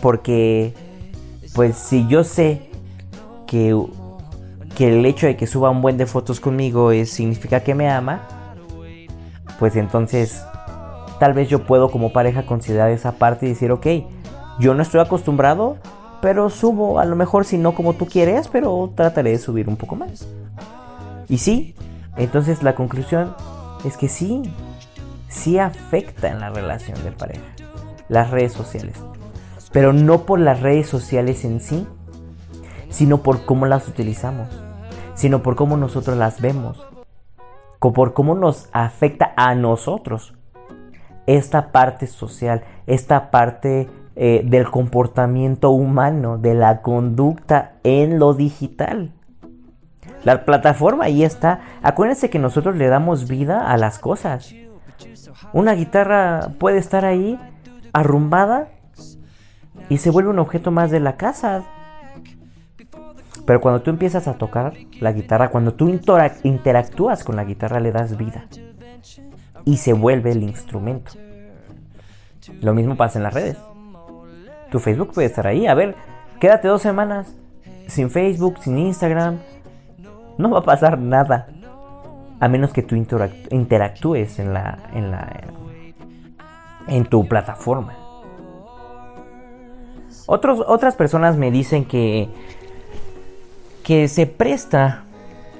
Porque, 0.01 0.73
pues 1.55 1.75
si 1.75 2.07
yo 2.07 2.23
sé 2.23 2.69
que, 3.47 3.75
que 4.75 4.99
el 4.99 5.05
hecho 5.05 5.25
de 5.25 5.35
que 5.35 5.47
suba 5.47 5.69
un 5.69 5.81
buen 5.81 5.97
de 5.97 6.05
fotos 6.05 6.39
conmigo 6.39 6.91
es, 6.91 7.09
significa 7.09 7.61
que 7.61 7.73
me 7.73 7.89
ama, 7.89 8.21
pues 9.57 9.75
entonces 9.75 10.43
tal 11.19 11.33
vez 11.33 11.49
yo 11.49 11.65
puedo 11.65 11.89
como 11.89 12.11
pareja 12.11 12.45
considerar 12.45 12.91
esa 12.91 13.13
parte 13.13 13.45
y 13.45 13.49
decir, 13.49 13.71
ok, 13.71 13.87
yo 14.59 14.73
no 14.73 14.81
estoy 14.81 15.01
acostumbrado, 15.01 15.77
pero 16.21 16.49
subo, 16.49 16.99
a 16.99 17.05
lo 17.05 17.15
mejor 17.15 17.45
si 17.45 17.57
no 17.57 17.73
como 17.73 17.93
tú 17.93 18.05
quieres, 18.05 18.47
pero 18.47 18.91
trataré 18.95 19.31
de 19.31 19.37
subir 19.37 19.67
un 19.67 19.75
poco 19.75 19.95
más. 19.95 20.27
Y 21.27 21.39
sí, 21.39 21.75
entonces 22.17 22.63
la 22.63 22.75
conclusión 22.75 23.35
es 23.83 23.97
que 23.97 24.09
sí, 24.09 24.43
sí 25.27 25.59
afecta 25.59 26.29
en 26.29 26.39
la 26.39 26.49
relación 26.49 27.03
de 27.03 27.11
pareja, 27.11 27.45
las 28.09 28.31
redes 28.31 28.53
sociales. 28.53 28.95
Pero 29.71 29.93
no 29.93 30.25
por 30.25 30.39
las 30.39 30.61
redes 30.61 30.87
sociales 30.87 31.43
en 31.43 31.59
sí, 31.59 31.87
sino 32.89 33.23
por 33.23 33.45
cómo 33.45 33.65
las 33.65 33.87
utilizamos, 33.87 34.47
sino 35.15 35.43
por 35.43 35.55
cómo 35.55 35.75
nosotros 35.75 36.17
las 36.17 36.39
vemos, 36.39 36.85
por 37.93 38.13
cómo 38.13 38.35
nos 38.35 38.69
afecta 38.71 39.33
a 39.35 39.53
nosotros 39.55 40.33
esta 41.27 41.71
parte 41.71 42.07
social, 42.07 42.63
esta 42.87 43.31
parte 43.31 43.89
eh, 44.17 44.43
del 44.45 44.69
comportamiento 44.69 45.71
humano, 45.71 46.37
de 46.37 46.53
la 46.53 46.81
conducta 46.81 47.73
en 47.83 48.17
lo 48.17 48.33
digital. 48.33 49.11
La 50.23 50.45
plataforma 50.45 51.05
ahí 51.05 51.23
está. 51.23 51.59
Acuérdense 51.83 52.29
que 52.29 52.39
nosotros 52.39 52.75
le 52.77 52.87
damos 52.87 53.27
vida 53.27 53.69
a 53.69 53.77
las 53.77 53.99
cosas. 53.99 54.53
Una 55.53 55.73
guitarra 55.73 56.49
puede 56.59 56.77
estar 56.77 57.05
ahí 57.05 57.39
arrumbada 57.93 58.69
y 59.89 59.97
se 59.97 60.09
vuelve 60.09 60.29
un 60.29 60.39
objeto 60.39 60.71
más 60.71 60.91
de 60.91 60.99
la 60.99 61.17
casa. 61.17 61.65
Pero 63.45 63.61
cuando 63.61 63.81
tú 63.81 63.91
empiezas 63.91 64.27
a 64.27 64.37
tocar 64.37 64.73
la 64.99 65.11
guitarra, 65.11 65.49
cuando 65.49 65.73
tú 65.73 65.89
interactúas 66.43 67.23
con 67.23 67.35
la 67.35 67.43
guitarra, 67.43 67.79
le 67.79 67.91
das 67.91 68.17
vida. 68.17 68.47
Y 69.65 69.77
se 69.77 69.93
vuelve 69.93 70.31
el 70.31 70.41
instrumento. 70.41 71.11
Lo 72.61 72.73
mismo 72.73 72.95
pasa 72.95 73.19
en 73.19 73.23
las 73.23 73.33
redes. 73.33 73.57
Tu 74.75 74.79
Facebook 74.81 75.13
puede 75.13 75.27
estar 75.27 75.47
ahí. 75.47 75.67
A 75.67 75.73
ver, 75.73 75.95
quédate 76.37 76.67
dos 76.67 76.81
semanas 76.81 77.33
sin 77.87 78.09
Facebook, 78.09 78.57
sin 78.59 78.77
Instagram. 78.77 79.39
No 80.37 80.49
va 80.49 80.59
a 80.59 80.63
pasar 80.63 80.99
nada. 80.99 81.47
A 82.41 82.49
menos 82.49 82.73
que 82.73 82.83
tú 82.83 82.93
interactúes 82.95 84.37
en 84.37 84.53
la, 84.53 84.79
en 84.93 85.11
la 85.11 85.31
en 86.89 87.05
tu 87.05 87.25
plataforma. 87.25 87.93
Otros, 90.25 90.61
otras 90.67 90.95
personas 90.97 91.37
me 91.37 91.51
dicen 91.51 91.85
que 91.85 92.27
que 93.81 94.09
se 94.09 94.25
presta 94.25 95.05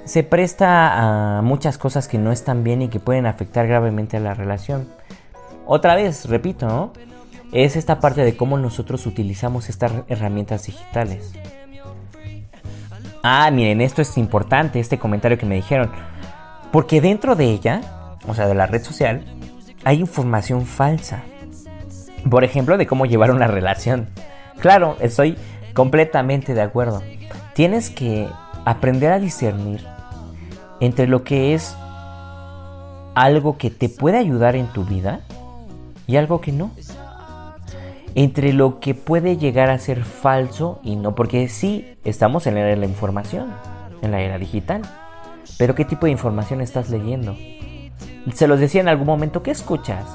se 0.04 0.24
presta 0.24 1.38
a 1.38 1.42
muchas 1.42 1.78
cosas 1.78 2.10
que 2.10 2.18
no 2.18 2.34
están 2.34 2.66
bien 2.66 2.82
y 2.82 2.90
que 2.90 3.00
pueden 3.00 3.28
afectar 3.28 3.66
gravemente 3.66 4.18
a 4.18 4.20
la 4.20 4.34
relación. 4.34 4.90
Otra 5.66 5.96
vez, 5.96 6.28
repito, 6.28 6.68
¿no? 6.68 6.92
Es 7.52 7.76
esta 7.76 8.00
parte 8.00 8.24
de 8.24 8.36
cómo 8.36 8.58
nosotros 8.58 9.06
utilizamos 9.06 9.70
estas 9.70 9.94
herramientas 10.08 10.66
digitales. 10.66 11.34
Ah, 13.24 13.50
miren, 13.52 13.82
esto 13.82 14.02
es 14.02 14.18
importante, 14.18 14.80
este 14.80 15.00
comentario 15.00 15.38
que 15.38 15.46
me 15.46 15.56
dijeron. 15.56 15.92
Porque 16.72 17.02
dentro 17.02 17.36
de 17.36 17.46
ella, 17.46 17.82
o 18.28 18.34
sea, 18.34 18.48
de 18.48 18.56
la 18.56 18.68
red 18.68 18.84
social, 18.84 19.26
hay 19.84 20.00
información 20.00 20.66
falsa. 20.66 21.24
Por 22.30 22.44
ejemplo, 22.44 22.78
de 22.78 22.88
cómo 22.88 23.06
llevar 23.06 23.32
una 23.32 23.48
relación. 23.48 24.10
Claro, 24.60 24.98
estoy 25.00 25.38
completamente 25.74 26.54
de 26.54 26.62
acuerdo. 26.62 27.02
Tienes 27.54 27.90
que 27.90 28.28
aprender 28.66 29.12
a 29.12 29.20
discernir 29.20 29.86
entre 30.80 31.08
lo 31.08 31.24
que 31.24 31.54
es 31.54 31.76
algo 33.16 33.58
que 33.58 33.70
te 33.70 33.90
puede 33.90 34.18
ayudar 34.18 34.56
en 34.56 34.68
tu 34.68 34.84
vida 34.84 35.22
y 36.06 36.18
algo 36.18 36.42
que 36.42 36.52
no 36.52 36.72
entre 38.16 38.54
lo 38.54 38.80
que 38.80 38.96
puede 38.96 39.36
llegar 39.36 39.70
a 39.70 39.78
ser 39.78 40.06
falso 40.06 40.80
y 40.84 40.96
no, 40.96 41.16
porque 41.16 41.50
sí, 41.50 41.86
estamos 42.06 42.48
en 42.48 42.56
la 42.56 42.62
era 42.62 42.70
de 42.70 42.78
la 42.78 42.86
información, 42.86 43.52
en 44.02 44.12
la 44.12 44.22
era 44.22 44.40
digital, 44.40 44.82
pero 45.58 45.76
¿qué 45.76 45.84
tipo 45.84 46.06
de 46.06 46.14
información 46.14 46.62
estás 46.62 46.90
leyendo? 46.90 47.36
Se 48.34 48.48
los 48.48 48.60
decía 48.60 48.80
en 48.80 48.88
algún 48.88 49.06
momento, 49.06 49.44
¿qué 49.44 49.52
escuchas? 49.52 50.06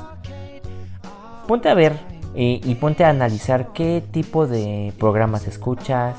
Ponte 1.46 1.68
a 1.68 1.74
ver 1.74 1.92
y, 2.34 2.74
ponte 2.76 3.04
a 3.04 3.10
analizar 3.10 3.72
qué 3.74 4.02
tipo 4.10 4.46
de 4.46 4.94
programas 4.98 5.46
escuchas 5.46 6.16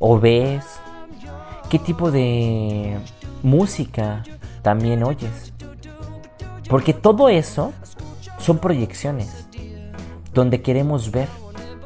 o 0.00 0.18
ves, 0.18 0.64
qué 1.70 1.78
tipo 1.78 2.10
de 2.10 2.96
música 3.44 4.24
también 4.62 5.04
oyes. 5.04 5.52
Porque 6.68 6.92
todo 6.92 7.28
eso 7.28 7.72
son 8.38 8.58
proyecciones 8.58 9.45
donde 10.36 10.60
queremos 10.60 11.10
ver, 11.10 11.28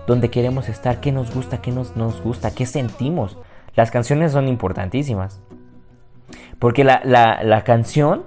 donde 0.09 0.29
queremos 0.29 0.69
estar, 0.69 1.01
qué 1.01 1.13
nos 1.13 1.33
gusta, 1.33 1.63
qué 1.63 1.71
nos, 1.71 1.97
nos 1.97 2.21
gusta, 2.21 2.51
qué 2.51 2.67
sentimos. 2.67 3.39
Las 3.77 3.93
canciones 3.93 4.33
son 4.33 4.49
importantísimas. 4.49 5.41
Porque 6.59 6.83
la, 6.83 7.01
la 7.05 7.65
canción 7.65 8.25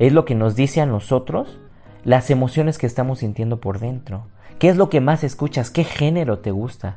es 0.00 0.12
lo 0.12 0.24
que 0.24 0.34
nos 0.34 0.56
dice 0.56 0.80
a 0.80 0.86
nosotros 0.86 1.60
las 2.02 2.30
emociones 2.30 2.78
que 2.78 2.86
estamos 2.86 3.20
sintiendo 3.20 3.60
por 3.60 3.78
dentro. 3.78 4.26
¿Qué 4.58 4.68
es 4.68 4.76
lo 4.76 4.90
que 4.90 5.00
más 5.00 5.22
escuchas? 5.22 5.70
¿Qué 5.70 5.84
género 5.84 6.40
te 6.40 6.50
gusta? 6.50 6.96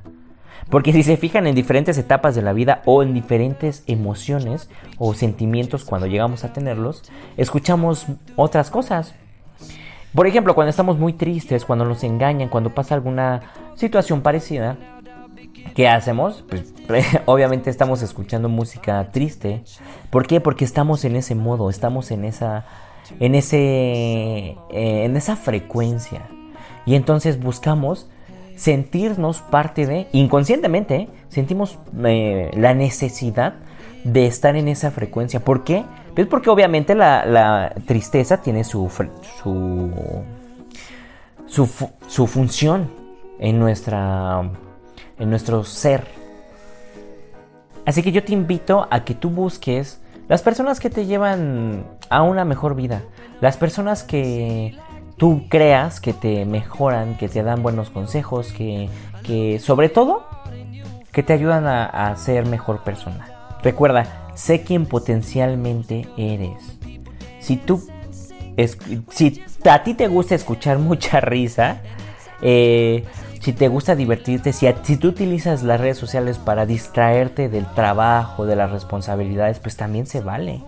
Porque 0.72 0.94
si 0.94 1.04
se 1.04 1.16
fijan 1.16 1.46
en 1.46 1.54
diferentes 1.54 2.00
etapas 2.00 2.34
de 2.34 2.42
la 2.42 2.54
vida 2.54 2.82
o 2.86 3.04
en 3.04 3.14
diferentes 3.14 3.84
emociones 3.86 4.68
o 4.98 5.14
sentimientos 5.14 5.86
cuando 5.86 6.08
llegamos 6.08 6.44
a 6.44 6.54
tenerlos, 6.54 7.04
escuchamos 7.38 8.08
otras 8.36 8.72
cosas. 8.72 9.14
Por 10.14 10.28
ejemplo, 10.28 10.54
cuando 10.54 10.70
estamos 10.70 10.98
muy 11.00 11.14
tristes, 11.14 11.66
cuando 11.66 11.86
nos 11.86 12.04
engañan, 12.04 12.50
cuando 12.50 12.70
pasa 12.70 12.94
alguna 12.94 13.42
situación 13.76 14.22
parecida, 14.22 14.78
¿qué 15.76 15.88
hacemos? 15.88 16.44
Pues 16.48 16.74
obviamente 17.26 17.70
estamos 17.70 18.02
escuchando 18.04 18.48
música 18.48 19.10
triste. 19.12 19.64
¿Por 20.12 20.28
qué? 20.28 20.40
Porque 20.40 20.66
estamos 20.66 21.04
en 21.06 21.16
ese 21.16 21.34
modo, 21.36 21.70
estamos 21.70 22.12
en 22.12 22.26
esa 22.26 22.66
en 23.20 23.36
ese 23.36 23.58
eh, 23.58 24.56
en 25.06 25.18
esa 25.18 25.36
frecuencia. 25.36 26.22
Y 26.86 26.96
entonces 26.96 27.40
buscamos 27.40 28.08
sentirnos 28.56 29.40
parte 29.42 29.88
de 29.88 30.08
inconscientemente 30.12 31.10
sentimos 31.30 31.80
eh, 32.06 32.52
la 32.54 32.76
necesidad 32.76 33.56
de 34.04 34.28
estar 34.28 34.56
en 34.56 34.68
esa 34.68 34.92
frecuencia. 34.92 35.40
¿Por 35.40 35.64
qué? 35.64 35.84
Pues 36.16 36.28
porque 36.28 36.50
obviamente 36.50 36.94
la, 36.94 37.74
tristeza 37.86 38.42
tiene 38.42 38.64
su, 38.64 38.90
su, 39.42 39.92
su, 41.48 41.90
su 42.08 42.28
función 42.28 42.90
en, 43.40 43.60
nuestra, 43.60 44.42
en 45.18 45.30
nuestro 45.30 45.64
ser. 45.64 46.06
Así 47.86 48.04
que 48.04 48.12
yo 48.12 48.24
te 48.24 48.34
invito 48.34 48.88
a 48.90 49.04
que 49.04 49.16
tú 49.16 49.30
busques 49.30 50.02
las 50.28 50.42
personas 50.42 50.80
que 50.80 50.90
te 50.90 51.06
llevan 51.06 51.86
a 52.10 52.22
una 52.22 52.46
mejor 52.46 52.76
vida, 52.76 53.02
las 53.42 53.58
personas 53.58 54.04
que 54.04 54.78
tú 55.18 55.48
creas 55.50 56.00
que 56.00 56.14
te 56.14 56.46
mejoran, 56.46 57.18
que 57.18 57.28
te 57.28 57.44
dan 57.44 57.62
buenos 57.62 57.90
consejos, 57.90 58.54
que, 58.54 58.90
que 59.24 59.60
sobre 59.60 59.90
todo 59.90 60.24
que 61.12 61.24
te 61.24 61.34
ayudan 61.34 61.68
a, 61.68 61.86
a 61.86 62.16
ser 62.16 62.46
mejor 62.46 62.84
persona. 62.84 63.28
Recuerda, 63.62 64.23
sé 64.36 64.62
quien 64.62 64.86
potencialmente 64.86 66.08
eres. 66.18 66.78
Si 67.40 67.58
tú, 67.58 67.86
si 69.10 69.44
a 69.70 69.84
ti 69.84 69.94
te 69.94 70.08
gusta 70.08 70.36
escuchar 70.36 70.80
mucha 70.80 71.20
risa, 71.20 71.82
eh, 72.42 73.04
si 73.40 73.52
te 73.52 73.68
gusta 73.68 73.96
divertirte, 73.96 74.54
si, 74.54 74.68
si, 74.84 74.98
tú 74.98 75.10
utilizas 75.10 75.64
las 75.64 75.80
redes 75.80 75.98
sociales 75.98 76.38
para 76.38 76.66
distraerte 76.66 77.50
del 77.50 77.66
trabajo, 77.74 78.46
de 78.46 78.56
las 78.56 78.72
responsabilidades, 78.72 79.60
pues 79.60 79.76
también 79.76 80.06
se 80.08 80.22
vale. 80.22 80.62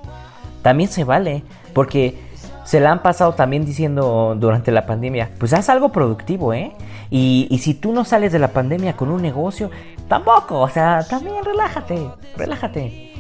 También 0.62 0.90
se 0.90 1.06
vale. 1.06 1.44
Porque 1.74 2.18
se 2.66 2.82
la 2.82 2.92
han 2.92 3.02
pasado 3.02 3.34
también 3.34 3.66
diciendo 3.66 4.36
durante 4.38 4.72
la 4.72 4.86
pandemia, 4.86 5.30
pues 5.40 5.54
haz 5.54 5.70
algo 5.70 5.90
productivo, 5.90 6.54
¿eh? 6.54 6.74
Y, 7.10 7.48
y 7.50 7.60
si 7.60 7.76
tú 7.76 7.94
no 7.94 8.04
sales 8.04 8.34
de 8.34 8.40
la 8.40 8.50
pandemia 8.50 8.98
con 8.98 9.10
un 9.10 9.22
negocio, 9.22 9.70
tampoco. 10.10 10.60
O 10.60 10.70
sea, 10.70 11.06
también 11.08 11.46
relájate, 11.46 12.10
relájate. 12.36 13.15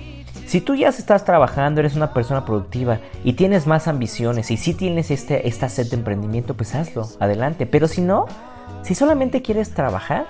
Si 0.46 0.62
tú 0.62 0.76
ya 0.76 0.90
estás 0.90 1.26
trabajando, 1.26 1.80
eres 1.80 1.96
una 1.96 2.14
persona 2.14 2.46
productiva 2.46 3.00
y 3.24 3.34
tienes 3.34 3.66
más 3.66 3.88
ambiciones 3.88 4.52
y 4.52 4.58
si 4.58 4.76
tienes 4.76 5.10
este, 5.10 5.48
esta 5.48 5.70
sed 5.70 5.90
de 5.90 5.96
emprendimiento, 5.96 6.54
pues 6.54 6.76
hazlo, 6.76 7.08
adelante. 7.20 7.66
Pero 7.66 7.88
si 7.88 8.02
no, 8.02 8.28
si 8.84 8.94
solamente 8.94 9.42
quieres 9.42 9.72
trabajar 9.72 10.28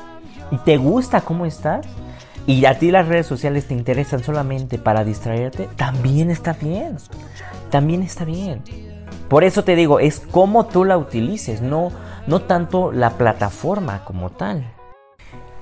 y 0.51 0.57
te 0.57 0.77
gusta 0.77 1.21
cómo 1.21 1.45
estás 1.45 1.85
y 2.47 2.63
a 2.65 2.79
ti 2.79 2.91
las 2.91 3.07
redes 3.07 3.27
sociales 3.27 3.67
te 3.67 3.73
interesan 3.73 4.23
solamente 4.23 4.77
para 4.77 5.03
distraerte, 5.03 5.67
también 5.75 6.31
está 6.31 6.53
bien. 6.53 6.95
También 7.69 8.01
está 8.01 8.23
bien. 8.23 8.61
Por 9.27 9.43
eso 9.43 9.65
te 9.65 9.75
digo, 9.75 9.99
es 9.99 10.21
cómo 10.31 10.67
tú 10.67 10.85
la 10.85 10.97
utilices, 10.97 11.61
no, 11.61 11.91
no 12.25 12.41
tanto 12.41 12.93
la 12.93 13.11
plataforma 13.11 14.05
como 14.05 14.29
tal. 14.29 14.71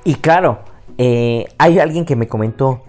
Y 0.03 0.15
claro, 0.15 0.59
eh, 0.99 1.47
hay 1.57 1.79
alguien 1.79 2.05
que 2.05 2.15
me 2.15 2.27
comentó 2.27 2.83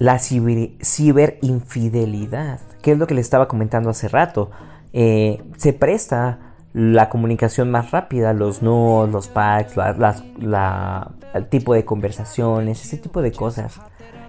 la 0.00 0.18
ciberinfidelidad, 0.18 2.58
que 2.80 2.90
es 2.92 2.98
lo 2.98 3.06
que 3.06 3.14
le 3.14 3.20
estaba 3.20 3.48
comentando 3.48 3.90
hace 3.90 4.08
rato. 4.08 4.50
Eh, 4.94 5.42
se 5.58 5.74
presta 5.74 6.38
la 6.72 7.10
comunicación 7.10 7.70
más 7.70 7.90
rápida, 7.90 8.32
los 8.32 8.62
no, 8.62 9.06
los 9.06 9.28
packs, 9.28 9.74
el 9.76 11.48
tipo 11.50 11.74
de 11.74 11.84
conversaciones, 11.84 12.82
ese 12.82 12.96
tipo 12.96 13.20
de 13.20 13.32
cosas. 13.32 13.78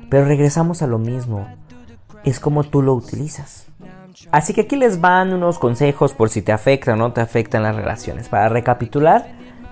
Pero 0.10 0.26
regresamos 0.26 0.82
a 0.82 0.88
lo 0.88 1.00
mismo, 1.00 1.48
es 2.26 2.42
como 2.42 2.66
tú 2.66 2.82
lo 2.82 2.94
utilizas. 2.94 3.68
Así 4.32 4.54
que 4.54 4.62
aquí 4.62 4.76
les 4.76 5.00
van 5.00 5.32
unos 5.32 5.58
consejos 5.58 6.14
por 6.14 6.30
si 6.30 6.42
te 6.42 6.52
afecta 6.52 6.92
o 6.94 6.98
no 6.98 7.14
te 7.14 7.22
afectan 7.22 7.64
las 7.64 7.78
relaciones. 7.78 8.28
Para 8.28 8.50
recapitular 8.50 9.26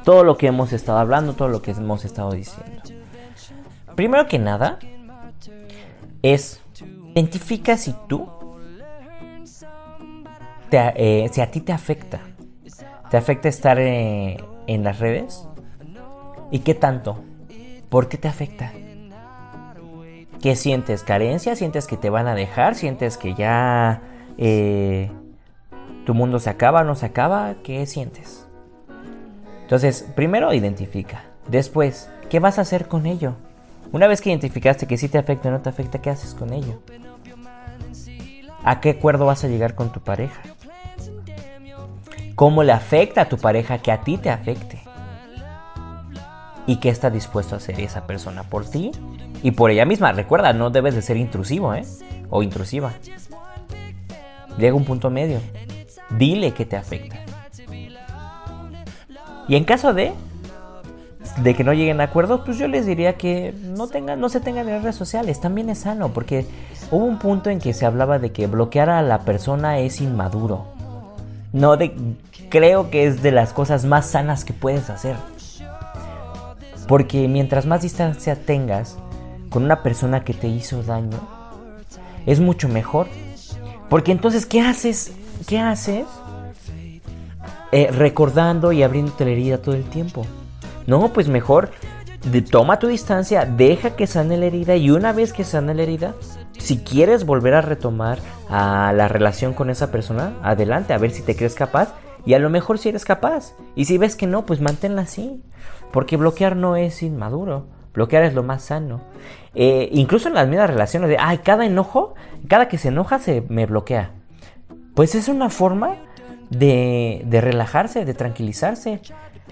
todo 0.05 0.23
lo 0.23 0.37
que 0.37 0.47
hemos 0.47 0.71
estado 0.71 0.99
hablando, 0.99 1.33
todo 1.33 1.49
lo 1.49 1.61
que 1.61 1.71
hemos 1.71 2.05
estado 2.05 2.31
diciendo. 2.31 2.83
Primero 3.95 4.29
que 4.29 4.39
nada, 4.39 4.79
es 6.21 6.61
identifica 7.11 7.77
si 7.77 7.95
tú, 8.07 8.27
eh, 10.71 11.29
si 11.31 11.41
a 11.41 11.51
ti 11.51 11.61
te 11.61 11.73
afecta 11.73 12.21
¿Te 13.09 13.17
afecta 13.17 13.49
estar 13.49 13.79
eh, 13.79 14.37
en 14.67 14.83
las 14.83 14.99
redes? 14.99 15.47
¿Y 16.51 16.59
qué 16.59 16.75
tanto? 16.75 17.23
¿Por 17.89 18.07
qué 18.07 18.17
te 18.17 18.27
afecta? 18.27 18.71
¿Qué 20.41 20.55
sientes? 20.55 21.03
¿Carencia? 21.03 21.55
¿Sientes 21.55 21.87
que 21.87 21.97
te 21.97 22.11
van 22.11 22.27
a 22.27 22.35
dejar? 22.35 22.75
¿Sientes 22.75 23.17
que 23.17 23.33
ya 23.33 24.03
eh, 24.37 25.11
tu 26.05 26.13
mundo 26.13 26.39
se 26.39 26.51
acaba 26.51 26.83
no 26.83 26.93
se 26.93 27.07
acaba? 27.07 27.55
¿Qué 27.63 27.87
sientes? 27.87 28.47
Entonces, 29.63 30.07
primero 30.15 30.53
identifica. 30.53 31.23
Después, 31.47 32.11
¿qué 32.29 32.39
vas 32.39 32.59
a 32.59 32.61
hacer 32.61 32.87
con 32.87 33.07
ello? 33.07 33.37
Una 33.91 34.07
vez 34.07 34.21
que 34.21 34.29
identificaste 34.29 34.87
que 34.87 34.97
sí 34.97 35.09
te 35.09 35.17
afecta 35.17 35.49
o 35.49 35.51
no 35.51 35.61
te 35.61 35.69
afecta, 35.69 36.01
¿qué 36.01 36.09
haces 36.09 36.33
con 36.33 36.53
ello? 36.53 36.81
¿A 38.63 38.81
qué 38.81 38.91
acuerdo 38.91 39.25
vas 39.25 39.43
a 39.43 39.47
llegar 39.47 39.75
con 39.75 39.91
tu 39.91 40.01
pareja? 40.01 40.41
cómo 42.39 42.63
le 42.63 42.71
afecta 42.71 43.23
a 43.23 43.25
tu 43.27 43.37
pareja 43.37 43.79
que 43.79 43.91
a 43.91 43.99
ti 43.99 44.17
te 44.17 44.29
afecte. 44.29 44.79
Y 46.67 46.77
qué 46.77 46.87
está 46.87 47.09
dispuesto 47.09 47.53
a 47.53 47.57
hacer 47.57 47.77
esa 47.81 48.07
persona 48.07 48.43
por 48.43 48.65
ti 48.65 48.91
y 49.43 49.51
por 49.51 49.71
ella 49.71 49.83
misma. 49.83 50.13
Recuerda, 50.13 50.53
no 50.53 50.69
debes 50.69 50.95
de 50.95 51.01
ser 51.01 51.17
intrusivo, 51.17 51.73
¿eh? 51.73 51.83
O 52.29 52.41
intrusiva. 52.41 52.93
Llega 54.57 54.73
un 54.73 54.85
punto 54.85 55.09
medio. 55.09 55.41
Dile 56.11 56.53
que 56.53 56.65
te 56.65 56.77
afecta. 56.77 57.17
Y 59.49 59.57
en 59.57 59.65
caso 59.65 59.93
de 59.93 60.13
de 61.37 61.55
que 61.55 61.63
no 61.63 61.73
lleguen 61.73 62.01
a 62.01 62.05
acuerdos, 62.05 62.41
pues 62.45 62.57
yo 62.57 62.67
les 62.67 62.85
diría 62.85 63.17
que 63.17 63.53
no 63.61 63.87
tengan, 63.87 64.19
no 64.19 64.29
se 64.29 64.39
tengan 64.39 64.67
en 64.67 64.81
redes 64.81 64.95
sociales. 64.95 65.39
También 65.39 65.69
es 65.69 65.79
sano, 65.79 66.09
porque 66.09 66.45
hubo 66.91 67.05
un 67.05 67.19
punto 67.19 67.49
en 67.49 67.59
que 67.59 67.73
se 67.73 67.85
hablaba 67.85 68.19
de 68.19 68.31
que 68.31 68.47
bloquear 68.47 68.89
a 68.89 69.01
la 69.01 69.21
persona 69.21 69.79
es 69.79 70.01
inmaduro. 70.01 70.65
No 71.51 71.77
de 71.77 71.93
creo 72.49 72.89
que 72.89 73.05
es 73.05 73.21
de 73.21 73.31
las 73.31 73.53
cosas 73.53 73.85
más 73.85 74.07
sanas 74.07 74.43
que 74.45 74.53
puedes 74.53 74.89
hacer. 74.89 75.15
Porque 76.87 77.27
mientras 77.27 77.65
más 77.65 77.83
distancia 77.83 78.35
tengas 78.35 78.97
con 79.49 79.63
una 79.63 79.83
persona 79.83 80.23
que 80.23 80.33
te 80.33 80.47
hizo 80.47 80.83
daño, 80.83 81.19
es 82.25 82.39
mucho 82.39 82.67
mejor. 82.67 83.07
Porque 83.89 84.11
entonces, 84.11 84.45
¿qué 84.45 84.61
haces? 84.61 85.11
¿Qué 85.47 85.59
haces? 85.59 86.05
Eh, 87.71 87.89
recordando 87.91 88.71
y 88.71 88.81
abriendo 88.81 89.13
la 89.19 89.29
herida 89.29 89.57
todo 89.59 89.75
el 89.75 89.83
tiempo. 89.83 90.25
No, 90.89 91.13
pues 91.13 91.27
mejor 91.27 91.69
toma 92.49 92.79
tu 92.79 92.87
distancia, 92.87 93.45
deja 93.45 93.95
que 93.95 94.07
sane 94.07 94.37
la 94.37 94.47
herida 94.47 94.75
y 94.75 94.89
una 94.89 95.13
vez 95.13 95.33
que 95.33 95.43
sane 95.43 95.75
la 95.75 95.83
herida, 95.83 96.15
si 96.57 96.79
quieres 96.79 97.27
volver 97.27 97.53
a 97.53 97.61
retomar 97.61 98.17
la 98.49 99.07
relación 99.07 99.53
con 99.53 99.69
esa 99.69 99.91
persona, 99.91 100.33
adelante, 100.41 100.93
a 100.93 100.97
ver 100.97 101.11
si 101.11 101.21
te 101.21 101.35
crees 101.35 101.53
capaz 101.53 101.93
y 102.25 102.33
a 102.33 102.39
lo 102.39 102.49
mejor 102.49 102.79
si 102.79 102.89
eres 102.89 103.05
capaz. 103.05 103.53
Y 103.75 103.85
si 103.85 103.99
ves 103.99 104.15
que 104.15 104.25
no, 104.25 104.47
pues 104.47 104.61
manténla 104.61 105.03
así. 105.03 105.43
Porque 105.91 106.17
bloquear 106.17 106.55
no 106.55 106.75
es 106.75 107.03
inmaduro. 107.03 107.67
Bloquear 107.93 108.23
es 108.23 108.33
lo 108.33 108.41
más 108.41 108.63
sano. 108.63 109.01
Eh, 109.53 109.89
incluso 109.93 110.27
en 110.27 110.33
las 110.33 110.47
mismas 110.47 110.71
relaciones 110.71 111.09
de, 111.09 111.17
ay, 111.19 111.39
cada 111.39 111.65
enojo, 111.65 112.15
cada 112.47 112.67
que 112.67 112.79
se 112.79 112.89
enoja 112.89 113.19
se 113.19 113.43
me 113.47 113.67
bloquea. 113.67 114.11
Pues 114.95 115.15
es 115.15 115.27
una 115.27 115.49
forma 115.49 115.97
de, 116.49 117.21
de 117.25 117.41
relajarse, 117.41 118.05
de 118.05 118.13
tranquilizarse. 118.13 119.01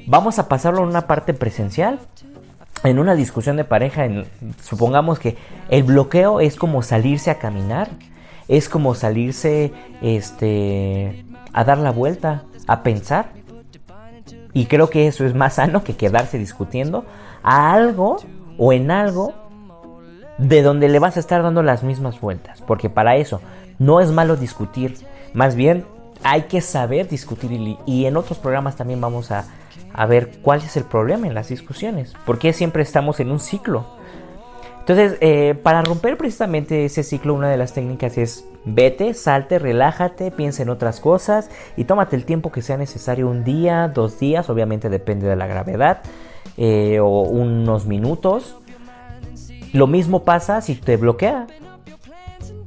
Vamos 0.08 0.40
a 0.40 0.48
pasarlo 0.48 0.84
en 0.84 0.88
una 0.88 1.06
parte 1.06 1.34
presencial. 1.34 2.00
En 2.84 2.98
una 2.98 3.14
discusión 3.16 3.58
de 3.58 3.66
pareja, 3.66 4.08
supongamos 4.64 5.20
que 5.20 5.36
el 5.70 5.84
bloqueo 5.84 6.40
es 6.40 6.56
como 6.56 6.82
salirse 6.82 7.30
a 7.30 7.40
caminar, 7.40 7.90
es 8.48 8.70
como 8.70 8.96
salirse 8.96 9.74
este, 10.02 11.26
a 11.52 11.64
dar 11.66 11.80
la 11.80 11.92
vuelta, 11.92 12.44
a 12.68 12.84
pensar. 12.84 13.32
Y 14.54 14.68
creo 14.68 14.90
que 14.90 15.08
eso 15.08 15.26
es 15.26 15.36
más 15.36 15.56
sano 15.56 15.84
que 15.84 15.98
quedarse 15.98 16.38
discutiendo 16.38 17.04
a 17.44 17.74
algo 17.74 18.18
o 18.58 18.72
en 18.72 18.92
algo 18.92 19.34
de 20.38 20.62
donde 20.62 20.88
le 20.88 21.00
vas 21.00 21.18
a 21.18 21.20
estar 21.20 21.44
dando 21.44 21.64
las 21.64 21.84
mismas 21.84 22.22
vueltas. 22.22 22.62
Porque 22.62 22.90
para 22.90 23.18
eso 23.18 23.42
no 23.78 24.00
es 24.00 24.12
malo 24.12 24.38
discutir. 24.38 24.96
Más 25.34 25.56
bien 25.56 25.86
hay 26.24 26.44
que 26.44 26.62
saber 26.62 27.10
discutir. 27.10 27.78
Y, 27.86 28.06
en 28.06 28.16
otros 28.16 28.38
programas 28.38 28.76
también 28.76 29.02
vamos 29.02 29.32
a, 29.32 29.46
a 29.94 30.06
ver 30.06 30.40
cuál 30.42 30.62
es 30.62 30.78
el 30.78 30.84
problema 30.84 31.28
en 31.28 31.34
las 31.34 31.50
discusiones. 31.50 32.14
Porque 32.26 32.54
siempre 32.54 32.84
estamos 32.84 33.20
en 33.20 33.32
un 33.32 33.40
ciclo. 33.40 33.86
Entonces, 34.80 35.18
eh, 35.20 35.54
para 35.62 35.82
romper 35.82 36.16
precisamente 36.16 36.86
ese 36.86 37.04
ciclo, 37.04 37.34
una 37.34 37.50
de 37.50 37.58
las 37.58 37.74
técnicas 37.74 38.18
es 38.18 38.46
vete, 38.64 39.14
salte, 39.14 39.60
relájate, 39.60 40.32
piensa 40.32 40.64
en 40.64 40.70
otras 40.70 41.02
cosas 41.02 41.50
y 41.76 41.84
tómate 41.84 42.16
el 42.16 42.24
tiempo 42.24 42.54
que 42.54 42.62
sea 42.62 42.78
necesario, 42.78 43.28
un 43.28 43.44
día, 43.44 43.92
dos 43.94 44.18
días, 44.18 44.50
obviamente 44.50 44.90
depende 44.90 45.28
de 45.28 45.36
la 45.36 45.46
gravedad, 45.46 46.04
eh, 46.56 47.00
o 47.02 47.24
unos 47.24 47.86
minutos. 47.86 48.58
Lo 49.74 49.88
mismo 49.88 50.24
pasa 50.24 50.62
si 50.62 50.76
te 50.76 50.96
bloquea. 50.96 51.48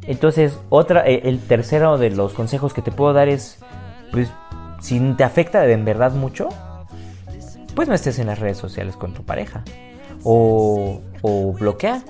Entonces, 0.06 0.58
otra, 0.68 1.06
eh, 1.06 1.22
el 1.24 1.40
tercero 1.40 1.96
de 1.96 2.10
los 2.10 2.34
consejos 2.34 2.74
que 2.74 2.82
te 2.82 2.92
puedo 2.92 3.14
dar 3.14 3.28
es, 3.28 3.60
pues, 4.12 4.30
si 4.80 4.98
te 5.14 5.24
afecta 5.24 5.66
en 5.66 5.86
verdad 5.86 6.12
mucho, 6.12 6.48
pues 7.80 7.88
no 7.88 7.94
estés 7.94 8.18
en 8.18 8.26
las 8.26 8.38
redes 8.38 8.58
sociales 8.58 8.94
con 8.94 9.14
tu 9.14 9.22
pareja 9.22 9.64
o, 10.22 11.00
o 11.22 11.52
bloquea. 11.54 12.02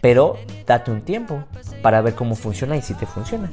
Pero 0.00 0.38
date 0.66 0.90
un 0.90 1.02
tiempo 1.02 1.44
para 1.82 2.00
ver 2.00 2.14
cómo 2.14 2.34
funciona 2.34 2.78
y 2.78 2.80
si 2.80 2.94
te 2.94 3.04
funciona. 3.04 3.50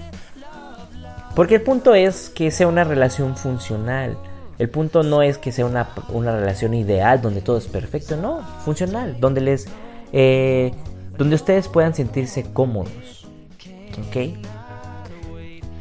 Porque 1.35 1.55
el 1.55 1.63
punto 1.63 1.95
es 1.95 2.29
que 2.29 2.49
sea 2.49 2.69
una 2.69 2.85
relación 2.85 3.35
funcional. 3.35 4.17
El 4.57 4.69
punto 4.69 5.03
no 5.03 5.21
es 5.21 5.37
que 5.37 5.51
sea 5.51 5.65
una, 5.65 5.89
una 6.07 6.33
relación 6.33 6.75
ideal 6.75 7.21
donde 7.21 7.41
todo 7.41 7.57
es 7.57 7.67
perfecto, 7.67 8.15
no, 8.15 8.39
funcional, 8.63 9.19
donde 9.19 9.41
les... 9.41 9.67
Eh, 10.13 10.71
donde 11.17 11.35
ustedes 11.35 11.67
puedan 11.67 11.93
sentirse 11.93 12.53
cómodos. 12.53 13.27
¿Ok? 14.07 14.33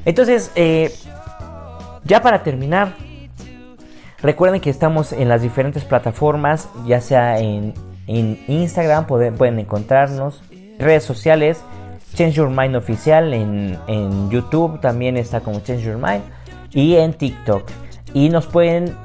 Entonces, 0.05 0.51
eh, 0.57 0.92
ya 2.03 2.20
para 2.20 2.42
terminar, 2.42 2.96
recuerden 4.22 4.60
que 4.60 4.70
estamos 4.70 5.12
en 5.12 5.28
las 5.28 5.42
diferentes 5.42 5.84
plataformas, 5.84 6.68
ya 6.86 7.00
sea 7.00 7.38
en, 7.38 7.74
Instagram, 8.06 9.06
pueden, 9.06 9.36
pueden 9.36 9.58
encontrarnos, 9.60 10.42
redes 10.78 11.04
sociales, 11.04 11.62
Change 12.14 12.34
Your 12.34 12.50
Mind 12.50 12.74
Oficial, 12.74 13.32
en, 13.32 13.78
en 13.86 14.30
YouTube 14.30 14.80
también 14.80 15.16
está 15.16 15.40
como 15.40 15.60
Change 15.60 15.82
Your 15.84 15.96
Mind, 15.96 16.22
y 16.72 16.96
en 16.96 17.14
TikTok. 17.14 17.68
Y 18.14 18.28
nos 18.28 18.46
pueden 18.46 18.96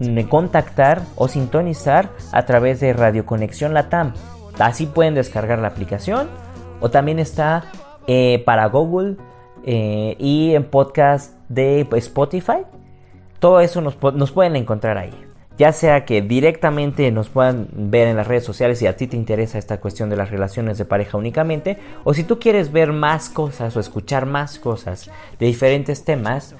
mm, 0.00 0.20
contactar 0.28 1.02
o 1.16 1.28
sintonizar 1.28 2.10
a 2.32 2.44
través 2.44 2.80
de 2.80 2.92
Radio 2.92 3.26
Conexión 3.26 3.74
Latam. 3.74 4.14
Así 4.58 4.86
pueden 4.86 5.14
descargar 5.14 5.58
la 5.58 5.68
aplicación 5.68 6.28
o 6.80 6.90
también 6.90 7.18
está 7.18 7.64
eh, 8.06 8.42
para 8.44 8.66
Google 8.66 9.16
eh, 9.64 10.16
y 10.18 10.54
en 10.54 10.64
podcast 10.64 11.34
de 11.48 11.86
Spotify. 11.92 12.64
Todo 13.42 13.58
eso 13.58 13.80
nos, 13.80 13.96
pueden 14.30 14.54
encontrar 14.54 14.98
ahí. 14.98 15.12
Ya 15.58 15.72
sea 15.72 16.04
que 16.04 16.22
directamente 16.22 17.10
nos 17.10 17.28
puedan 17.28 17.66
ver 17.72 18.06
en 18.06 18.16
las 18.16 18.28
redes 18.28 18.44
sociales 18.44 18.78
si 18.78 18.86
a 18.86 18.96
ti 18.96 19.08
te 19.08 19.16
interesa 19.16 19.58
esta 19.58 19.80
cuestión 19.80 20.08
de 20.10 20.16
las 20.16 20.30
relaciones 20.30 20.78
de 20.78 20.84
pareja 20.84 21.18
únicamente, 21.18 21.76
o 22.04 22.14
si 22.14 22.22
tú 22.22 22.38
quieres 22.38 22.70
ver 22.70 22.92
más 22.92 23.30
cosas 23.30 23.76
o 23.76 23.80
escuchar 23.80 24.26
más 24.26 24.60
cosas 24.60 25.10
de 25.40 25.46
diferentes 25.46 26.04
temas, 26.04 26.54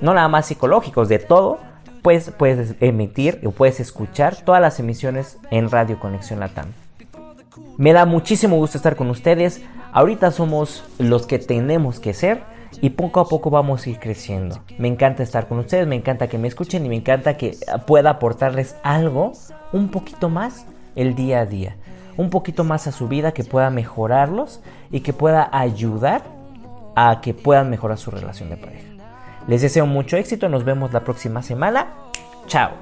no 0.00 0.14
nada 0.14 0.28
más 0.28 0.46
psicológicos, 0.46 1.08
de 1.08 1.18
todo, 1.18 1.58
pues 2.02 2.30
puedes 2.30 2.76
emitir 2.78 3.40
o 3.44 3.50
puedes 3.50 3.80
escuchar 3.80 4.36
todas 4.36 4.62
las 4.62 4.78
emisiones 4.78 5.38
en 5.50 5.68
Radio 5.72 5.98
Conexión 5.98 6.38
Latam. 6.38 6.68
Me 7.78 7.92
da 7.92 8.04
muchísimo 8.04 8.54
gusto 8.54 8.78
estar 8.78 8.94
con 8.94 9.10
ustedes. 9.10 9.60
Ahorita 9.90 10.30
somos 10.30 10.84
los 11.00 11.26
que 11.26 11.40
tenemos 11.40 11.98
que 11.98 12.14
ser 12.14 12.42
y 12.80 12.90
poco 12.90 13.20
a 13.20 13.28
poco 13.28 13.50
vamos 13.50 13.86
a 13.86 13.90
ir 13.90 13.98
creciendo. 13.98 14.62
Me 14.78 14.88
encanta 14.88 15.22
estar 15.22 15.48
con 15.48 15.58
ustedes, 15.58 15.86
me 15.86 15.96
encanta 15.96 16.28
que 16.28 16.38
me 16.38 16.48
escuchen 16.48 16.84
y 16.86 16.88
me 16.88 16.96
encanta 16.96 17.36
que 17.36 17.56
pueda 17.86 18.10
aportarles 18.10 18.76
algo 18.82 19.32
un 19.72 19.90
poquito 19.90 20.28
más 20.28 20.66
el 20.94 21.14
día 21.14 21.40
a 21.40 21.46
día. 21.46 21.76
Un 22.16 22.30
poquito 22.30 22.64
más 22.64 22.86
a 22.86 22.92
su 22.92 23.08
vida 23.08 23.32
que 23.32 23.44
pueda 23.44 23.70
mejorarlos 23.70 24.60
y 24.90 25.00
que 25.00 25.12
pueda 25.12 25.48
ayudar 25.52 26.22
a 26.96 27.20
que 27.20 27.32
puedan 27.32 27.70
mejorar 27.70 27.96
su 27.98 28.10
relación 28.10 28.50
de 28.50 28.56
pareja. 28.56 28.88
Les 29.46 29.62
deseo 29.62 29.86
mucho 29.86 30.16
éxito, 30.16 30.48
nos 30.48 30.64
vemos 30.64 30.92
la 30.92 31.04
próxima 31.04 31.42
semana. 31.42 31.88
Chao. 32.46 32.72